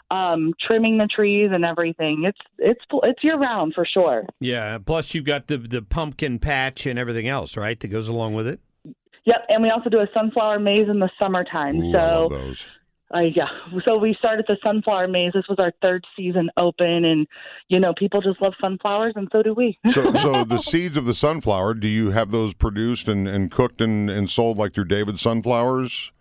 Um, 0.09 0.53
trimming 0.65 0.97
the 0.97 1.07
trees 1.07 1.49
and 1.53 1.63
everything. 1.63 2.23
It's 2.25 2.39
it's 2.57 2.81
it's 3.03 3.23
year 3.23 3.37
round 3.37 3.73
for 3.75 3.85
sure. 3.85 4.25
Yeah. 4.39 4.79
Plus, 4.79 5.13
you've 5.13 5.25
got 5.25 5.45
the 5.45 5.57
the 5.57 5.83
pumpkin 5.83 6.39
patch 6.39 6.87
and 6.87 6.97
everything 6.97 7.27
else, 7.27 7.55
right? 7.55 7.79
That 7.79 7.89
goes 7.89 8.07
along 8.07 8.33
with 8.33 8.47
it. 8.47 8.59
Yep, 9.25 9.45
and 9.49 9.63
we 9.63 9.69
also 9.69 9.89
do 9.89 9.99
a 9.99 10.07
sunflower 10.13 10.59
maze 10.59 10.89
in 10.89 10.99
the 10.99 11.09
summertime. 11.17 11.81
Ooh, 11.81 11.91
so 11.91 11.97
I 11.97 12.15
love 12.15 12.29
those. 12.31 12.65
Uh, 13.13 13.19
yeah. 13.19 13.47
So 13.85 13.97
we 13.97 14.15
started 14.17 14.45
the 14.47 14.57
sunflower 14.63 15.07
maze. 15.07 15.31
This 15.33 15.45
was 15.47 15.59
our 15.59 15.71
third 15.81 16.03
season 16.17 16.49
open, 16.57 17.05
and 17.05 17.27
you 17.67 17.79
know 17.79 17.93
people 17.97 18.21
just 18.21 18.41
love 18.41 18.53
sunflowers, 18.59 19.13
and 19.15 19.27
so 19.31 19.43
do 19.43 19.53
we. 19.53 19.77
So, 19.89 20.13
so 20.15 20.43
the 20.43 20.57
seeds 20.57 20.97
of 20.97 21.05
the 21.05 21.13
sunflower, 21.13 21.75
do 21.75 21.87
you 21.87 22.09
have 22.11 22.31
those 22.31 22.53
produced 22.53 23.07
and, 23.07 23.27
and 23.27 23.51
cooked 23.51 23.81
and, 23.81 24.09
and 24.09 24.29
sold 24.29 24.57
like 24.57 24.73
through 24.73 24.85
David 24.85 25.19
Sunflowers? 25.19 26.11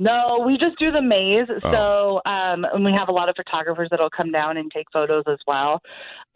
No, 0.00 0.44
we 0.46 0.56
just 0.56 0.78
do 0.78 0.92
the 0.92 1.02
maze. 1.02 1.48
Oh. 1.64 1.72
So, 1.72 2.30
um, 2.30 2.64
and 2.72 2.84
we 2.84 2.92
have 2.92 3.08
a 3.08 3.12
lot 3.12 3.28
of 3.28 3.34
photographers 3.36 3.88
that'll 3.90 4.10
come 4.10 4.30
down 4.30 4.56
and 4.56 4.70
take 4.70 4.86
photos 4.92 5.24
as 5.26 5.38
well. 5.46 5.82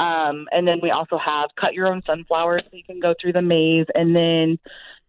Um, 0.00 0.46
and 0.50 0.66
then 0.66 0.80
we 0.82 0.90
also 0.90 1.16
have 1.16 1.50
cut 1.58 1.72
your 1.72 1.87
own 1.87 2.02
sunflowers, 2.04 2.62
so 2.64 2.76
you 2.76 2.82
can 2.85 2.98
go 2.98 3.14
through 3.20 3.35
the 3.35 3.42
maze, 3.42 3.87
and 3.94 4.16
then 4.16 4.58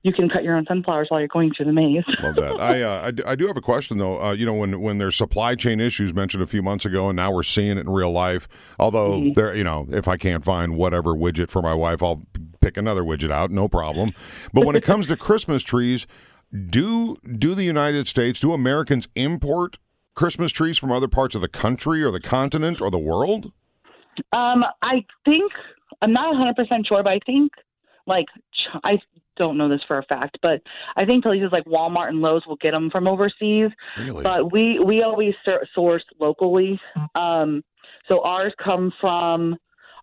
you 0.04 0.12
can 0.13 0.30
cut 0.30 0.44
your 0.44 0.56
own 0.58 0.66
sunflowers 0.68 1.08
while 1.10 1.20
you're 1.22 1.30
going 1.30 1.52
through 1.56 1.66
the 1.66 1.72
maze. 1.74 2.04
Love 2.22 2.36
that. 2.36 2.60
I, 2.60 2.82
uh, 2.82 3.12
I 3.26 3.36
do 3.36 3.48
have 3.48 3.58
a 3.58 3.62
question 3.62 3.98
though. 3.98 4.22
Uh, 4.22 4.34
you 4.34 4.46
know, 4.46 4.54
when 4.54 4.82
when 4.82 4.98
there's 4.98 5.16
supply 5.16 5.56
chain 5.56 5.80
issues 5.80 6.13
mentioned 6.13 6.44
a 6.44 6.48
few 6.48 6.62
months 6.62 6.86
ago, 6.86 7.10
and 7.10 7.16
now 7.16 7.32
we're 7.32 7.44
seeing 7.44 7.78
it 7.78 7.82
in 7.82 7.89
real 7.89 8.12
life. 8.12 8.48
Although 8.78 9.20
Mm-hmm. 9.20 9.34
there, 9.34 9.56
you 9.56 9.63
know, 9.63 9.88
if 9.92 10.08
I 10.08 10.18
can't 10.18 10.44
find 10.44 10.76
whatever 10.76 11.13
widget 11.13 11.50
for 11.50 11.62
my 11.62 11.74
wife, 11.74 12.04
I'll 12.04 12.22
pick 12.62 12.78
another 12.78 13.02
widget 13.04 13.32
out, 13.32 13.50
no 13.52 13.68
problem. 13.68 14.13
But 14.54 14.66
when 14.66 14.76
it 14.76 14.84
comes 14.84 15.08
to 15.08 15.18
Christmas 15.18 15.63
trees, 15.63 16.06
do 16.70 17.18
do 17.38 17.56
the 17.56 17.63
United 17.63 18.08
States, 18.08 18.39
do 18.39 18.54
Americans 18.54 19.08
import 19.16 19.78
Christmas 20.16 20.52
trees 20.52 20.78
from 20.78 20.92
other 20.92 21.08
parts 21.08 21.34
of 21.34 21.42
the 21.42 21.48
country 21.48 22.04
or 22.04 22.12
the 22.12 22.20
continent 22.20 22.82
or 22.82 22.92
the 22.92 23.00
world? 23.00 23.52
Um, 24.32 24.63
I 24.82 25.06
think 25.26 25.52
I'm 26.02 26.12
not 26.13 26.30
100 26.30 26.56
percent 26.56 26.88
sure, 26.88 27.02
but 27.04 27.13
I 27.13 27.20
think 27.26 27.52
like 28.06 28.26
I 28.84 29.00
don't 29.38 29.58
know 29.58 29.69
this 29.69 29.82
for 29.88 29.98
a 29.98 30.04
fact, 30.04 30.38
but 30.41 30.62
I 30.96 31.06
think 31.06 31.24
places 31.24 31.50
like 31.52 31.65
Walmart 31.65 32.10
and 32.10 32.22
Lowe's 32.22 32.46
will 32.46 32.58
get 32.58 32.72
them 32.72 32.89
from 32.89 33.08
overseas. 33.08 33.72
Really? 33.98 34.23
But 34.23 34.52
we 34.52 34.79
we 34.79 35.02
always 35.04 35.34
sur- 35.44 35.65
source 35.73 36.04
locally. 36.19 36.79
Um, 37.15 37.63
so 38.08 38.21
ours 38.21 38.54
come 38.63 38.92
from 39.00 39.56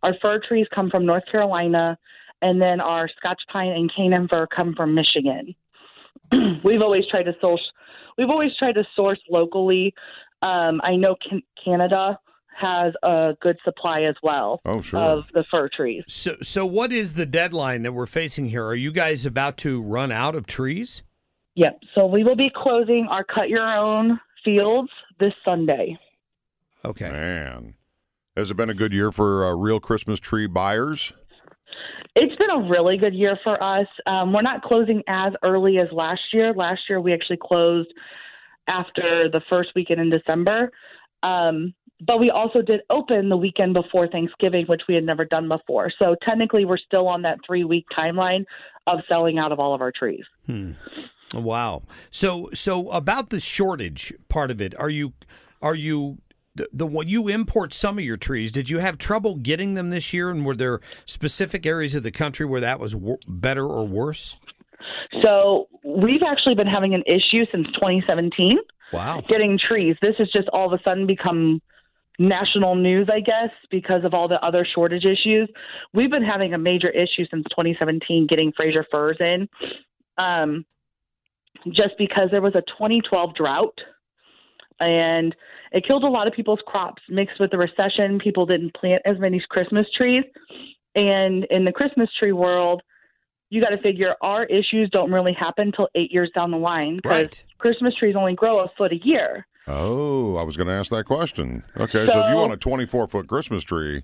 our 0.02 0.14
fir 0.20 0.40
trees 0.46 0.66
come 0.74 0.90
from 0.90 1.06
North 1.06 1.24
Carolina, 1.30 1.98
and 2.42 2.60
then 2.60 2.80
our 2.80 3.08
Scotch 3.16 3.40
pine 3.52 3.72
and 3.72 3.90
Canaan 3.94 4.28
fir 4.28 4.46
come 4.46 4.74
from 4.74 4.94
Michigan. 4.94 5.54
we've 6.64 6.82
always 6.82 7.06
tried 7.10 7.24
to 7.24 7.34
source. 7.40 7.62
We've 8.16 8.30
always 8.30 8.52
tried 8.58 8.74
to 8.74 8.84
source 8.94 9.20
locally. 9.30 9.94
Um, 10.42 10.80
I 10.82 10.96
know 10.96 11.16
can- 11.28 11.42
Canada 11.62 12.18
has 12.60 12.92
a 13.02 13.34
good 13.40 13.56
supply 13.64 14.02
as 14.02 14.14
well 14.22 14.60
Oh, 14.64 14.80
sure. 14.82 15.00
of 15.00 15.24
the 15.34 15.44
fir 15.50 15.68
trees. 15.74 16.04
So, 16.08 16.36
so 16.42 16.66
what 16.66 16.92
is 16.92 17.14
the 17.14 17.26
deadline 17.26 17.82
that 17.82 17.92
we're 17.92 18.06
facing 18.06 18.46
here? 18.50 18.64
Are 18.64 18.74
you 18.74 18.92
guys 18.92 19.24
about 19.26 19.56
to 19.58 19.82
run 19.82 20.12
out 20.12 20.34
of 20.34 20.46
trees? 20.46 21.02
Yep. 21.56 21.80
So 21.94 22.06
we 22.06 22.22
will 22.24 22.36
be 22.36 22.50
closing 22.54 23.06
our 23.10 23.24
cut 23.24 23.48
your 23.48 23.66
own 23.66 24.20
fields 24.44 24.90
this 25.18 25.32
Sunday. 25.44 25.98
Okay. 26.84 27.10
Man. 27.10 27.74
Has 28.36 28.50
it 28.50 28.56
been 28.56 28.70
a 28.70 28.74
good 28.74 28.92
year 28.92 29.10
for 29.12 29.44
uh, 29.44 29.54
real 29.54 29.80
Christmas 29.80 30.20
tree 30.20 30.46
buyers? 30.46 31.12
It's 32.16 32.34
been 32.36 32.50
a 32.50 32.68
really 32.68 32.96
good 32.96 33.14
year 33.14 33.38
for 33.44 33.62
us. 33.62 33.86
Um, 34.06 34.32
we're 34.32 34.42
not 34.42 34.62
closing 34.62 35.02
as 35.08 35.32
early 35.42 35.78
as 35.78 35.88
last 35.92 36.20
year. 36.32 36.52
Last 36.54 36.80
year 36.88 37.00
we 37.00 37.12
actually 37.12 37.38
closed 37.42 37.88
after 38.68 39.28
the 39.30 39.40
first 39.50 39.70
weekend 39.74 40.00
in 40.00 40.10
December. 40.10 40.70
Um, 41.22 41.74
but 42.06 42.18
we 42.18 42.30
also 42.30 42.62
did 42.62 42.80
open 42.90 43.28
the 43.28 43.36
weekend 43.36 43.74
before 43.74 44.08
Thanksgiving, 44.08 44.66
which 44.66 44.82
we 44.88 44.94
had 44.94 45.04
never 45.04 45.24
done 45.24 45.48
before. 45.48 45.92
So 45.98 46.16
technically, 46.24 46.64
we're 46.64 46.78
still 46.78 47.06
on 47.08 47.22
that 47.22 47.38
three 47.46 47.64
week 47.64 47.86
timeline 47.96 48.44
of 48.86 49.00
selling 49.08 49.38
out 49.38 49.52
of 49.52 49.58
all 49.60 49.74
of 49.74 49.80
our 49.80 49.92
trees. 49.96 50.24
Hmm. 50.46 50.72
Wow. 51.34 51.82
So, 52.10 52.50
so 52.52 52.90
about 52.90 53.30
the 53.30 53.40
shortage 53.40 54.12
part 54.28 54.50
of 54.50 54.60
it, 54.60 54.74
are 54.78 54.90
you, 54.90 55.12
are 55.62 55.74
you? 55.74 56.18
The, 56.56 56.68
the 56.72 56.86
one 56.86 57.06
you 57.06 57.28
import 57.28 57.72
some 57.72 57.96
of 57.96 58.04
your 58.04 58.16
trees. 58.16 58.50
Did 58.50 58.68
you 58.68 58.80
have 58.80 58.98
trouble 58.98 59.36
getting 59.36 59.74
them 59.74 59.90
this 59.90 60.12
year, 60.12 60.30
and 60.30 60.44
were 60.44 60.56
there 60.56 60.80
specific 61.06 61.64
areas 61.64 61.94
of 61.94 62.02
the 62.02 62.10
country 62.10 62.44
where 62.44 62.60
that 62.60 62.80
was 62.80 62.96
better 63.28 63.64
or 63.64 63.86
worse? 63.86 64.36
So 65.22 65.68
we've 65.84 66.22
actually 66.26 66.56
been 66.56 66.66
having 66.66 66.92
an 66.94 67.04
issue 67.06 67.44
since 67.52 67.66
2017 67.74 68.58
Wow. 68.92 69.22
getting 69.28 69.58
trees. 69.58 69.96
This 70.02 70.16
has 70.18 70.28
just 70.32 70.48
all 70.48 70.66
of 70.66 70.78
a 70.78 70.82
sudden 70.82 71.06
become 71.06 71.62
national 72.20 72.76
news, 72.76 73.08
I 73.12 73.20
guess, 73.20 73.50
because 73.70 74.04
of 74.04 74.14
all 74.14 74.28
the 74.28 74.38
other 74.44 74.66
shortage 74.74 75.04
issues. 75.04 75.48
We've 75.94 76.10
been 76.10 76.22
having 76.22 76.54
a 76.54 76.58
major 76.58 76.90
issue 76.90 77.24
since 77.30 77.44
2017 77.50 78.26
getting 78.28 78.52
Fraser 78.52 78.86
firs 78.90 79.16
in, 79.18 79.48
um, 80.18 80.64
just 81.68 81.94
because 81.98 82.28
there 82.30 82.42
was 82.42 82.54
a 82.54 82.62
2012 82.78 83.34
drought 83.34 83.78
and 84.80 85.34
it 85.72 85.86
killed 85.86 86.04
a 86.04 86.08
lot 86.08 86.26
of 86.26 86.32
people's 86.32 86.60
crops. 86.66 87.02
Mixed 87.08 87.38
with 87.38 87.50
the 87.50 87.58
recession, 87.58 88.18
people 88.18 88.46
didn't 88.46 88.74
plant 88.74 89.02
as 89.04 89.18
many 89.18 89.42
Christmas 89.48 89.86
trees. 89.96 90.24
And 90.94 91.44
in 91.50 91.64
the 91.64 91.72
Christmas 91.72 92.08
tree 92.18 92.32
world, 92.32 92.82
you 93.50 93.60
got 93.60 93.70
to 93.70 93.78
figure 93.82 94.14
our 94.22 94.44
issues 94.46 94.88
don't 94.90 95.12
really 95.12 95.32
happen 95.32 95.68
until 95.68 95.88
eight 95.94 96.12
years 96.12 96.30
down 96.34 96.50
the 96.50 96.56
line 96.56 96.96
because 96.96 97.44
Christmas 97.58 97.94
trees 97.96 98.14
only 98.16 98.34
grow 98.34 98.60
a 98.60 98.68
foot 98.76 98.92
a 98.92 98.98
year. 99.04 99.46
Oh, 99.70 100.36
I 100.36 100.42
was 100.42 100.56
going 100.56 100.66
to 100.66 100.74
ask 100.74 100.90
that 100.90 101.04
question. 101.04 101.62
Okay, 101.76 102.06
so, 102.06 102.24
if 102.24 102.30
you 102.30 102.36
want 102.36 102.52
a 102.52 102.56
24 102.56 103.08
foot 103.08 103.28
Christmas 103.28 103.62
tree, 103.62 104.02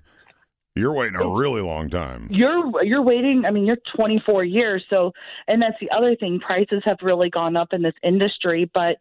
you're 0.75 0.93
waiting 0.93 1.15
a 1.15 1.27
really 1.27 1.61
long 1.61 1.89
time. 1.89 2.27
You're 2.31 2.83
you're 2.83 3.01
waiting. 3.01 3.43
I 3.45 3.51
mean, 3.51 3.65
you're 3.65 3.77
24 3.95 4.43
years. 4.43 4.83
So, 4.89 5.11
and 5.47 5.61
that's 5.61 5.75
the 5.81 5.89
other 5.95 6.15
thing. 6.15 6.39
Prices 6.39 6.81
have 6.85 6.97
really 7.01 7.29
gone 7.29 7.55
up 7.55 7.69
in 7.73 7.81
this 7.81 7.95
industry, 8.03 8.69
but 8.73 8.97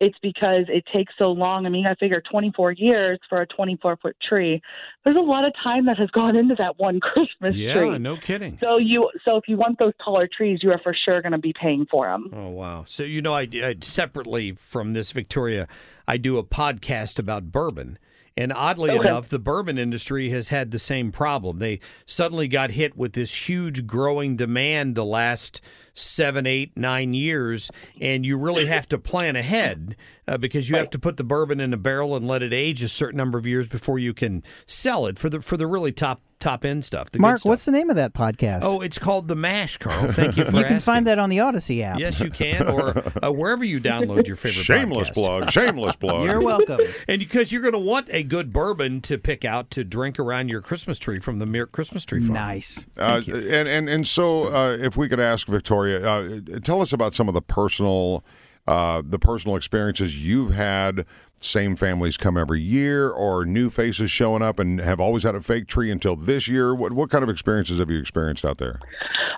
it's 0.00 0.16
because 0.22 0.64
it 0.68 0.84
takes 0.92 1.12
so 1.18 1.32
long. 1.32 1.66
I 1.66 1.68
mean, 1.68 1.86
I 1.86 1.94
figure 1.96 2.22
24 2.30 2.72
years 2.72 3.18
for 3.28 3.40
a 3.42 3.46
24 3.46 3.96
foot 3.96 4.16
tree. 4.28 4.60
There's 5.04 5.16
a 5.16 5.20
lot 5.20 5.44
of 5.44 5.52
time 5.62 5.86
that 5.86 5.98
has 5.98 6.08
gone 6.10 6.36
into 6.36 6.54
that 6.58 6.78
one 6.78 7.00
Christmas 7.00 7.54
Yeah, 7.56 7.74
tree. 7.74 7.98
no 7.98 8.16
kidding. 8.16 8.58
So 8.60 8.76
you 8.78 9.10
so 9.24 9.36
if 9.36 9.44
you 9.48 9.56
want 9.56 9.78
those 9.78 9.92
taller 10.04 10.28
trees, 10.28 10.60
you 10.62 10.70
are 10.70 10.80
for 10.82 10.94
sure 11.04 11.20
going 11.22 11.32
to 11.32 11.38
be 11.38 11.52
paying 11.60 11.86
for 11.90 12.06
them. 12.06 12.30
Oh 12.32 12.50
wow! 12.50 12.84
So 12.86 13.02
you 13.02 13.20
know, 13.22 13.34
I, 13.34 13.48
I 13.62 13.76
separately 13.80 14.52
from 14.52 14.92
this, 14.92 15.12
Victoria, 15.12 15.66
I 16.06 16.16
do 16.16 16.38
a 16.38 16.44
podcast 16.44 17.18
about 17.18 17.50
bourbon, 17.52 17.98
and 18.36 18.52
oddly 18.52 18.90
Okay. 18.90 19.08
enough, 19.08 19.28
the 19.28 19.38
bourbon 19.38 19.78
industry 19.78 20.30
has 20.30 20.48
had 20.48 20.70
the 20.70 20.78
same 20.78 21.10
problem. 21.12 21.58
They 21.58 21.80
suddenly 22.06 22.46
got 22.48 22.70
hit 22.72 22.96
with 22.96 23.12
this 23.14 23.48
huge 23.48 23.86
growing 23.86 24.36
demand 24.36 24.94
the 24.94 25.04
last 25.04 25.60
seven, 25.98 26.46
eight, 26.46 26.76
nine 26.76 27.14
years, 27.14 27.70
and 28.00 28.24
you 28.24 28.38
really 28.38 28.66
have 28.66 28.88
to 28.88 28.98
plan 28.98 29.36
ahead 29.36 29.96
uh, 30.26 30.36
because 30.38 30.68
you 30.68 30.76
have 30.76 30.90
to 30.90 30.98
put 30.98 31.16
the 31.16 31.24
bourbon 31.24 31.60
in 31.60 31.72
a 31.72 31.76
barrel 31.76 32.14
and 32.16 32.26
let 32.26 32.42
it 32.42 32.52
age 32.52 32.82
a 32.82 32.88
certain 32.88 33.16
number 33.16 33.38
of 33.38 33.46
years 33.46 33.68
before 33.68 33.98
you 33.98 34.14
can 34.14 34.42
sell 34.66 35.06
it 35.06 35.18
for 35.18 35.28
the 35.30 35.40
for 35.40 35.56
the 35.56 35.66
really 35.66 35.92
top 35.92 36.20
top 36.38 36.64
end 36.64 36.84
stuff. 36.84 37.10
The 37.10 37.18
Mark, 37.18 37.38
stuff. 37.38 37.50
what's 37.50 37.64
the 37.64 37.72
name 37.72 37.90
of 37.90 37.96
that 37.96 38.14
podcast? 38.14 38.60
Oh, 38.62 38.80
it's 38.80 38.98
called 38.98 39.28
the 39.28 39.34
Mash, 39.34 39.76
Carl. 39.78 40.12
Thank 40.12 40.36
you 40.36 40.44
for 40.44 40.56
you 40.56 40.64
can 40.64 40.74
asking. 40.74 40.80
find 40.80 41.06
that 41.06 41.18
on 41.18 41.30
the 41.30 41.38
Audacy 41.38 41.82
app. 41.82 41.98
Yes, 41.98 42.20
you 42.20 42.30
can, 42.30 42.68
or 42.68 42.96
uh, 43.22 43.32
wherever 43.32 43.64
you 43.64 43.80
download 43.80 44.26
your 44.26 44.36
favorite. 44.36 44.64
Shameless 44.64 45.10
podcast. 45.10 45.14
plug. 45.14 45.50
Shameless 45.50 45.96
plug. 46.00 46.26
You're 46.26 46.40
welcome. 46.40 46.80
And 47.08 47.18
because 47.18 47.52
you're 47.52 47.62
going 47.62 47.72
to 47.72 47.78
want 47.78 48.08
a 48.10 48.22
good 48.22 48.52
bourbon 48.52 49.00
to 49.02 49.18
pick 49.18 49.44
out 49.44 49.70
to 49.70 49.84
drink 49.84 50.18
around 50.18 50.48
your 50.48 50.60
Christmas 50.60 50.98
tree 50.98 51.18
from 51.18 51.38
the 51.38 51.46
Mere 51.46 51.66
Christmas 51.66 52.04
Tree 52.04 52.20
Farm. 52.20 52.34
Nice. 52.34 52.84
Uh, 52.96 53.20
and 53.26 53.68
and 53.68 53.88
and 53.88 54.06
so, 54.06 54.44
uh, 54.54 54.76
if 54.78 54.96
we 54.96 55.08
could 55.08 55.20
ask 55.20 55.46
Victoria, 55.48 55.87
uh, 55.96 56.60
tell 56.60 56.80
us 56.80 56.92
about 56.92 57.14
some 57.14 57.28
of 57.28 57.34
the 57.34 57.42
personal, 57.42 58.24
uh, 58.66 59.02
the 59.04 59.18
personal 59.18 59.56
experiences 59.56 60.22
you've 60.22 60.52
had. 60.52 61.04
Same 61.40 61.76
families 61.76 62.16
come 62.16 62.36
every 62.36 62.60
year, 62.60 63.10
or 63.10 63.44
new 63.44 63.70
faces 63.70 64.10
showing 64.10 64.42
up 64.42 64.58
and 64.58 64.80
have 64.80 64.98
always 64.98 65.22
had 65.22 65.36
a 65.36 65.40
fake 65.40 65.68
tree 65.68 65.90
until 65.90 66.16
this 66.16 66.48
year. 66.48 66.74
What 66.74 66.92
what 66.92 67.10
kind 67.10 67.22
of 67.22 67.30
experiences 67.30 67.78
have 67.78 67.90
you 67.90 67.98
experienced 68.00 68.44
out 68.44 68.58
there? 68.58 68.80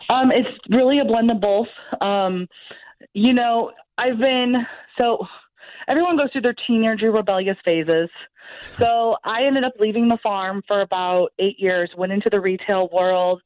Um, 0.09 0.30
it's 0.32 0.48
really 0.70 0.98
a 0.98 1.05
blend 1.05 1.30
of 1.30 1.40
both. 1.40 1.68
Um, 2.01 2.48
you 3.12 3.32
know, 3.34 3.72
I've 3.98 4.18
been 4.18 4.55
so 4.96 5.26
everyone 5.88 6.16
goes 6.16 6.32
through 6.32 6.42
their 6.42 6.55
teenager 6.66 7.12
rebellious 7.12 7.59
phases. 7.64 8.09
So 8.62 9.16
I 9.24 9.44
ended 9.44 9.64
up 9.64 9.74
leaving 9.78 10.09
the 10.09 10.18
farm 10.22 10.62
for 10.66 10.80
about 10.80 11.28
eight 11.38 11.59
years, 11.59 11.90
went 11.96 12.12
into 12.12 12.30
the 12.30 12.40
retail 12.40 12.88
world, 12.92 13.40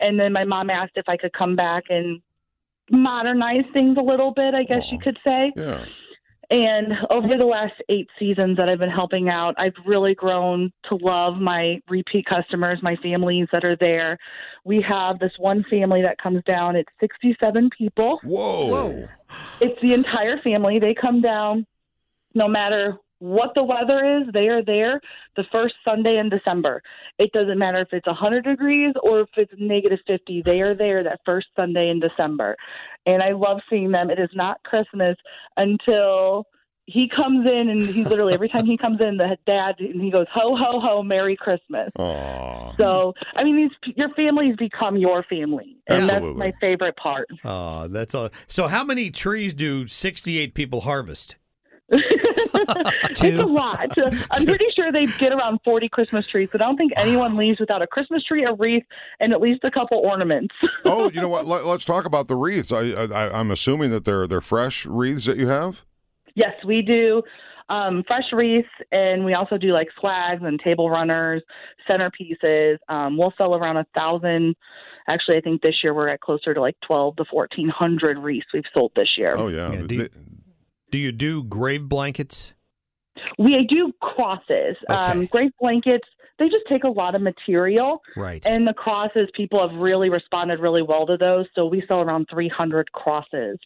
and 0.00 0.18
then 0.18 0.32
my 0.32 0.44
mom 0.44 0.70
asked 0.70 0.92
if 0.96 1.08
I 1.08 1.16
could 1.16 1.32
come 1.32 1.56
back 1.56 1.84
and 1.90 2.20
modernize 2.90 3.64
things 3.72 3.96
a 3.98 4.02
little 4.02 4.32
bit, 4.32 4.54
I 4.54 4.64
guess 4.64 4.82
you 4.90 4.98
could 4.98 5.18
say. 5.24 5.52
Yeah. 5.56 5.84
And 6.50 6.94
over 7.10 7.36
the 7.36 7.44
last 7.44 7.74
eight 7.90 8.08
seasons 8.18 8.56
that 8.56 8.70
I've 8.70 8.78
been 8.78 8.88
helping 8.88 9.28
out, 9.28 9.54
I've 9.58 9.74
really 9.84 10.14
grown 10.14 10.72
to 10.88 10.96
love 10.96 11.36
my 11.36 11.80
repeat 11.90 12.24
customers, 12.24 12.78
my 12.82 12.96
families 13.02 13.48
that 13.52 13.64
are 13.66 13.76
there. 13.76 14.16
We 14.64 14.82
have 14.88 15.18
this 15.18 15.32
one 15.38 15.62
family 15.68 16.00
that 16.02 16.16
comes 16.16 16.42
down, 16.44 16.74
it's 16.74 16.88
67 17.00 17.68
people. 17.76 18.18
Whoa. 18.24 19.06
It's 19.60 19.78
the 19.82 19.92
entire 19.92 20.40
family. 20.40 20.78
They 20.78 20.94
come 20.94 21.20
down 21.20 21.66
no 22.34 22.48
matter 22.48 22.96
what 23.20 23.50
the 23.54 23.62
weather 23.62 24.20
is, 24.20 24.32
they 24.32 24.48
are 24.48 24.64
there 24.64 25.00
the 25.36 25.44
first 25.50 25.74
Sunday 25.84 26.18
in 26.18 26.28
December. 26.28 26.82
It 27.18 27.32
doesn't 27.32 27.58
matter 27.58 27.80
if 27.80 27.88
it's 27.92 28.06
100 28.06 28.44
degrees 28.44 28.94
or 29.02 29.20
if 29.22 29.28
it's 29.36 29.52
negative 29.58 29.98
50. 30.06 30.42
They 30.42 30.60
are 30.60 30.74
there 30.74 31.02
that 31.02 31.20
first 31.24 31.48
Sunday 31.56 31.90
in 31.90 32.00
December. 32.00 32.56
And 33.06 33.22
I 33.22 33.32
love 33.32 33.58
seeing 33.68 33.90
them. 33.90 34.10
It 34.10 34.18
is 34.18 34.30
not 34.34 34.62
Christmas 34.62 35.16
until 35.56 36.46
he 36.86 37.06
comes 37.14 37.46
in 37.46 37.68
and 37.68 37.86
he's 37.90 38.06
literally 38.08 38.32
every 38.32 38.48
time 38.48 38.64
he 38.64 38.78
comes 38.78 38.98
in 39.00 39.18
the 39.18 39.36
dad 39.46 39.74
and 39.78 40.00
he 40.00 40.10
goes 40.10 40.26
ho 40.32 40.56
ho 40.56 40.80
ho 40.80 41.02
merry 41.02 41.36
christmas 41.36 41.90
Aw. 41.98 42.74
so 42.78 43.12
i 43.36 43.44
mean 43.44 43.56
these 43.56 43.94
your 43.94 44.08
families 44.14 44.56
become 44.56 44.96
your 44.96 45.22
family 45.24 45.76
and 45.86 46.04
Absolutely. 46.04 46.28
that's 46.28 46.38
my 46.38 46.66
favorite 46.66 46.96
part 46.96 47.28
Oh, 47.44 47.88
that's 47.88 48.14
all. 48.14 48.30
So, 48.46 48.68
how 48.68 48.84
many 48.84 49.10
trees 49.10 49.52
do 49.54 49.86
68 49.86 50.54
people 50.54 50.80
harvest? 50.82 51.36
It's 53.10 53.22
a 53.22 53.46
lot. 53.46 53.88
I'm 54.30 54.44
pretty 54.44 54.66
sure 54.74 54.92
they 54.92 55.06
get 55.18 55.32
around 55.32 55.60
40 55.64 55.88
Christmas 55.88 56.26
trees, 56.26 56.48
but 56.52 56.60
I 56.62 56.66
don't 56.66 56.76
think 56.76 56.92
anyone 56.96 57.36
leaves 57.36 57.58
without 57.60 57.82
a 57.82 57.86
Christmas 57.86 58.22
tree, 58.24 58.44
a 58.44 58.52
wreath, 58.52 58.84
and 59.20 59.32
at 59.32 59.40
least 59.40 59.64
a 59.64 59.70
couple 59.70 59.98
ornaments. 59.98 60.54
oh, 60.84 61.10
you 61.10 61.20
know 61.20 61.28
what? 61.28 61.46
Let, 61.46 61.64
us 61.64 61.84
talk 61.84 62.04
about 62.04 62.28
the 62.28 62.36
wreaths. 62.36 62.72
I, 62.72 62.92
I, 62.92 63.38
I'm 63.38 63.50
assuming 63.50 63.90
that 63.90 64.04
they're 64.04 64.26
they're 64.26 64.40
fresh 64.40 64.86
wreaths 64.86 65.26
that 65.26 65.36
you 65.36 65.48
have. 65.48 65.82
yes, 66.34 66.52
we 66.64 66.82
do 66.82 67.22
um, 67.68 68.02
fresh 68.06 68.24
wreaths, 68.32 68.68
and 68.92 69.24
we 69.24 69.34
also 69.34 69.58
do 69.58 69.72
like 69.72 69.88
flags 70.00 70.42
and 70.44 70.58
table 70.60 70.90
runners, 70.90 71.42
centerpieces. 71.88 72.76
Um, 72.88 73.18
we'll 73.18 73.34
sell 73.36 73.54
around 73.54 73.76
a 73.76 73.86
thousand. 73.94 74.56
Actually, 75.08 75.38
I 75.38 75.40
think 75.40 75.62
this 75.62 75.76
year 75.82 75.94
we're 75.94 76.08
at 76.08 76.20
closer 76.20 76.52
to 76.54 76.60
like 76.60 76.76
12 76.86 77.16
to 77.16 77.24
1400 77.30 78.18
wreaths 78.18 78.46
we've 78.52 78.64
sold 78.74 78.92
this 78.94 79.08
year. 79.16 79.34
Oh 79.36 79.48
yeah. 79.48 79.74
do, 79.86 79.94
you, 79.94 80.08
do 80.90 80.98
you 80.98 81.12
do 81.12 81.44
grave 81.44 81.88
blankets? 81.88 82.52
We 83.38 83.66
do 83.68 83.92
crosses. 84.00 84.76
Um, 84.88 85.26
grave 85.26 85.50
blankets, 85.60 86.06
they 86.38 86.46
just 86.46 86.64
take 86.68 86.84
a 86.84 86.88
lot 86.88 87.14
of 87.14 87.22
material. 87.22 88.00
Right. 88.16 88.44
And 88.46 88.66
the 88.66 88.72
crosses, 88.72 89.28
people 89.34 89.66
have 89.66 89.78
really 89.78 90.08
responded 90.08 90.60
really 90.60 90.82
well 90.82 91.06
to 91.06 91.16
those. 91.16 91.46
So 91.54 91.66
we 91.66 91.82
sell 91.88 92.00
around 92.00 92.28
300 92.30 92.90
crosses. 92.92 93.58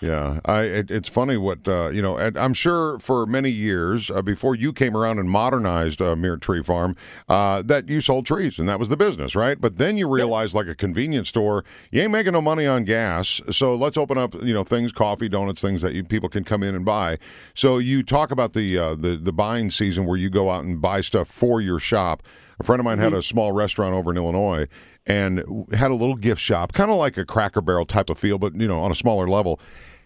Yeah, 0.00 0.38
I. 0.44 0.62
It, 0.62 0.90
it's 0.90 1.08
funny 1.08 1.36
what 1.36 1.66
uh, 1.66 1.88
you 1.88 2.00
know. 2.00 2.16
And 2.16 2.38
I'm 2.38 2.54
sure 2.54 2.98
for 3.00 3.26
many 3.26 3.50
years 3.50 4.08
uh, 4.08 4.22
before 4.22 4.54
you 4.54 4.72
came 4.72 4.96
around 4.96 5.18
and 5.18 5.28
modernized 5.28 6.00
uh, 6.00 6.14
Mere 6.14 6.36
Tree 6.36 6.62
Farm, 6.62 6.94
uh, 7.28 7.62
that 7.62 7.88
you 7.88 8.00
sold 8.00 8.24
trees 8.24 8.60
and 8.60 8.68
that 8.68 8.78
was 8.78 8.88
the 8.88 8.96
business, 8.96 9.34
right? 9.34 9.60
But 9.60 9.78
then 9.78 9.96
you 9.96 10.08
realized, 10.08 10.54
like 10.54 10.68
a 10.68 10.76
convenience 10.76 11.28
store, 11.28 11.64
you 11.90 12.02
ain't 12.02 12.12
making 12.12 12.34
no 12.34 12.40
money 12.40 12.68
on 12.68 12.84
gas. 12.84 13.40
So 13.50 13.74
let's 13.74 13.96
open 13.96 14.16
up, 14.16 14.34
you 14.42 14.54
know, 14.54 14.62
things, 14.62 14.92
coffee, 14.92 15.28
donuts, 15.28 15.60
things 15.60 15.82
that 15.82 15.92
you, 15.92 16.04
people 16.04 16.28
can 16.28 16.44
come 16.44 16.62
in 16.62 16.76
and 16.76 16.84
buy. 16.84 17.18
So 17.54 17.78
you 17.78 18.04
talk 18.04 18.30
about 18.30 18.52
the 18.52 18.78
uh, 18.78 18.94
the 18.94 19.16
the 19.16 19.32
buying 19.32 19.70
season 19.70 20.06
where 20.06 20.16
you 20.16 20.30
go 20.30 20.50
out 20.50 20.62
and 20.62 20.80
buy 20.80 21.00
stuff 21.00 21.26
for 21.26 21.60
your 21.60 21.80
shop. 21.80 22.22
A 22.60 22.62
friend 22.62 22.78
of 22.78 22.84
mine 22.84 22.98
had 22.98 23.08
mm-hmm. 23.08 23.18
a 23.18 23.22
small 23.22 23.52
restaurant 23.52 23.94
over 23.94 24.10
in 24.10 24.18
Illinois 24.18 24.68
and 25.06 25.66
had 25.72 25.90
a 25.90 25.94
little 25.94 26.14
gift 26.14 26.40
shop, 26.40 26.72
kind 26.72 26.90
of 26.90 26.98
like 26.98 27.16
a 27.16 27.24
Cracker 27.24 27.62
Barrel 27.62 27.86
type 27.86 28.10
of 28.10 28.18
feel, 28.18 28.38
but 28.38 28.54
you 28.54 28.68
know, 28.68 28.80
on 28.80 28.90
a 28.90 28.94
smaller 28.94 29.28
level. 29.28 29.60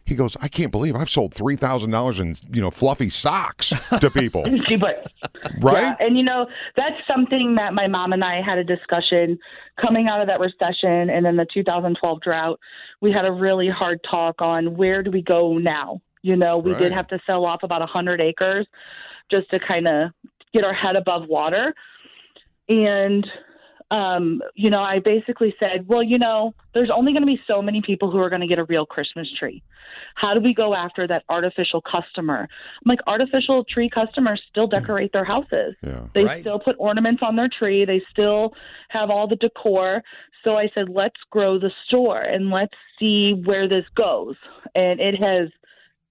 He 0.07 0.14
goes, 0.14 0.36
I 0.42 0.48
can't 0.48 0.70
believe 0.70 0.94
I've 0.94 1.09
sold 1.09 1.32
three 1.32 1.57
thousand 1.57 1.90
dollars 1.90 2.20
in 2.20 2.36
you 2.52 2.61
know 2.61 2.70
fluffy 2.70 3.09
socks 3.09 3.72
to 4.00 4.11
people. 4.11 4.42
but 4.78 5.11
Right? 5.61 5.82
Yeah, 5.82 5.94
and 5.98 6.16
you 6.16 6.22
know 6.22 6.46
that's 6.76 6.96
something 7.07 7.55
that 7.55 7.72
my 7.72 7.88
mom 7.88 8.12
and 8.12 8.22
I 8.22 8.42
had 8.42 8.59
a 8.59 8.64
discussion 8.64 9.38
coming 9.80 10.07
out 10.07 10.20
of 10.20 10.26
that 10.26 10.40
recession 10.40 11.09
and 11.09 11.24
then 11.24 11.36
the 11.36 11.46
2012 11.52 12.20
drought. 12.20 12.61
We 13.00 13.12
had 13.12 13.24
a 13.24 13.32
really 13.32 13.70
hard 13.70 13.98
talk 14.09 14.42
on 14.42 14.76
where 14.76 15.02
do 15.02 15.11
we 15.11 15.22
go 15.22 15.57
now. 15.57 16.02
You 16.20 16.36
know, 16.36 16.59
we 16.59 16.72
Right. 16.72 16.80
did 16.80 16.92
have 16.92 17.09
to 17.09 17.18
sell 17.26 17.46
off 17.46 17.62
about 17.62 17.80
100 17.80 18.20
acres 18.20 18.66
just 19.30 19.48
to 19.50 19.59
kind 19.59 19.88
of 19.88 20.11
get 20.52 20.64
our 20.64 20.74
head 20.74 20.96
above 20.96 21.28
water. 21.28 21.74
And 22.68 23.26
um, 23.90 24.40
you 24.54 24.70
know, 24.70 24.80
I 24.80 24.98
basically 24.98 25.54
said, 25.60 25.86
well, 25.86 26.02
you 26.02 26.18
know, 26.18 26.54
there's 26.72 26.90
only 26.92 27.12
going 27.12 27.22
to 27.22 27.26
be 27.26 27.38
so 27.46 27.60
many 27.62 27.82
people 27.82 28.10
who 28.10 28.18
are 28.18 28.30
going 28.30 28.40
to 28.40 28.46
get 28.46 28.58
a 28.58 28.64
real 28.64 28.86
Christmas 28.86 29.28
tree. 29.38 29.62
How 30.16 30.34
do 30.34 30.40
we 30.40 30.54
go 30.54 30.74
after 30.74 31.06
that 31.06 31.22
artificial 31.28 31.80
customer? 31.82 32.48
I'm 32.50 32.88
like, 32.88 33.00
artificial 33.06 33.62
tree 33.64 33.88
customers 33.88 34.42
still 34.50 34.66
decorate 34.66 35.12
their 35.12 35.24
houses. 35.24 35.76
Yeah. 35.82 36.06
They 36.14 36.24
Right. 36.24 36.40
still 36.40 36.58
put 36.58 36.76
ornaments 36.78 37.22
on 37.22 37.36
their 37.36 37.48
tree. 37.56 37.84
They 37.84 38.02
still 38.10 38.54
have 38.88 39.10
all 39.10 39.28
the 39.28 39.36
decor. 39.36 40.02
So 40.42 40.56
I 40.56 40.68
said, 40.74 40.88
let's 40.88 41.20
grow 41.30 41.58
the 41.58 41.70
store 41.86 42.20
and 42.20 42.50
let's 42.50 42.74
see 42.98 43.32
where 43.44 43.68
this 43.68 43.84
goes. 43.96 44.34
And 44.74 44.98
it 44.98 45.14
has, 45.20 45.50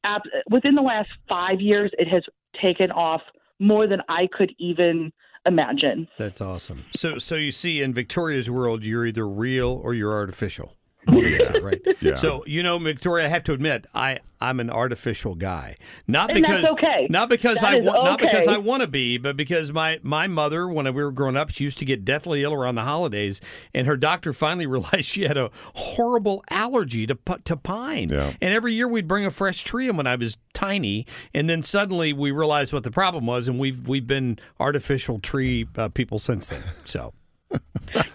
ab- 0.04 0.22
within 0.50 0.76
the 0.76 0.82
last 0.82 1.10
five 1.28 1.60
years, 1.60 1.92
it 1.98 2.08
has 2.08 2.24
taken 2.62 2.92
off 2.92 3.22
more 3.60 3.88
than 3.88 4.02
I 4.08 4.28
could 4.32 4.54
even 4.58 5.12
imagine. 5.46 6.08
That's 6.18 6.42
awesome. 6.42 6.86
So, 6.96 7.18
so 7.18 7.36
you 7.36 7.52
see, 7.52 7.82
in 7.82 7.94
Victoria's 7.94 8.50
world, 8.50 8.84
you're 8.84 9.06
either 9.06 9.28
real 9.28 9.70
or 9.84 9.94
you're 9.94 10.14
artificial. 10.14 10.76
One 11.06 11.18
of 11.18 11.24
the 11.24 11.50
two, 11.54 11.60
right? 11.66 11.82
Yeah. 12.02 12.16
So 12.16 12.44
you 12.46 12.64
know, 12.64 12.78
Victoria, 12.80 13.26
I 13.26 13.28
have 13.30 13.44
to 13.46 13.54
admit, 13.54 13.86
I 13.94 14.20
I'm 14.44 14.60
an 14.60 14.70
artificial 14.70 15.36
guy. 15.36 15.78
Not 16.06 16.30
And 16.30 16.42
because 16.42 16.62
that's 16.64 16.74
okay. 16.74 17.08
not 17.10 17.30
because 17.30 17.62
That 17.62 17.76
I 17.76 17.78
is 17.78 17.86
want 17.86 18.04
not 18.04 18.20
because. 18.20 18.48
I 18.48 18.58
want 18.58 18.82
to 18.82 18.88
be, 18.88 19.18
but 19.18 19.38
because 19.38 19.72
my 19.72 20.00
my 20.04 20.28
mother, 20.28 20.68
when 20.68 20.86
we 20.94 21.04
were 21.04 21.12
growing 21.14 21.38
up, 21.38 21.50
she 21.52 21.64
used 21.64 21.78
to 21.80 21.86
get 21.86 22.04
deathly 22.04 22.44
ill 22.44 22.54
around 22.54 22.76
the 22.76 22.82
holidays, 22.82 23.40
and 23.74 23.88
her 23.88 23.96
doctor 23.96 24.34
finally 24.44 24.66
realized 24.66 25.06
she 25.06 25.24
had 25.24 25.38
a 25.38 25.50
horrible 25.76 26.44
allergy 26.50 27.08
to 27.08 27.18
to 27.46 27.56
pine. 27.56 28.10
Yeah. 28.10 28.34
And 28.42 28.54
every 28.54 28.74
year 28.74 28.88
we'd 28.88 29.08
bring 29.08 29.26
a 29.26 29.32
fresh 29.32 29.64
tree 29.64 29.88
in 29.88 29.96
when 29.96 30.08
I 30.08 30.16
was 30.18 30.38
tiny, 30.54 31.06
and 31.34 31.50
then 31.50 31.64
suddenly 31.64 32.12
we 32.12 32.32
realized 32.32 32.74
what 32.74 32.84
the 32.84 32.92
problem 32.92 33.26
was, 33.26 33.48
and 33.48 33.58
we've 33.60 33.88
we've 33.88 34.08
been 34.08 34.40
artificial 34.60 35.20
tree 35.20 35.68
uh, 35.78 35.88
people 35.90 36.20
since 36.20 36.50
then. 36.50 36.64
So. 36.84 37.14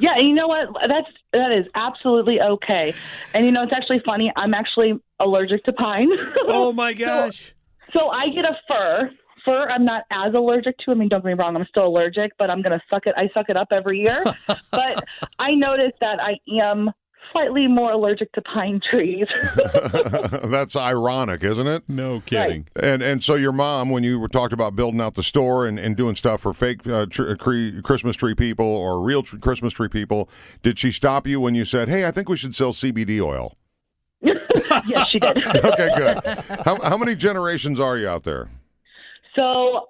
Yeah, 0.01 0.14
and 0.16 0.28
you 0.28 0.34
know 0.34 0.49
what? 0.49 0.68
That's 0.89 1.07
that 1.32 1.53
is 1.53 1.66
absolutely 1.74 2.41
okay. 2.41 2.95
And 3.32 3.45
you 3.45 3.53
know, 3.53 3.62
it's 3.62 3.72
actually 3.72 4.01
funny. 4.05 4.32
I'm 4.36 4.53
actually 4.53 4.95
allergic 5.20 5.64
to 5.64 5.72
pine. 5.72 6.09
Oh 6.47 6.72
my 6.72 6.95
gosh. 6.95 7.55
So 7.93 8.09
I 8.09 8.28
get 8.28 8.45
a 8.45 8.57
fir. 8.66 9.11
Fir, 9.45 9.68
I'm 9.70 9.84
not 9.84 10.05
as 10.11 10.34
allergic 10.34 10.78
to. 10.78 10.91
I 10.91 10.95
mean, 10.95 11.09
don't 11.09 11.20
get 11.20 11.28
me 11.28 11.34
wrong, 11.34 11.55
I'm 11.55 11.66
still 11.68 11.86
allergic, 11.86 12.32
but 12.39 12.51
I'm 12.51 12.61
gonna 12.61 12.82
suck 12.91 13.07
it. 13.07 13.14
I 13.16 13.28
suck 13.32 13.49
it 13.49 13.57
up 13.57 13.68
every 13.70 14.01
year. 14.01 14.24
but 14.70 15.05
I 15.39 15.55
noticed 15.55 15.99
that 16.01 16.18
I 16.20 16.39
am 16.61 16.91
slightly 17.33 17.66
more 17.66 17.93
allergic 17.93 18.33
to 18.33 18.43
pine 18.43 18.81
trees. 18.91 19.26
That's 20.45 20.76
ironic, 20.76 21.43
isn't 21.45 21.66
it? 21.66 21.85
No 21.89 22.20
kidding. 22.24 22.66
And 22.81 23.03
and 23.03 23.22
so 23.22 23.35
your 23.35 23.53
mom, 23.53 23.91
when 23.91 24.05
you 24.05 24.18
were 24.18 24.29
talked 24.29 24.53
about 24.53 24.76
building 24.76 25.01
out 25.01 25.14
the 25.14 25.22
store 25.22 25.66
and, 25.66 25.79
and 25.79 25.97
doing 25.97 26.16
stuff 26.16 26.41
for 26.43 26.53
fake 26.53 26.87
uh, 26.87 27.07
tr- 27.07 27.35
cre- 27.35 27.81
Christmas 27.83 28.16
tree 28.16 28.35
people 28.35 28.66
or 28.66 29.01
real 29.01 29.22
tr- 29.22 29.39
Christmas 29.39 29.72
tree 29.72 29.89
people, 29.89 30.29
did 30.62 30.79
she 30.79 30.93
stop 30.93 31.26
you 31.26 31.41
when 31.41 31.55
you 31.55 31.64
said, 31.64 31.89
"Hey, 31.89 32.07
I 32.07 32.11
think 32.11 32.29
we 32.29 32.37
should 32.37 32.55
sell 32.55 32.72
CBD 32.72 33.20
oil"? 33.20 33.57
yes, 34.22 35.07
she 35.11 35.18
did. 35.18 35.37
okay, 35.64 35.91
good. 35.97 36.24
How 36.64 36.81
how 36.83 36.97
many 36.97 37.14
generations 37.14 37.79
are 37.81 37.97
you 37.97 38.09
out 38.09 38.24
there? 38.24 38.49
So 39.37 39.89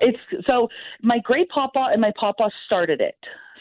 it's 0.00 0.18
so 0.46 0.68
my 1.02 1.18
great 1.18 1.48
papa 1.48 1.88
and 1.92 2.00
my 2.00 2.12
papa 2.18 2.50
started 2.66 3.00
it. 3.00 3.16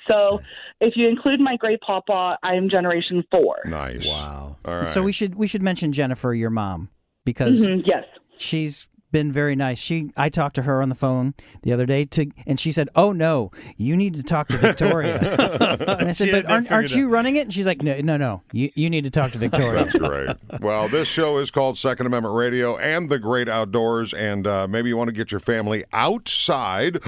So 0.10 0.42
if 0.82 0.94
you 0.96 1.08
include 1.08 1.40
my 1.40 1.56
great 1.58 1.80
papa, 1.82 2.38
I 2.44 2.56
am 2.56 2.70
generation 2.70 3.24
four. 3.32 3.58
Nice. 3.66 4.08
Wow. 4.08 4.58
All 4.66 4.76
right. 4.78 4.88
So 4.88 5.04
we 5.04 5.12
should 5.12 5.36
we 5.36 5.48
should 5.48 5.62
mention 5.62 5.92
Jennifer, 5.94 6.34
your 6.34 6.50
mom, 6.50 6.90
because 7.26 7.68
Mhm, 7.68 7.86
yes. 7.86 8.04
she's 8.38 8.88
been 9.12 9.32
very 9.32 9.56
nice. 9.56 9.80
She 9.80 10.12
I 10.16 10.30
talked 10.30 10.56
to 10.56 10.64
her 10.64 10.82
on 10.82 10.90
the 10.90 10.96
phone 10.96 11.34
the 11.64 11.74
other 11.74 11.86
day 11.86 12.06
to 12.06 12.28
and 12.46 12.60
she 12.60 12.72
said, 12.72 12.90
"Oh 12.96 13.12
no, 13.12 13.52
you 13.78 13.96
need 13.96 14.16
to 14.16 14.24
talk 14.24 14.48
to 14.50 14.58
Victoria." 14.58 15.18
and 16.00 16.10
I 16.10 16.12
said, 16.12 16.32
"But 16.32 16.52
aren't, 16.52 16.72
aren't 16.72 16.96
you 16.96 17.10
running 17.10 17.36
it?" 17.36 17.42
And 17.42 17.54
she's 17.54 17.68
like, 17.68 17.82
"No, 17.82 18.00
no, 18.02 18.18
no. 18.18 18.42
You 18.52 18.70
you 18.76 18.90
need 18.90 19.04
to 19.06 19.10
talk 19.10 19.32
to 19.32 19.38
Victoria." 19.38 19.86
That's 19.86 19.96
great. 19.96 20.36
Well, 20.62 20.88
this 20.90 21.08
show 21.08 21.38
is 21.38 21.52
called 21.52 21.78
Second 21.78 22.06
Amendment 22.06 22.36
Radio 22.36 22.78
and 22.78 23.10
the 23.10 23.20
Great 23.20 23.50
Outdoors, 23.50 24.14
and 24.14 24.46
uh, 24.46 24.68
maybe 24.68 24.90
you 24.90 24.98
want 24.98 25.10
to 25.10 25.14
get 25.16 25.32
your 25.32 25.40
family 25.40 25.84
outside 25.94 27.02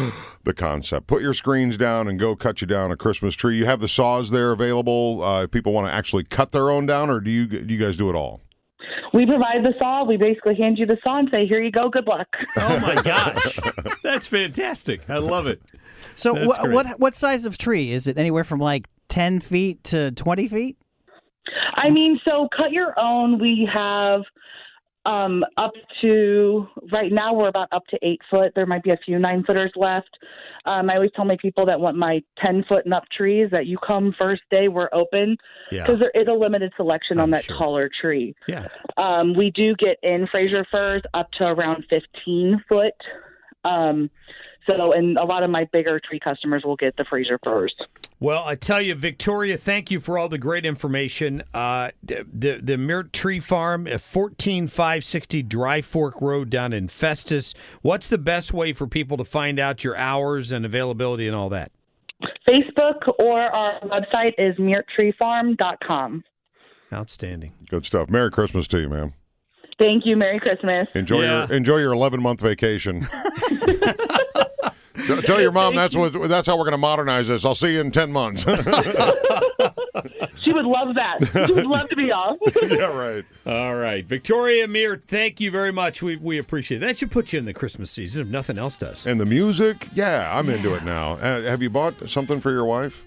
the 0.43 0.53
concept. 0.53 1.07
Put 1.07 1.21
your 1.21 1.33
screens 1.33 1.77
down 1.77 2.07
and 2.07 2.19
go 2.19 2.35
cut 2.35 2.61
you 2.61 2.67
down 2.67 2.91
a 2.91 2.97
Christmas 2.97 3.35
tree. 3.35 3.57
You 3.57 3.65
have 3.65 3.79
the 3.79 3.87
saws 3.87 4.31
there 4.31 4.51
available 4.51 5.23
uh, 5.23 5.43
if 5.43 5.51
people 5.51 5.73
want 5.73 5.87
to 5.87 5.93
actually 5.93 6.23
cut 6.23 6.51
their 6.51 6.69
own 6.69 6.85
down, 6.85 7.09
or 7.09 7.19
do 7.19 7.29
you 7.29 7.45
do 7.45 7.73
you 7.73 7.79
guys 7.79 7.97
do 7.97 8.09
it 8.09 8.15
all? 8.15 8.41
We 9.13 9.25
provide 9.25 9.63
the 9.63 9.73
saw. 9.77 10.03
We 10.03 10.17
basically 10.17 10.55
hand 10.55 10.77
you 10.77 10.85
the 10.85 10.97
saw 11.03 11.19
and 11.19 11.29
say, 11.31 11.45
"Here 11.45 11.61
you 11.61 11.71
go. 11.71 11.89
Good 11.89 12.07
luck." 12.07 12.27
Oh 12.57 12.79
my 12.79 12.95
gosh. 13.03 13.59
That's 14.03 14.27
fantastic. 14.27 15.09
I 15.09 15.17
love 15.17 15.47
it. 15.47 15.61
So 16.15 16.33
That's 16.33 16.47
what 16.47 16.61
great. 16.61 16.73
what 16.73 16.87
what 16.99 17.15
size 17.15 17.45
of 17.45 17.57
tree 17.57 17.91
is 17.91 18.07
it? 18.07 18.17
Anywhere 18.17 18.43
from 18.43 18.59
like 18.59 18.87
ten 19.09 19.39
feet 19.39 19.83
to 19.85 20.11
twenty 20.11 20.47
feet? 20.47 20.77
I 21.75 21.89
mean, 21.89 22.19
so 22.23 22.47
cut 22.55 22.71
your 22.71 22.97
own. 22.99 23.39
We 23.39 23.67
have 23.73 24.21
um, 25.05 25.43
up 25.57 25.71
to 26.01 26.67
right 26.91 27.11
now 27.11 27.33
we're 27.33 27.47
about 27.47 27.67
up 27.71 27.83
to 27.89 27.97
eight 28.03 28.19
foot. 28.29 28.51
There 28.55 28.65
might 28.65 28.83
be 28.83 28.91
a 28.91 28.97
few 29.03 29.17
nine 29.17 29.43
footers 29.43 29.71
left. 29.75 30.09
Um, 30.65 30.89
I 30.89 30.95
always 30.95 31.09
tell 31.15 31.25
my 31.25 31.37
people 31.41 31.65
that 31.65 31.79
want 31.79 31.97
my 31.97 32.21
ten 32.37 32.63
foot 32.69 32.85
and 32.85 32.93
up 32.93 33.03
trees 33.15 33.49
that 33.51 33.65
you 33.65 33.77
come 33.85 34.13
first 34.17 34.43
day 34.51 34.67
we're 34.67 34.89
open 34.93 35.37
Yeah. 35.71 35.83
because 35.83 35.99
there 35.99 36.11
is 36.13 36.27
a 36.27 36.33
limited 36.33 36.71
selection 36.77 37.17
on 37.17 37.25
I'm 37.25 37.31
that 37.31 37.45
sure. 37.45 37.57
taller 37.57 37.89
tree. 38.01 38.35
Yeah. 38.47 38.67
Um, 38.97 39.33
we 39.35 39.49
do 39.51 39.75
get 39.75 39.97
in 40.03 40.27
Fraser 40.31 40.65
firs 40.69 41.01
up 41.13 41.31
to 41.39 41.45
around 41.45 41.85
15 41.89 42.63
foot. 42.69 42.93
Um, 43.63 44.09
so, 44.67 44.93
and 44.93 45.17
a 45.17 45.23
lot 45.23 45.43
of 45.43 45.49
my 45.49 45.65
bigger 45.71 45.99
tree 45.99 46.19
customers 46.19 46.63
will 46.65 46.75
get 46.75 46.95
the 46.97 47.05
Fraser 47.09 47.39
firs. 47.43 47.73
Well, 48.19 48.43
I 48.45 48.53
tell 48.55 48.81
you, 48.81 48.93
Victoria, 48.93 49.57
thank 49.57 49.89
you 49.89 49.99
for 49.99 50.17
all 50.17 50.29
the 50.29 50.37
great 50.37 50.65
information. 50.65 51.41
Uh, 51.53 51.89
the 52.03 52.25
the, 52.31 52.59
the 52.61 52.77
Mirt 52.77 53.11
Tree 53.13 53.39
Farm, 53.39 53.87
fourteen 53.97 54.67
five 54.67 55.03
sixty 55.03 55.41
Dry 55.41 55.81
Fork 55.81 56.21
Road 56.21 56.49
down 56.51 56.71
in 56.73 56.87
Festus. 56.87 57.53
What's 57.81 58.07
the 58.07 58.19
best 58.19 58.53
way 58.53 58.73
for 58.73 58.85
people 58.87 59.17
to 59.17 59.23
find 59.23 59.59
out 59.59 59.83
your 59.83 59.95
hours 59.97 60.51
and 60.51 60.65
availability 60.65 61.25
and 61.27 61.35
all 61.35 61.49
that? 61.49 61.71
Facebook 62.47 63.07
or 63.17 63.41
our 63.41 63.79
website 63.81 64.33
is 64.37 64.55
mirtreefarm.com. 64.57 66.23
Outstanding. 66.93 67.53
Good 67.69 67.85
stuff. 67.85 68.09
Merry 68.09 68.29
Christmas 68.29 68.67
to 68.67 68.79
you, 68.81 68.89
man. 68.89 69.13
Thank 69.79 70.05
you. 70.05 70.15
Merry 70.15 70.39
Christmas. 70.39 70.87
Enjoy 70.93 71.21
Yeah. 71.23 71.47
your 71.47 71.55
enjoy 71.57 71.77
your 71.77 71.93
eleven 71.93 72.21
month 72.21 72.41
vacation. 72.41 73.07
Tell- 75.07 75.21
Tell 75.21 75.41
your 75.41 75.51
mom 75.51 75.75
that's 75.81 75.95
what 75.95 76.13
that's 76.29 76.47
how 76.47 76.57
we're 76.57 76.63
going 76.63 76.71
to 76.71 76.77
modernize 76.77 77.27
this. 77.27 77.45
I'll 77.45 77.55
see 77.55 77.73
you 77.73 77.81
in 77.81 77.91
ten 77.91 78.11
months. 78.11 78.45
She 80.43 80.53
would 80.53 80.65
love 80.65 80.95
that. 80.95 81.45
She 81.47 81.53
would 81.53 81.67
love 81.67 81.87
to 81.89 81.95
be 81.95 82.11
off. 82.11 82.37
yeah, 82.63 82.85
right. 82.85 83.23
All 83.45 83.75
right, 83.75 84.05
Victoria 84.05 84.67
Mir, 84.67 85.01
thank 85.07 85.39
you 85.39 85.51
very 85.51 85.71
much. 85.71 86.01
We 86.01 86.15
we 86.15 86.37
appreciate 86.39 86.81
it. 86.81 86.85
That 86.85 86.97
should 86.97 87.11
put 87.11 87.31
you 87.31 87.39
in 87.39 87.45
the 87.45 87.53
Christmas 87.53 87.91
season 87.91 88.23
if 88.23 88.27
nothing 88.27 88.57
else 88.57 88.75
does. 88.75 89.05
And 89.05 89.19
the 89.19 89.25
music, 89.25 89.87
yeah, 89.93 90.35
I'm 90.35 90.49
into 90.49 90.73
it 90.73 90.83
now. 90.83 91.13
Uh, 91.13 91.43
have 91.43 91.61
you 91.61 91.69
bought 91.69 92.09
something 92.09 92.41
for 92.41 92.51
your 92.51 92.65
wife? 92.65 93.03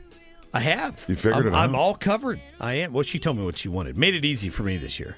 I 0.53 0.61
have. 0.61 1.05
You 1.09 1.17
figured 1.17 1.47
I'm, 1.49 1.53
it 1.53 1.57
out? 1.57 1.65
I'm 1.65 1.75
all 1.75 1.95
covered. 1.95 2.41
I 2.61 2.75
am. 2.75 2.93
Well, 2.93 3.03
she 3.03 3.19
told 3.19 3.37
me 3.37 3.45
what 3.45 3.59
she 3.59 3.69
wanted. 3.69 3.99
Made 3.99 4.15
it 4.15 4.25
easy 4.25 4.49
for 4.49 4.63
me 4.63 4.77
this 4.77 5.01
year. 5.01 5.17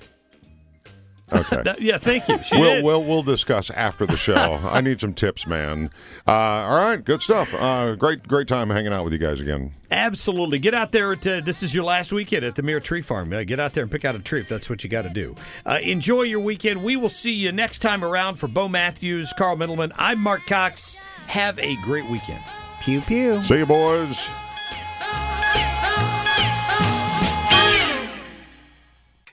Okay. 1.32 1.60
That- 1.64 1.80
yeah, 1.80 1.98
thank 1.98 2.28
you. 2.28 2.38
She 2.44 2.58
we'll, 2.58 2.74
did. 2.76 2.84
we'll 2.84 3.02
we'll 3.04 3.22
discuss 3.22 3.70
after 3.70 4.06
the 4.06 4.16
show. 4.16 4.34
I 4.70 4.80
need 4.80 5.00
some 5.00 5.12
tips, 5.12 5.46
man. 5.46 5.90
Uh, 6.26 6.30
all 6.30 6.76
right, 6.76 7.04
good 7.04 7.22
stuff. 7.22 7.52
Uh, 7.52 7.94
great 7.96 8.26
great 8.28 8.46
time 8.46 8.70
hanging 8.70 8.92
out 8.92 9.02
with 9.04 9.12
you 9.12 9.18
guys 9.18 9.40
again. 9.40 9.72
Absolutely. 9.90 10.58
Get 10.58 10.74
out 10.74 10.92
there. 10.92 11.12
At, 11.12 11.26
uh, 11.26 11.40
this 11.40 11.62
is 11.62 11.74
your 11.74 11.84
last 11.84 12.12
weekend 12.12 12.44
at 12.44 12.54
the 12.54 12.62
Mirror 12.62 12.80
Tree 12.80 13.02
Farm. 13.02 13.32
Uh, 13.32 13.42
get 13.44 13.58
out 13.58 13.72
there 13.72 13.82
and 13.82 13.90
pick 13.90 14.04
out 14.04 14.14
a 14.14 14.18
tree 14.20 14.40
if 14.40 14.48
that's 14.48 14.68
what 14.70 14.84
you 14.84 14.90
got 14.90 15.02
to 15.02 15.10
do. 15.10 15.34
Uh, 15.64 15.78
enjoy 15.82 16.22
your 16.22 16.40
weekend. 16.40 16.82
We 16.82 16.96
will 16.96 17.08
see 17.08 17.32
you 17.34 17.50
next 17.52 17.78
time 17.80 18.04
around 18.04 18.36
for 18.36 18.46
Bo 18.48 18.68
Matthews, 18.68 19.32
Carl 19.36 19.56
Middleman. 19.56 19.92
I'm 19.96 20.20
Mark 20.20 20.46
Cox. 20.46 20.96
Have 21.26 21.58
a 21.58 21.76
great 21.82 22.08
weekend. 22.08 22.42
Pew 22.80 23.00
pew. 23.00 23.42
See 23.42 23.58
you, 23.58 23.66
boys. 23.66 24.20